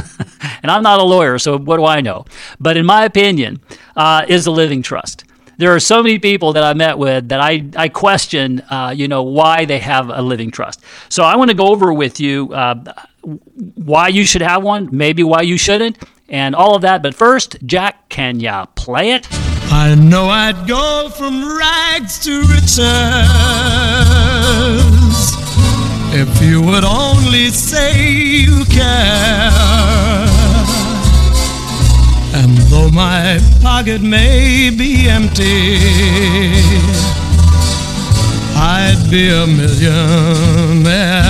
and 0.64 0.72
I'm 0.72 0.84
not 0.84 1.00
a 1.00 1.04
lawyer, 1.04 1.38
so 1.38 1.58
what 1.58 1.78
do 1.78 1.86
I 1.86 2.00
know? 2.00 2.26
But 2.60 2.78
in 2.78 2.86
my 2.86 3.04
opinion, 3.04 3.62
uh, 3.98 4.26
is 4.28 4.46
a 4.48 4.52
living 4.52 4.82
trust 4.82 5.25
there 5.58 5.74
are 5.74 5.80
so 5.80 6.04
many 6.04 6.20
people 6.20 6.54
that 6.54 6.64
I 6.64 6.74
met 6.74 6.98
with 6.98 7.30
that 7.30 7.40
I, 7.40 7.66
I 7.76 7.90
question, 7.90 8.62
uh, 8.70 8.94
you 8.96 9.08
know, 9.08 9.24
why 9.24 9.66
they 9.66 9.80
have 9.80 10.10
a 10.10 10.22
living 10.22 10.52
trust. 10.52 10.82
So 11.10 11.24
I 11.24 11.36
want 11.36 11.52
to 11.52 11.56
go 11.56 11.68
over 11.68 11.94
with 11.94 12.20
you 12.20 12.54
uh, 12.54 12.76
why 13.76 14.10
you 14.10 14.26
should 14.26 14.42
have 14.42 14.64
one, 14.64 14.90
maybe 14.92 15.24
why 15.24 15.42
you 15.42 15.58
shouldn't, 15.58 15.98
and 16.30 16.56
all 16.56 16.76
of 16.76 16.82
that. 16.84 17.02
But 17.02 17.16
first, 17.16 17.58
Jack, 17.66 18.10
can 18.10 18.40
ya 18.40 18.66
play 18.66 19.12
it? 19.12 19.28
I 19.72 19.96
know 19.96 20.30
I'd 20.30 20.68
go 20.68 21.10
from 21.10 21.58
rags 21.58 22.20
to 22.20 22.42
riches 22.42 22.80
if 26.18 26.42
you 26.42 26.62
would 26.62 26.86
only 26.86 27.50
say 27.50 28.12
you 28.12 28.64
care. 28.66 30.35
And 32.38 32.58
though 32.70 32.90
my 32.92 33.40
pocket 33.62 34.02
may 34.02 34.70
be 34.70 35.08
empty, 35.08 35.78
I'd 38.58 39.08
be 39.10 39.30
a 39.30 39.48
millionaire. 39.48 41.24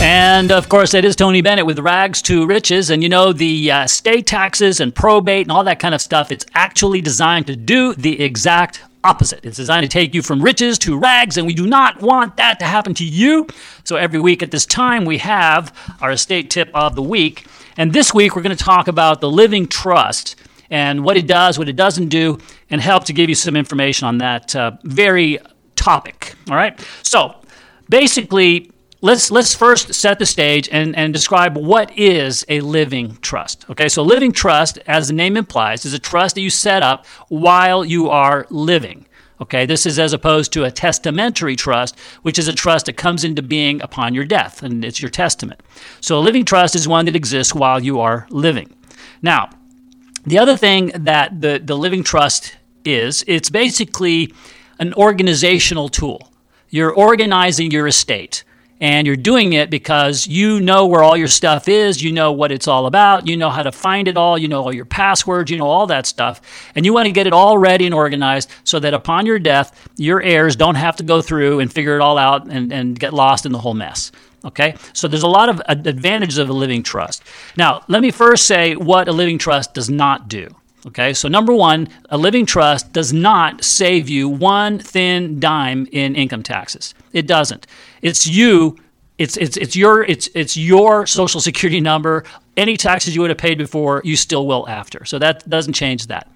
And 0.00 0.52
of 0.52 0.68
course, 0.68 0.94
it 0.94 1.04
is 1.04 1.16
Tony 1.16 1.40
Bennett 1.40 1.66
with 1.66 1.80
Rags 1.80 2.22
to 2.22 2.46
Riches. 2.46 2.90
And 2.90 3.02
you 3.02 3.08
know, 3.08 3.32
the 3.32 3.72
uh, 3.72 3.86
state 3.88 4.26
taxes 4.26 4.78
and 4.78 4.94
probate 4.94 5.46
and 5.46 5.50
all 5.50 5.64
that 5.64 5.80
kind 5.80 5.92
of 5.92 6.00
stuff, 6.00 6.30
it's 6.30 6.46
actually 6.54 7.00
designed 7.00 7.48
to 7.48 7.56
do 7.56 7.92
the 7.94 8.22
exact 8.22 8.82
opposite. 9.02 9.44
It's 9.44 9.56
designed 9.56 9.82
to 9.82 9.88
take 9.88 10.14
you 10.14 10.22
from 10.22 10.40
riches 10.42 10.78
to 10.80 10.96
rags, 10.96 11.36
and 11.36 11.46
we 11.46 11.54
do 11.54 11.66
not 11.66 12.00
want 12.00 12.36
that 12.36 12.60
to 12.60 12.66
happen 12.66 12.94
to 12.94 13.04
you. 13.04 13.48
So 13.82 13.96
every 13.96 14.20
week 14.20 14.44
at 14.44 14.52
this 14.52 14.64
time, 14.64 15.04
we 15.04 15.18
have 15.18 15.76
our 16.00 16.12
estate 16.12 16.50
tip 16.50 16.70
of 16.72 16.94
the 16.94 17.02
week. 17.02 17.46
And 17.78 17.92
this 17.92 18.12
week, 18.12 18.34
we're 18.34 18.42
going 18.42 18.56
to 18.56 18.64
talk 18.64 18.88
about 18.88 19.20
the 19.20 19.30
living 19.30 19.68
trust 19.68 20.34
and 20.68 21.04
what 21.04 21.16
it 21.16 21.28
does, 21.28 21.60
what 21.60 21.68
it 21.68 21.76
doesn't 21.76 22.08
do, 22.08 22.38
and 22.68 22.80
help 22.80 23.04
to 23.04 23.12
give 23.12 23.28
you 23.28 23.36
some 23.36 23.54
information 23.54 24.08
on 24.08 24.18
that 24.18 24.54
uh, 24.56 24.72
very 24.82 25.38
topic. 25.76 26.34
All 26.50 26.56
right? 26.56 26.78
So, 27.04 27.36
basically, 27.88 28.72
let's 29.00 29.30
let's 29.30 29.54
first 29.54 29.94
set 29.94 30.18
the 30.18 30.26
stage 30.26 30.68
and, 30.72 30.96
and 30.96 31.12
describe 31.12 31.56
what 31.56 31.96
is 31.96 32.44
a 32.48 32.60
living 32.62 33.16
trust. 33.22 33.64
Okay, 33.70 33.88
so 33.88 34.02
living 34.02 34.32
trust, 34.32 34.78
as 34.88 35.06
the 35.06 35.14
name 35.14 35.36
implies, 35.36 35.84
is 35.84 35.94
a 35.94 36.00
trust 36.00 36.34
that 36.34 36.40
you 36.40 36.50
set 36.50 36.82
up 36.82 37.06
while 37.28 37.84
you 37.84 38.10
are 38.10 38.44
living. 38.50 39.06
Okay, 39.40 39.66
this 39.66 39.86
is 39.86 39.98
as 39.98 40.12
opposed 40.12 40.52
to 40.52 40.64
a 40.64 40.70
testamentary 40.70 41.54
trust, 41.54 41.98
which 42.22 42.38
is 42.38 42.48
a 42.48 42.52
trust 42.52 42.86
that 42.86 42.96
comes 42.96 43.22
into 43.22 43.42
being 43.42 43.80
upon 43.82 44.14
your 44.14 44.24
death, 44.24 44.62
and 44.62 44.84
it's 44.84 45.00
your 45.00 45.10
testament. 45.10 45.60
So 46.00 46.18
a 46.18 46.20
living 46.20 46.44
trust 46.44 46.74
is 46.74 46.88
one 46.88 47.04
that 47.04 47.14
exists 47.14 47.54
while 47.54 47.80
you 47.82 48.00
are 48.00 48.26
living. 48.30 48.74
Now, 49.22 49.50
the 50.24 50.38
other 50.38 50.56
thing 50.56 50.90
that 50.94 51.40
the, 51.40 51.60
the 51.64 51.76
living 51.76 52.02
trust 52.02 52.56
is, 52.84 53.24
it's 53.26 53.48
basically 53.48 54.34
an 54.80 54.92
organizational 54.94 55.88
tool. 55.88 56.32
You're 56.70 56.92
organizing 56.92 57.70
your 57.70 57.86
estate. 57.86 58.44
And 58.80 59.06
you're 59.06 59.16
doing 59.16 59.52
it 59.52 59.70
because 59.70 60.26
you 60.26 60.60
know 60.60 60.86
where 60.86 61.02
all 61.02 61.16
your 61.16 61.28
stuff 61.28 61.68
is, 61.68 62.02
you 62.02 62.12
know 62.12 62.32
what 62.32 62.52
it's 62.52 62.68
all 62.68 62.86
about, 62.86 63.26
you 63.26 63.36
know 63.36 63.50
how 63.50 63.62
to 63.62 63.72
find 63.72 64.08
it 64.08 64.16
all, 64.16 64.38
you 64.38 64.48
know 64.48 64.62
all 64.62 64.72
your 64.72 64.84
passwords, 64.84 65.50
you 65.50 65.58
know 65.58 65.66
all 65.66 65.86
that 65.86 66.06
stuff, 66.06 66.40
and 66.74 66.84
you 66.84 66.92
want 66.92 67.06
to 67.06 67.12
get 67.12 67.26
it 67.26 67.32
all 67.32 67.58
ready 67.58 67.86
and 67.86 67.94
organized 67.94 68.50
so 68.64 68.78
that 68.78 68.94
upon 68.94 69.26
your 69.26 69.38
death, 69.38 69.88
your 69.96 70.22
heirs 70.22 70.56
don't 70.56 70.76
have 70.76 70.96
to 70.96 71.02
go 71.02 71.20
through 71.20 71.60
and 71.60 71.72
figure 71.72 71.96
it 71.96 72.00
all 72.00 72.18
out 72.18 72.46
and, 72.48 72.72
and 72.72 72.98
get 72.98 73.12
lost 73.12 73.46
in 73.46 73.52
the 73.52 73.58
whole 73.58 73.74
mess. 73.74 74.12
Okay, 74.44 74.76
so 74.92 75.08
there's 75.08 75.24
a 75.24 75.28
lot 75.28 75.48
of 75.48 75.60
advantages 75.66 76.38
of 76.38 76.48
a 76.48 76.52
living 76.52 76.84
trust. 76.84 77.24
Now, 77.56 77.82
let 77.88 78.02
me 78.02 78.12
first 78.12 78.46
say 78.46 78.76
what 78.76 79.08
a 79.08 79.12
living 79.12 79.36
trust 79.36 79.74
does 79.74 79.90
not 79.90 80.28
do. 80.28 80.48
Okay, 80.86 81.12
so 81.12 81.26
number 81.26 81.52
one, 81.52 81.88
a 82.08 82.16
living 82.16 82.46
trust 82.46 82.92
does 82.92 83.12
not 83.12 83.64
save 83.64 84.08
you 84.08 84.28
one 84.28 84.78
thin 84.78 85.40
dime 85.40 85.88
in 85.90 86.14
income 86.14 86.44
taxes. 86.44 86.94
It 87.12 87.26
doesn't. 87.26 87.66
It's 88.02 88.26
you. 88.26 88.78
It's 89.18 89.36
it's 89.36 89.56
it's 89.56 89.74
your 89.74 90.04
it's 90.04 90.28
it's 90.34 90.56
your 90.56 91.06
social 91.06 91.40
security 91.40 91.80
number. 91.80 92.24
Any 92.56 92.76
taxes 92.76 93.14
you 93.14 93.20
would 93.20 93.30
have 93.30 93.38
paid 93.38 93.58
before, 93.58 94.00
you 94.04 94.16
still 94.16 94.46
will 94.46 94.68
after. 94.68 95.04
So 95.04 95.18
that 95.18 95.48
doesn't 95.48 95.72
change 95.72 96.06
that. 96.06 96.30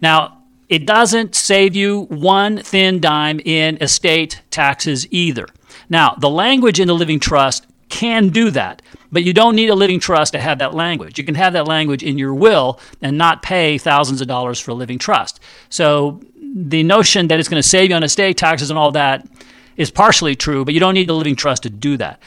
Now, 0.00 0.42
it 0.68 0.86
doesn't 0.86 1.34
save 1.34 1.76
you 1.76 2.02
one 2.04 2.62
thin 2.62 3.00
dime 3.00 3.40
in 3.40 3.76
estate 3.80 4.42
taxes 4.50 5.06
either. 5.12 5.46
Now, 5.88 6.14
the 6.18 6.30
language 6.30 6.80
in 6.80 6.88
the 6.88 6.94
living 6.94 7.20
trust 7.20 7.66
can 7.88 8.30
do 8.30 8.50
that, 8.50 8.82
but 9.12 9.22
you 9.22 9.32
don't 9.32 9.54
need 9.54 9.68
a 9.68 9.74
living 9.74 10.00
trust 10.00 10.32
to 10.32 10.40
have 10.40 10.58
that 10.58 10.74
language. 10.74 11.18
You 11.18 11.24
can 11.24 11.34
have 11.36 11.52
that 11.52 11.68
language 11.68 12.02
in 12.02 12.18
your 12.18 12.34
will 12.34 12.80
and 13.02 13.16
not 13.18 13.42
pay 13.42 13.78
thousands 13.78 14.20
of 14.20 14.26
dollars 14.26 14.58
for 14.58 14.72
a 14.72 14.74
living 14.74 14.98
trust. 14.98 15.38
So 15.68 16.20
the 16.54 16.82
notion 16.82 17.28
that 17.28 17.38
it's 17.38 17.48
going 17.48 17.62
to 17.62 17.68
save 17.68 17.90
you 17.90 17.96
on 17.96 18.02
estate 18.02 18.36
taxes 18.36 18.70
and 18.70 18.78
all 18.78 18.92
that 18.92 19.26
is 19.76 19.90
partially 19.90 20.34
true, 20.34 20.64
but 20.64 20.74
you 20.74 20.80
don't 20.80 20.94
need 20.94 21.08
the 21.08 21.14
living 21.14 21.36
trust 21.36 21.62
to 21.64 21.70
do 21.70 21.96
that. 21.96 22.20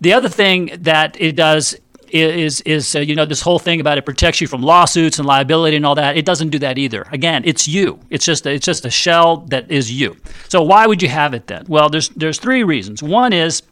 The 0.00 0.12
other 0.12 0.28
thing 0.28 0.70
that 0.80 1.20
it 1.20 1.36
does 1.36 1.76
is 2.10 2.62
is 2.62 2.96
uh, 2.96 3.00
you 3.00 3.14
know 3.14 3.26
this 3.26 3.42
whole 3.42 3.58
thing 3.58 3.80
about 3.80 3.98
it 3.98 4.04
protects 4.04 4.40
you 4.40 4.46
from 4.46 4.62
lawsuits 4.62 5.18
and 5.18 5.26
liability 5.26 5.76
and 5.76 5.84
all 5.84 5.94
that. 5.94 6.16
It 6.16 6.24
doesn't 6.24 6.48
do 6.50 6.58
that 6.60 6.78
either. 6.78 7.06
Again, 7.12 7.42
it's 7.44 7.68
you. 7.68 8.00
It's 8.10 8.24
just 8.24 8.46
a, 8.46 8.52
it's 8.52 8.64
just 8.64 8.84
a 8.84 8.90
shell 8.90 9.38
that 9.48 9.70
is 9.70 9.92
you. 9.92 10.16
So 10.48 10.62
why 10.62 10.86
would 10.86 11.02
you 11.02 11.08
have 11.08 11.34
it 11.34 11.46
then? 11.46 11.66
Well, 11.68 11.88
there's 11.88 12.08
there's 12.10 12.38
three 12.38 12.64
reasons. 12.64 13.02
One 13.02 13.32
is 13.32 13.62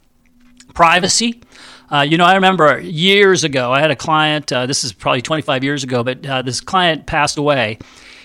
privacy. 0.73 1.41
Uh, 1.89 2.01
you 2.01 2.17
know, 2.17 2.25
I 2.25 2.35
remember 2.35 2.79
years 2.79 3.43
ago, 3.45 3.71
I 3.71 3.79
had 3.79 3.91
a 3.91 3.95
client, 3.95 4.51
uh, 4.51 4.65
this 4.65 4.83
is 4.83 4.91
probably 4.91 5.21
25 5.21 5.63
years 5.63 5.85
ago, 5.85 6.03
but 6.03 6.25
uh, 6.25 6.41
this 6.41 6.59
client 6.59 7.05
passed 7.05 7.37
away, 7.37 7.77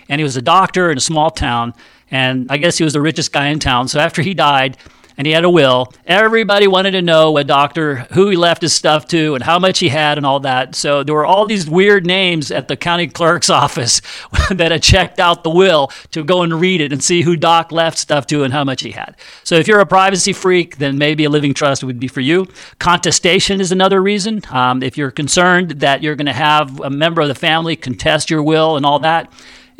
and 0.09 0.19
he 0.19 0.25
was 0.25 0.37
a 0.37 0.43
doctor 0.43 0.91
in 0.91 0.99
a 0.99 1.01
small 1.01 1.31
town, 1.31 1.73
and 2.13 2.47
I 2.49 2.59
guess 2.59 2.79
he 2.79 2.85
was 2.85 2.93
the 2.93 3.01
richest 3.01 3.33
guy 3.33 3.49
in 3.49 3.59
town. 3.59 3.89
So 3.89 3.99
after 3.99 4.23
he 4.23 4.35
died, 4.35 4.77
and 5.17 5.27
he 5.27 5.33
had 5.33 5.45
a 5.45 5.51
will. 5.51 5.93
Everybody 6.07 6.67
wanted 6.67 6.93
to 6.93 7.03
know 7.03 7.37
a 7.37 7.45
doctor 7.45 8.07
who 8.13 8.29
he 8.29 8.37
left 8.37 8.63
his 8.63 8.73
stuff 8.73 9.07
to 9.09 9.35
and 9.35 9.45
how 9.45 9.59
much 9.59 9.79
he 9.79 9.89
had 9.89 10.19
and 10.19 10.27
all 10.27 10.41
that. 10.41 10.75
So 10.75 11.03
there 11.03 11.15
were 11.15 11.27
all 11.27 11.47
these 11.47 11.69
weird 11.69 12.07
names 12.07 12.51
at 12.51 12.69
the 12.69 12.77
county 12.77 13.07
clerk's 13.07 13.51
office 13.63 14.01
that 14.51 14.73
had 14.73 14.83
checked 14.83 15.21
out 15.21 15.45
the 15.45 15.51
will 15.51 15.93
to 16.13 16.25
go 16.25 16.43
and 16.43 16.61
read 16.61 16.81
it 16.81 16.93
and 16.93 17.03
see 17.03 17.23
who 17.23 17.37
Doc 17.37 17.73
left 17.73 17.99
stuff 17.99 18.27
to 18.29 18.45
and 18.45 18.53
how 18.53 18.65
much 18.65 18.83
he 18.83 18.93
had. 18.93 19.17
So 19.45 19.57
if 19.57 19.69
you're 19.69 19.81
a 19.81 19.87
privacy 19.87 20.33
freak, 20.33 20.79
then 20.79 20.99
maybe 20.99 21.25
a 21.25 21.31
living 21.31 21.55
trust 21.55 21.85
would 21.85 22.01
be 22.01 22.09
for 22.09 22.21
you. 22.21 22.49
Contestation 22.79 23.61
is 23.61 23.73
another 23.73 24.03
reason. 24.03 24.41
Um, 24.51 24.83
if 24.83 24.97
you're 24.97 25.11
concerned 25.11 25.73
that 25.81 26.03
you're 26.03 26.17
going 26.17 26.27
to 26.27 26.33
have 26.33 26.81
a 26.81 26.91
member 26.91 27.21
of 27.21 27.29
the 27.29 27.35
family 27.35 27.77
contest 27.77 28.31
your 28.31 28.43
will 28.43 28.77
and 28.77 28.87
all 28.87 28.99
that 29.01 29.33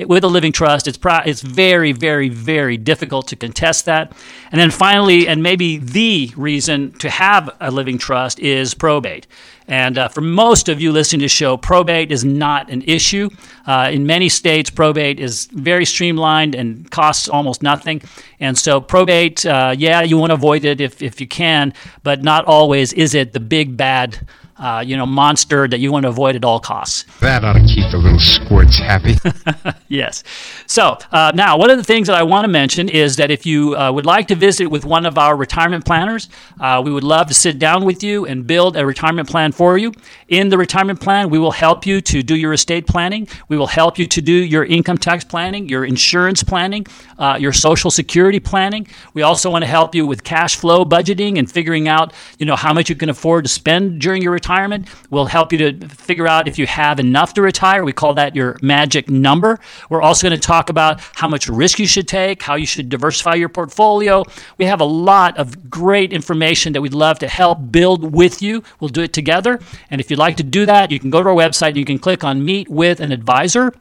with 0.05 0.25
a 0.25 0.29
living 0.29 0.53
trust, 0.53 0.87
it's 0.87 0.99
pro- 0.99 1.23
it's 1.25 1.43
very, 1.43 1.93
very, 1.93 2.29
very 2.29 2.77
difficult 2.77 3.29
to 3.29 3.37
contest 3.37 3.85
that. 3.87 4.13
And 4.51 4.61
then 4.61 4.71
finally, 4.71 5.29
and 5.29 5.43
maybe 5.43 5.79
the 5.79 6.33
reason 6.37 6.93
to 6.99 7.11
have 7.11 7.51
a 7.61 7.71
living 7.71 7.99
trust 7.99 8.39
is 8.41 8.75
probate. 8.75 9.27
And 9.69 9.97
uh, 9.97 10.09
for 10.09 10.21
most 10.21 10.69
of 10.69 10.81
you 10.81 10.93
listening 10.93 11.21
to 11.21 11.25
the 11.25 11.29
show, 11.29 11.57
probate 11.57 12.11
is 12.11 12.25
not 12.25 12.71
an 12.71 12.83
issue. 12.83 13.31
Uh, 13.67 13.91
in 13.93 14.07
many 14.07 14.29
states, 14.29 14.71
probate 14.71 15.21
is 15.21 15.47
very 15.47 15.85
streamlined 15.85 16.55
and 16.55 16.91
costs 16.91 17.29
almost 17.29 17.63
nothing. 17.63 18.03
And 18.41 18.59
so, 18.59 18.81
probate, 18.81 19.47
uh, 19.47 19.75
yeah, 19.79 20.03
you 20.03 20.19
want 20.19 20.31
to 20.31 20.35
avoid 20.35 20.65
it 20.65 20.81
if, 20.81 21.01
if 21.01 21.21
you 21.21 21.29
can, 21.29 21.73
but 22.03 22.23
not 22.23 22.45
always 22.45 22.93
is 22.93 23.15
it 23.15 23.33
the 23.33 23.41
big 23.41 23.77
bad 23.77 24.27
uh, 24.63 24.81
you 24.81 24.97
know, 24.97 25.05
monster 25.05 25.67
that 25.67 25.81
you 25.81 25.91
want 25.91 26.05
to 26.05 26.09
avoid 26.09 26.37
at 26.37 26.45
all 26.45 26.61
costs. 26.61 27.05
That 27.21 27.43
ought 27.43 27.55
to 27.55 27.67
keep 27.67 27.91
the 27.91 27.99
little 27.99 28.21
squirts 28.21 28.79
happy. 28.79 29.17
yes. 29.89 30.23
So 30.67 30.99
uh, 31.11 31.33
now, 31.35 31.59
one 31.59 31.69
of 31.71 31.79
the 31.79 31.83
things 31.83 32.07
that 32.07 32.17
I 32.17 32.23
want 32.23 32.45
to 32.45 32.49
mention 32.49 32.89
is 32.89 33.17
that 33.17 33.33
if 33.33 33.45
you 33.45 33.77
uh, 33.77 33.91
would 33.91 34.07
like 34.07 34.29
to 34.29 34.37
visit 34.37 34.69
with 34.69 34.85
one 34.85 35.05
of 35.05 35.19
our 35.19 35.35
retirement 35.37 35.85
planners, 35.85 36.29
uh, 36.61 36.81
we 36.85 36.93
would 36.93 37.03
love 37.03 37.27
to 37.27 37.35
sit 37.35 37.59
down 37.59 37.85
with 37.85 38.05
you 38.05 38.25
and 38.25 38.47
build 38.47 38.77
a 38.77 38.87
retirement 38.87 39.29
plan 39.29 39.51
for 39.51 39.77
you. 39.79 39.93
In 40.29 40.49
the 40.49 40.57
retirement 40.57 41.01
plan, 41.01 41.29
we 41.29 41.41
will 41.41 41.51
help 41.51 41.85
you 41.85 42.01
to 42.01 42.23
do 42.23 42.37
your 42.37 42.53
estate 42.53 42.87
planning. 42.87 43.27
We 43.49 43.59
will 43.59 43.67
help 43.67 43.99
you 43.99 44.07
to 44.07 44.23
do 44.23 44.33
your 44.33 44.65
income 44.65 44.97
tax 44.97 45.25
planning, 45.25 45.69
your 45.69 45.85
insurance 45.85 46.45
planning, 46.45 46.87
uh, 47.19 47.37
your 47.41 47.53
social 47.53 47.91
security 47.91 48.39
planning. 48.39 48.87
We 49.13 49.23
also 49.23 49.51
want 49.51 49.65
to 49.65 49.69
help 49.69 49.93
you 49.93 50.07
with 50.07 50.23
cash 50.23 50.55
flow 50.55 50.85
budgeting 50.85 51.37
and 51.41 51.51
figuring 51.51 51.89
out, 51.89 52.13
you 52.39 52.47
know, 52.47 52.55
how 52.55 52.73
much 52.73 52.89
you 52.89 52.95
can 52.95 53.09
afford 53.09 53.45
to 53.45 53.51
spend 53.51 54.01
during 54.01 54.23
your 54.23 54.31
retirement 54.31 54.52
retirement. 54.53 54.89
We'll 55.11 55.27
help 55.27 55.53
you 55.53 55.59
to 55.59 55.89
figure 55.89 56.29
out 56.29 56.47
if 56.47 56.59
you 56.59 56.67
have 56.67 57.01
enough 57.01 57.33
to 57.35 57.43
retire. 57.43 57.85
We 57.85 57.93
call 57.93 58.15
that 58.15 58.37
your 58.37 58.59
magic 58.61 59.09
number. 59.09 59.59
We're 59.89 60.03
also 60.03 60.29
going 60.29 60.39
to 60.39 60.47
talk 60.47 60.69
about 60.69 61.01
how 61.15 61.27
much 61.27 61.49
risk 61.49 61.79
you 61.79 61.87
should 61.87 62.07
take, 62.07 62.43
how 62.43 62.57
you 62.57 62.67
should 62.67 62.91
diversify 62.91 63.35
your 63.35 63.49
portfolio. 63.49 64.25
We 64.59 64.67
have 64.67 64.81
a 64.81 64.85
lot 64.85 65.39
of 65.39 65.71
great 65.71 66.13
information 66.13 66.75
that 66.75 66.83
we'd 66.83 66.93
love 66.93 67.19
to 67.21 67.29
help 67.29 67.73
build 67.73 68.13
with 68.13 68.43
you. 68.43 68.63
We'll 68.79 68.89
do 68.89 69.03
it 69.03 69.15
together. 69.15 69.59
And 69.91 70.01
if 70.01 70.11
you'd 70.11 70.19
like 70.19 70.37
to 70.37 70.43
do 70.43 70.67
that, 70.67 70.91
you 70.91 71.01
can 71.01 71.09
go 71.09 71.23
to 71.23 71.29
our 71.31 71.35
website 71.35 71.69
and 71.69 71.79
you 71.79 71.87
can 71.87 71.99
click 71.99 72.23
on 72.23 72.45
Meet 72.45 72.69
with 72.69 73.01
an 73.01 73.11
Advisor. 73.11 73.73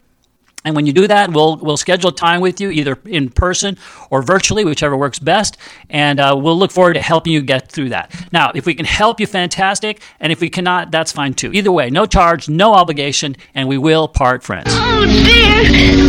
And 0.64 0.76
when 0.76 0.86
you 0.86 0.94
do 0.94 1.08
that, 1.08 1.32
we'll 1.32 1.58
we'll 1.58 1.78
schedule 1.78 2.12
time 2.12 2.42
with 2.42 2.62
you 2.62 2.70
either 2.70 3.00
in 3.06 3.30
person 3.30 3.78
or 4.10 4.22
virtually, 4.22 4.64
whichever 4.66 4.96
works 4.96 5.20
best. 5.20 5.58
And 5.90 6.20
uh, 6.20 6.36
we'll 6.38 6.58
look 6.58 6.72
forward 6.72 6.94
to 6.94 7.02
helping 7.02 7.34
you 7.34 7.42
get 7.42 7.72
through 7.72 7.90
that. 7.90 8.14
Now, 8.32 8.52
if 8.54 8.66
we 8.66 8.74
can 8.76 8.86
help 8.86 9.20
you, 9.20 9.28
fantastic. 9.28 10.02
And 10.20 10.32
if 10.32 10.40
we 10.40 10.50
cannot, 10.50 10.92
that's 10.92 11.12
fine 11.12 11.34
too. 11.34 11.52
Either 11.54 11.72
way, 11.72 11.90
no 11.90 12.06
charge, 12.06 12.48
no 12.50 12.74
obligation, 12.74 13.36
and 13.56 13.68
we 13.68 13.78
will 13.78 14.08
part 14.08 14.44
friends. 14.44 14.68
Oh 14.72 15.06
dear, 15.06 15.64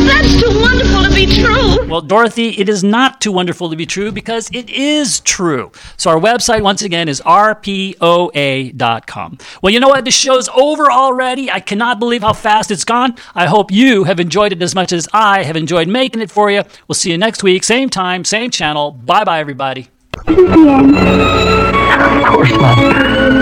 that's 0.04 0.40
too 0.40 0.60
wonderful 0.60 1.02
to 1.04 1.14
be 1.14 1.26
true. 1.26 1.86
Well, 1.88 2.02
Dorothy, 2.02 2.50
it 2.58 2.68
is 2.68 2.84
not 2.84 3.20
too 3.20 3.32
wonderful 3.32 3.70
to 3.70 3.76
be 3.76 3.86
true 3.86 4.12
because 4.12 4.50
it 4.52 4.68
is 4.68 5.20
true. 5.20 5.72
So 5.96 6.10
our 6.10 6.18
website 6.18 6.62
once 6.62 6.82
again 6.82 7.08
is 7.08 7.20
rpoa.com. 7.22 8.02
Well, 9.62 9.72
you 9.72 9.80
know 9.80 9.88
what? 9.88 10.04
The 10.04 10.10
show's 10.10 10.48
over 10.50 10.90
already. 10.90 11.50
I 11.50 11.60
cannot 11.60 11.98
believe 11.98 12.22
how 12.22 12.32
fast 12.32 12.70
it's 12.70 12.84
gone. 12.84 13.16
I 13.34 13.46
hope 13.46 13.70
you 13.70 14.04
have 14.04 14.20
enjoyed 14.20 14.41
enjoyed 14.42 14.60
it 14.60 14.62
as 14.64 14.74
much 14.74 14.92
as 14.92 15.08
I 15.12 15.44
have 15.44 15.56
enjoyed 15.56 15.86
making 15.86 16.20
it 16.20 16.28
for 16.30 16.50
you. 16.50 16.64
We'll 16.88 16.94
see 16.94 17.12
you 17.12 17.18
next 17.18 17.44
week, 17.44 17.62
same 17.62 17.88
time, 17.88 18.24
same 18.24 18.50
channel. 18.50 18.90
Bye 18.90 19.22
bye, 19.22 19.38
everybody. 19.38 19.88
Of 20.26 20.34
course 22.26 22.50
not. 22.50 23.41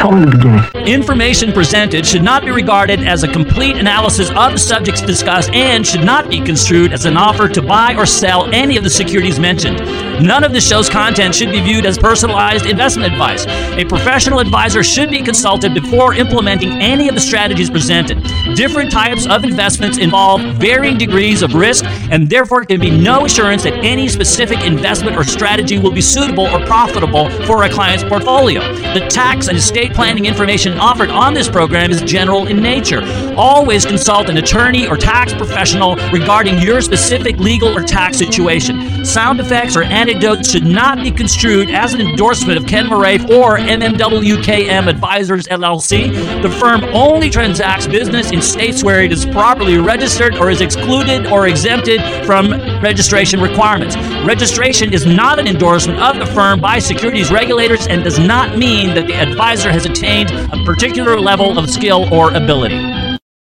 It's 0.00 0.08
only 0.08 0.30
the 0.30 0.36
beginning. 0.38 0.88
Information 0.88 1.52
presented 1.52 2.06
should 2.06 2.22
not 2.22 2.42
be 2.42 2.50
regarded 2.50 3.00
as 3.00 3.22
a 3.22 3.28
complete 3.28 3.76
analysis 3.76 4.30
of 4.30 4.52
the 4.52 4.58
subjects 4.58 5.02
discussed 5.02 5.50
and 5.50 5.86
should 5.86 6.04
not 6.04 6.30
be 6.30 6.40
construed 6.40 6.94
as 6.94 7.04
an 7.04 7.18
offer 7.18 7.48
to 7.48 7.60
buy 7.60 7.94
or 7.94 8.06
sell 8.06 8.48
any 8.50 8.78
of 8.78 8.82
the 8.82 8.88
securities 8.88 9.38
mentioned. 9.38 9.78
None 10.24 10.42
of 10.42 10.52
the 10.52 10.60
show's 10.60 10.88
content 10.88 11.34
should 11.34 11.50
be 11.50 11.60
viewed 11.60 11.84
as 11.84 11.98
personalized 11.98 12.64
investment 12.64 13.12
advice. 13.12 13.46
A 13.46 13.84
professional 13.84 14.38
advisor 14.38 14.82
should 14.82 15.10
be 15.10 15.20
consulted 15.20 15.74
before 15.74 16.14
implementing 16.14 16.72
any 16.72 17.08
of 17.08 17.14
the 17.14 17.20
strategies 17.20 17.68
presented. 17.68 18.22
Different 18.54 18.90
types 18.90 19.26
of 19.26 19.44
investments 19.44 19.98
involve 19.98 20.40
varying 20.56 20.96
degrees 20.96 21.42
of 21.42 21.54
risk, 21.54 21.84
and 22.10 22.28
therefore 22.28 22.64
can 22.64 22.80
be 22.80 22.90
no 22.90 23.26
assurance 23.26 23.62
that 23.64 23.74
any 23.84 24.08
specific 24.08 24.64
investment 24.64 25.16
or 25.16 25.24
strategy 25.24 25.78
will 25.78 25.92
be 25.92 26.00
suitable 26.00 26.46
or 26.46 26.64
profitable 26.66 27.30
for 27.46 27.64
a 27.64 27.70
client's 27.70 28.04
portfolio. 28.04 28.60
The 28.94 29.06
tax 29.08 29.48
and 29.48 29.58
estate 29.58 29.89
estate 29.90 29.96
planning 29.96 30.26
information 30.26 30.78
offered 30.78 31.10
on 31.10 31.34
this 31.34 31.48
program 31.48 31.90
is 31.90 32.00
general 32.02 32.46
in 32.46 32.60
nature. 32.60 33.02
Always 33.36 33.84
consult 33.84 34.28
an 34.28 34.36
attorney 34.38 34.86
or 34.86 34.96
tax 34.96 35.32
professional 35.32 35.96
regarding 36.12 36.58
your 36.58 36.80
specific 36.80 37.38
legal 37.38 37.76
or 37.76 37.82
tax 37.82 38.18
situation. 38.18 39.04
Sound 39.04 39.40
effects 39.40 39.76
or 39.76 39.82
anecdotes 39.82 40.50
should 40.50 40.64
not 40.64 40.98
be 40.98 41.10
construed 41.10 41.70
as 41.70 41.94
an 41.94 42.00
endorsement 42.00 42.58
of 42.58 42.66
Ken 42.66 42.86
Moraif 42.86 43.28
or 43.30 43.58
MMWKM 43.58 44.88
Advisors 44.88 45.46
LLC. 45.48 46.42
The 46.42 46.50
firm 46.50 46.84
only 46.92 47.30
transacts 47.30 47.86
business 47.86 48.30
in 48.30 48.42
states 48.42 48.82
where 48.82 49.02
it 49.02 49.12
is 49.12 49.26
properly 49.26 49.78
registered 49.78 50.36
or 50.36 50.50
is 50.50 50.60
excluded 50.60 51.26
or 51.26 51.46
exempted 51.46 52.00
from 52.24 52.50
registration 52.82 53.40
requirements. 53.40 53.96
Registration 54.26 54.92
is 54.92 55.06
not 55.06 55.38
an 55.38 55.46
endorsement 55.46 56.00
of 56.00 56.18
the 56.18 56.26
firm 56.26 56.60
by 56.60 56.78
securities 56.78 57.30
regulators 57.30 57.86
and 57.86 58.04
does 58.04 58.18
not 58.18 58.58
mean 58.58 58.94
that 58.94 59.06
the 59.06 59.14
advisor 59.14 59.70
has 59.80 59.86
attained 59.90 60.30
a 60.30 60.62
particular 60.64 61.18
level 61.18 61.58
of 61.58 61.70
skill 61.70 62.12
or 62.12 62.34
ability. 62.34 62.99